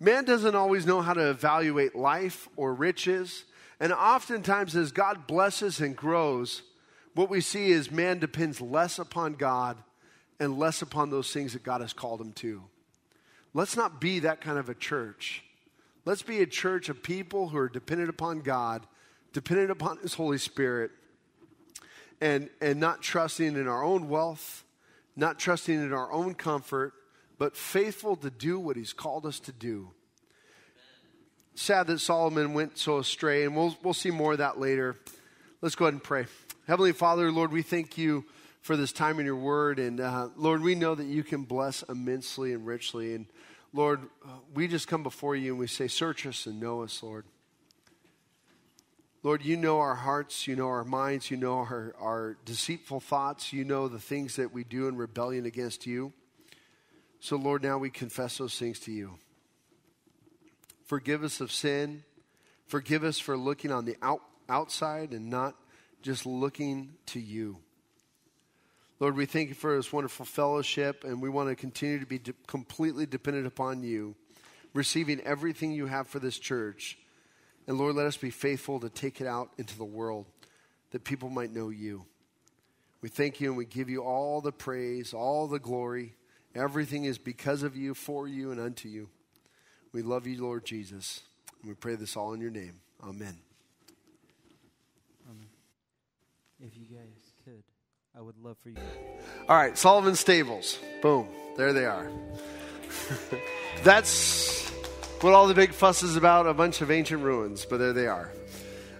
Man 0.00 0.24
doesn't 0.24 0.56
always 0.56 0.86
know 0.86 1.02
how 1.02 1.14
to 1.14 1.30
evaluate 1.30 1.94
life 1.94 2.48
or 2.56 2.74
riches. 2.74 3.44
And 3.80 3.92
oftentimes, 3.92 4.76
as 4.76 4.92
God 4.92 5.26
blesses 5.26 5.80
and 5.80 5.96
grows, 5.96 6.62
what 7.14 7.30
we 7.30 7.40
see 7.40 7.70
is 7.70 7.90
man 7.90 8.18
depends 8.18 8.60
less 8.60 8.98
upon 8.98 9.34
God 9.34 9.78
and 10.40 10.58
less 10.58 10.82
upon 10.82 11.10
those 11.10 11.32
things 11.32 11.52
that 11.52 11.62
God 11.62 11.80
has 11.80 11.92
called 11.92 12.20
him 12.20 12.32
to. 12.34 12.62
Let's 13.52 13.76
not 13.76 14.00
be 14.00 14.20
that 14.20 14.40
kind 14.40 14.58
of 14.58 14.68
a 14.68 14.74
church. 14.74 15.44
Let's 16.04 16.22
be 16.22 16.42
a 16.42 16.46
church 16.46 16.88
of 16.88 17.02
people 17.02 17.48
who 17.48 17.56
are 17.56 17.68
dependent 17.68 18.10
upon 18.10 18.40
God, 18.40 18.86
dependent 19.32 19.70
upon 19.70 19.98
His 19.98 20.14
Holy 20.14 20.38
Spirit, 20.38 20.90
and, 22.20 22.50
and 22.60 22.78
not 22.78 23.00
trusting 23.00 23.56
in 23.56 23.68
our 23.68 23.82
own 23.82 24.08
wealth, 24.08 24.64
not 25.16 25.38
trusting 25.38 25.74
in 25.74 25.92
our 25.92 26.12
own 26.12 26.34
comfort, 26.34 26.92
but 27.38 27.56
faithful 27.56 28.16
to 28.16 28.30
do 28.30 28.58
what 28.58 28.76
He's 28.76 28.92
called 28.92 29.24
us 29.24 29.40
to 29.40 29.52
do. 29.52 29.92
Sad 31.56 31.86
that 31.86 32.00
Solomon 32.00 32.52
went 32.52 32.78
so 32.78 32.98
astray, 32.98 33.44
and 33.44 33.54
we'll, 33.54 33.76
we'll 33.82 33.94
see 33.94 34.10
more 34.10 34.32
of 34.32 34.38
that 34.38 34.58
later. 34.58 34.96
Let's 35.62 35.76
go 35.76 35.84
ahead 35.84 35.94
and 35.94 36.02
pray. 36.02 36.26
Heavenly 36.66 36.92
Father, 36.92 37.30
Lord, 37.30 37.52
we 37.52 37.62
thank 37.62 37.96
you 37.96 38.24
for 38.60 38.76
this 38.76 38.92
time 38.92 39.20
in 39.20 39.26
your 39.26 39.36
word. 39.36 39.78
And 39.78 40.00
uh, 40.00 40.28
Lord, 40.36 40.62
we 40.62 40.74
know 40.74 40.94
that 40.94 41.06
you 41.06 41.22
can 41.22 41.44
bless 41.44 41.82
immensely 41.82 42.52
and 42.52 42.66
richly. 42.66 43.14
And 43.14 43.26
Lord, 43.72 44.00
uh, 44.24 44.30
we 44.54 44.66
just 44.66 44.88
come 44.88 45.02
before 45.02 45.36
you 45.36 45.52
and 45.52 45.58
we 45.60 45.66
say, 45.66 45.86
Search 45.86 46.26
us 46.26 46.46
and 46.46 46.58
know 46.58 46.82
us, 46.82 47.02
Lord. 47.02 47.24
Lord, 49.22 49.42
you 49.42 49.56
know 49.56 49.78
our 49.78 49.94
hearts, 49.94 50.46
you 50.46 50.56
know 50.56 50.68
our 50.68 50.84
minds, 50.84 51.30
you 51.30 51.36
know 51.36 51.58
our, 51.58 51.94
our 52.00 52.36
deceitful 52.44 53.00
thoughts, 53.00 53.52
you 53.52 53.64
know 53.64 53.88
the 53.88 53.98
things 53.98 54.36
that 54.36 54.52
we 54.52 54.64
do 54.64 54.88
in 54.88 54.96
rebellion 54.96 55.46
against 55.46 55.86
you. 55.86 56.12
So, 57.20 57.36
Lord, 57.36 57.62
now 57.62 57.78
we 57.78 57.88
confess 57.88 58.36
those 58.38 58.58
things 58.58 58.80
to 58.80 58.92
you. 58.92 59.18
Forgive 60.84 61.24
us 61.24 61.40
of 61.40 61.50
sin. 61.50 62.04
Forgive 62.66 63.04
us 63.04 63.18
for 63.18 63.36
looking 63.36 63.72
on 63.72 63.84
the 63.84 63.96
out, 64.02 64.22
outside 64.48 65.12
and 65.12 65.30
not 65.30 65.54
just 66.02 66.26
looking 66.26 66.94
to 67.06 67.20
you. 67.20 67.58
Lord, 69.00 69.16
we 69.16 69.26
thank 69.26 69.48
you 69.48 69.54
for 69.54 69.76
this 69.76 69.92
wonderful 69.92 70.24
fellowship, 70.24 71.04
and 71.04 71.20
we 71.20 71.28
want 71.28 71.48
to 71.48 71.56
continue 71.56 71.98
to 71.98 72.06
be 72.06 72.18
de- 72.18 72.32
completely 72.46 73.06
dependent 73.06 73.46
upon 73.46 73.82
you, 73.82 74.14
receiving 74.72 75.20
everything 75.22 75.72
you 75.72 75.86
have 75.86 76.06
for 76.06 76.20
this 76.20 76.38
church. 76.38 76.98
And 77.66 77.76
Lord, 77.76 77.96
let 77.96 78.06
us 78.06 78.16
be 78.16 78.30
faithful 78.30 78.80
to 78.80 78.88
take 78.88 79.20
it 79.20 79.26
out 79.26 79.50
into 79.58 79.76
the 79.76 79.84
world 79.84 80.26
that 80.90 81.04
people 81.04 81.28
might 81.28 81.52
know 81.52 81.70
you. 81.70 82.04
We 83.00 83.08
thank 83.08 83.40
you 83.40 83.48
and 83.48 83.56
we 83.56 83.64
give 83.64 83.90
you 83.90 84.02
all 84.02 84.40
the 84.40 84.52
praise, 84.52 85.12
all 85.12 85.48
the 85.48 85.58
glory. 85.58 86.14
Everything 86.54 87.04
is 87.04 87.18
because 87.18 87.62
of 87.62 87.76
you, 87.76 87.94
for 87.94 88.28
you, 88.28 88.52
and 88.52 88.60
unto 88.60 88.88
you. 88.88 89.08
We 89.94 90.02
love 90.02 90.26
you, 90.26 90.42
Lord 90.42 90.64
Jesus. 90.64 91.22
And 91.62 91.68
we 91.68 91.74
pray 91.76 91.94
this 91.94 92.16
all 92.16 92.32
in 92.32 92.40
your 92.40 92.50
name. 92.50 92.80
Amen. 93.00 93.38
Um, 95.30 95.46
if 96.60 96.76
you 96.76 96.86
guys 96.86 97.32
could, 97.44 97.62
I 98.18 98.20
would 98.20 98.36
love 98.42 98.56
for 98.58 98.70
you. 98.70 98.76
All 99.48 99.56
right, 99.56 99.78
Solomon's 99.78 100.18
Stables. 100.18 100.80
Boom. 101.00 101.28
There 101.56 101.72
they 101.72 101.86
are. 101.86 102.10
That's 103.84 104.68
what 105.20 105.32
all 105.32 105.46
the 105.46 105.54
big 105.54 105.72
fuss 105.72 106.02
is 106.02 106.16
about 106.16 106.48
a 106.48 106.54
bunch 106.54 106.80
of 106.80 106.90
ancient 106.90 107.22
ruins, 107.22 107.64
but 107.64 107.76
there 107.76 107.92
they 107.92 108.08
are. 108.08 108.32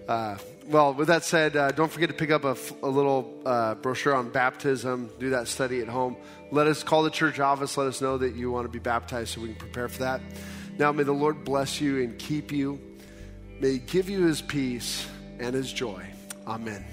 Uh, 0.06 0.38
well, 0.68 0.94
with 0.94 1.08
that 1.08 1.24
said, 1.24 1.56
uh, 1.56 1.72
don't 1.72 1.90
forget 1.90 2.08
to 2.08 2.14
pick 2.14 2.30
up 2.30 2.44
a 2.44 2.86
little 2.86 3.34
uh, 3.44 3.74
brochure 3.74 4.14
on 4.14 4.30
baptism. 4.30 5.10
Do 5.18 5.30
that 5.30 5.48
study 5.48 5.80
at 5.80 5.88
home. 5.88 6.16
Let 6.52 6.68
us 6.68 6.84
call 6.84 7.02
the 7.02 7.10
church 7.10 7.40
office. 7.40 7.76
Let 7.76 7.88
us 7.88 8.00
know 8.00 8.16
that 8.18 8.36
you 8.36 8.52
want 8.52 8.66
to 8.66 8.70
be 8.70 8.78
baptized 8.78 9.30
so 9.34 9.40
we 9.40 9.48
can 9.48 9.56
prepare 9.56 9.88
for 9.88 9.98
that. 9.98 10.20
Now, 10.78 10.92
may 10.92 11.04
the 11.04 11.12
Lord 11.12 11.44
bless 11.44 11.80
you 11.80 12.02
and 12.02 12.18
keep 12.18 12.50
you. 12.50 12.80
May 13.60 13.72
He 13.72 13.78
give 13.78 14.10
you 14.10 14.24
His 14.26 14.42
peace 14.42 15.06
and 15.38 15.54
His 15.54 15.72
joy. 15.72 16.04
Amen. 16.46 16.84